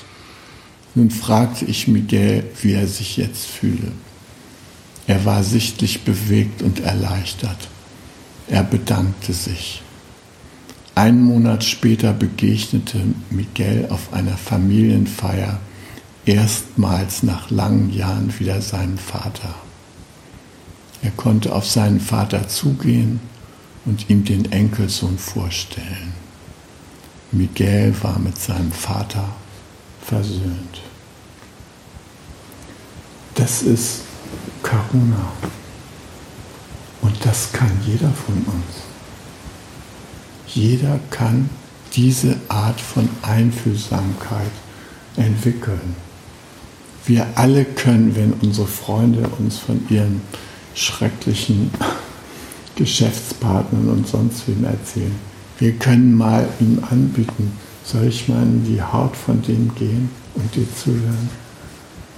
Nun 0.95 1.11
fragte 1.11 1.65
ich 1.65 1.87
Miguel, 1.87 2.45
wie 2.63 2.73
er 2.73 2.87
sich 2.87 3.15
jetzt 3.15 3.45
fühle. 3.45 3.91
Er 5.05 5.23
war 5.23 5.43
sichtlich 5.43 6.01
bewegt 6.01 6.63
und 6.63 6.79
erleichtert. 6.79 7.67
Er 8.47 8.63
bedankte 8.63 9.33
sich. 9.33 9.83
Einen 10.99 11.23
Monat 11.23 11.63
später 11.63 12.11
begegnete 12.11 12.99
Miguel 13.29 13.87
auf 13.89 14.11
einer 14.11 14.35
Familienfeier 14.35 15.57
erstmals 16.25 17.23
nach 17.23 17.49
langen 17.49 17.89
Jahren 17.93 18.37
wieder 18.37 18.61
seinem 18.61 18.97
Vater. 18.97 19.55
Er 21.01 21.11
konnte 21.11 21.55
auf 21.55 21.65
seinen 21.65 22.01
Vater 22.01 22.49
zugehen 22.49 23.21
und 23.85 24.09
ihm 24.09 24.25
den 24.25 24.51
Enkelsohn 24.51 25.17
vorstellen. 25.17 26.11
Miguel 27.31 27.95
war 28.01 28.19
mit 28.19 28.37
seinem 28.37 28.73
Vater 28.73 29.23
versöhnt. 30.01 30.81
Das 33.35 33.61
ist 33.61 34.01
Karuna. 34.61 35.31
Und 36.99 37.25
das 37.25 37.53
kann 37.53 37.71
jeder 37.85 38.09
von 38.09 38.35
uns. 38.39 38.88
Jeder 40.53 40.99
kann 41.09 41.49
diese 41.95 42.35
Art 42.47 42.79
von 42.79 43.09
Einfühlsamkeit 43.21 44.51
entwickeln. 45.15 45.95
Wir 47.05 47.27
alle 47.35 47.65
können, 47.65 48.15
wenn 48.15 48.33
unsere 48.33 48.67
Freunde 48.67 49.27
uns 49.39 49.57
von 49.57 49.81
ihren 49.89 50.21
schrecklichen 50.75 51.71
Geschäftspartnern 52.75 53.89
und 53.89 54.07
sonst 54.07 54.47
wem 54.47 54.63
erzählen. 54.63 55.15
Wir 55.57 55.73
können 55.73 56.15
mal 56.15 56.47
ihm 56.59 56.81
anbieten, 56.89 57.51
soll 57.83 58.07
ich 58.07 58.27
mal 58.27 58.43
in 58.43 58.63
die 58.63 58.81
Haut 58.81 59.15
von 59.15 59.41
dem 59.41 59.73
gehen 59.75 60.09
und 60.35 60.55
dir 60.55 60.67
zuhören? 60.75 61.29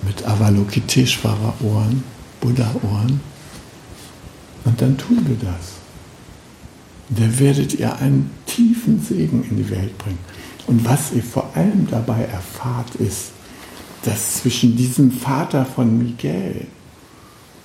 Mit 0.04 0.26
Avalokiteshvara 0.26 1.54
Ohren, 1.62 2.04
Buddha 2.40 2.72
Ohren. 2.84 3.20
Und 4.66 4.82
dann 4.82 4.98
tun 4.98 5.26
wir 5.26 5.38
das. 5.38 5.81
Da 7.12 7.40
werdet 7.40 7.74
ihr 7.74 7.98
einen 7.98 8.32
tiefen 8.46 9.02
Segen 9.02 9.44
in 9.50 9.58
die 9.58 9.70
Welt 9.70 9.98
bringen. 9.98 10.20
Und 10.68 10.86
was 10.86 11.12
ihr 11.12 11.24
vor 11.24 11.52
allem 11.56 11.88
dabei 11.90 12.24
erfahrt, 12.24 12.96
ist, 12.96 13.32
dass 14.04 14.36
zwischen 14.42 14.78
diesem 14.78 15.12
Vater 15.12 15.66
von 15.66 15.98
Miguel 15.98 16.68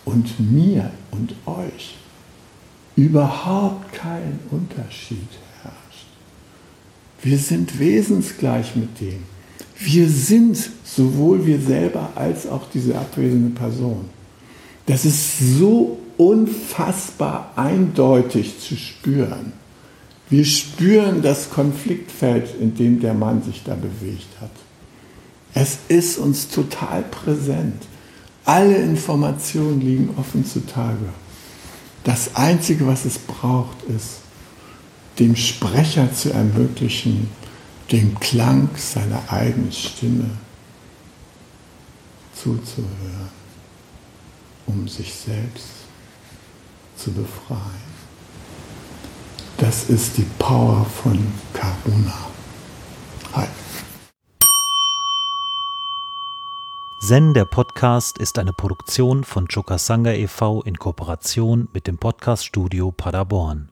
und 0.04 0.38
mir 0.52 0.90
und 1.12 1.34
euch 1.46 1.96
überhaupt 2.96 3.92
kein 3.92 4.38
Unterschied 4.50 5.28
herrscht. 5.62 6.06
Wir 7.22 7.38
sind 7.38 7.78
wesensgleich 7.78 8.74
mit 8.74 9.00
dem. 9.00 9.22
Wir 9.78 10.08
sind 10.08 10.70
sowohl 10.84 11.46
wir 11.46 11.60
selber 11.60 12.10
als 12.14 12.48
auch 12.48 12.68
diese 12.72 12.98
abwesende 12.98 13.50
Person. 13.50 14.06
Das 14.86 15.04
ist 15.04 15.58
so 15.58 15.98
unfassbar 16.16 17.52
eindeutig 17.56 18.60
zu 18.60 18.76
spüren. 18.76 19.52
Wir 20.28 20.44
spüren 20.44 21.22
das 21.22 21.50
Konfliktfeld, 21.50 22.48
in 22.60 22.74
dem 22.74 23.00
der 23.00 23.14
Mann 23.14 23.42
sich 23.42 23.62
da 23.64 23.74
bewegt 23.74 24.40
hat. 24.40 24.50
Es 25.54 25.78
ist 25.88 26.18
uns 26.18 26.48
total 26.48 27.02
präsent. 27.02 27.82
Alle 28.44 28.76
Informationen 28.76 29.80
liegen 29.80 30.14
offen 30.16 30.44
zutage. 30.44 31.08
Das 32.04 32.36
Einzige, 32.36 32.86
was 32.86 33.04
es 33.04 33.18
braucht, 33.18 33.82
ist, 33.84 34.20
dem 35.18 35.34
Sprecher 35.34 36.12
zu 36.12 36.32
ermöglichen, 36.32 37.28
den 37.90 38.18
Klang 38.20 38.68
seiner 38.76 39.32
eigenen 39.32 39.72
Stimme 39.72 40.30
zuzuhören, 42.34 43.30
um 44.66 44.88
sich 44.88 45.14
selbst 45.14 45.75
zu 46.96 47.12
befreien. 47.12 47.96
Das 49.58 49.88
ist 49.88 50.18
die 50.18 50.26
Power 50.38 50.84
von 50.84 51.18
Karuna. 51.52 52.28
Hi. 53.32 53.46
Zen, 57.00 57.34
der 57.34 57.44
Podcast, 57.44 58.18
ist 58.18 58.38
eine 58.38 58.52
Produktion 58.52 59.22
von 59.22 59.46
Chokasanga 59.46 60.12
e.V. 60.12 60.62
in 60.62 60.76
Kooperation 60.76 61.68
mit 61.72 61.86
dem 61.86 61.98
Podcaststudio 61.98 62.90
Paderborn. 62.90 63.70